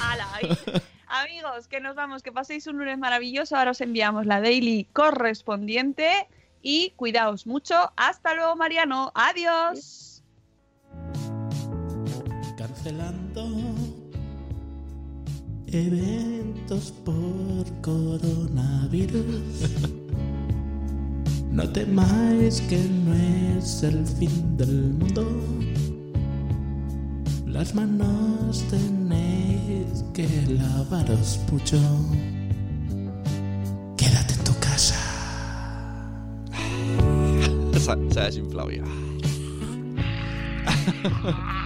Ala, 0.00 0.26
ahí. 0.34 0.48
Amigos, 1.06 1.68
que 1.68 1.80
nos 1.80 1.94
vamos, 1.94 2.24
que 2.24 2.32
paséis 2.32 2.66
un 2.66 2.78
lunes 2.78 2.98
maravilloso. 2.98 3.56
Ahora 3.56 3.70
os 3.70 3.80
enviamos 3.80 4.26
la 4.26 4.40
daily 4.40 4.88
correspondiente 4.92 6.26
y 6.60 6.92
cuidaos 6.96 7.46
mucho. 7.46 7.92
Hasta 7.96 8.34
luego, 8.34 8.56
Mariano. 8.56 9.12
Adiós. 9.14 10.15
Cancelando 12.86 13.42
eventos 15.66 16.92
por 17.04 17.64
coronavirus. 17.82 19.24
No 21.50 21.68
temáis 21.70 22.60
que 22.68 22.78
no 22.78 23.12
es 23.58 23.82
el 23.82 24.06
fin 24.06 24.56
del 24.56 24.92
mundo. 24.92 25.26
Las 27.44 27.74
manos 27.74 28.62
tenéis 28.70 30.04
que 30.14 30.28
lavaros 30.46 31.40
mucho. 31.50 31.80
Quédate 33.96 34.34
en 34.34 34.44
tu 34.44 34.52
casa. 34.60 34.94
Se, 37.72 37.90
ha- 37.90 37.98
se 38.12 38.20
ha 38.20 38.24
desinflado 38.26 38.70
ya. 38.70 38.84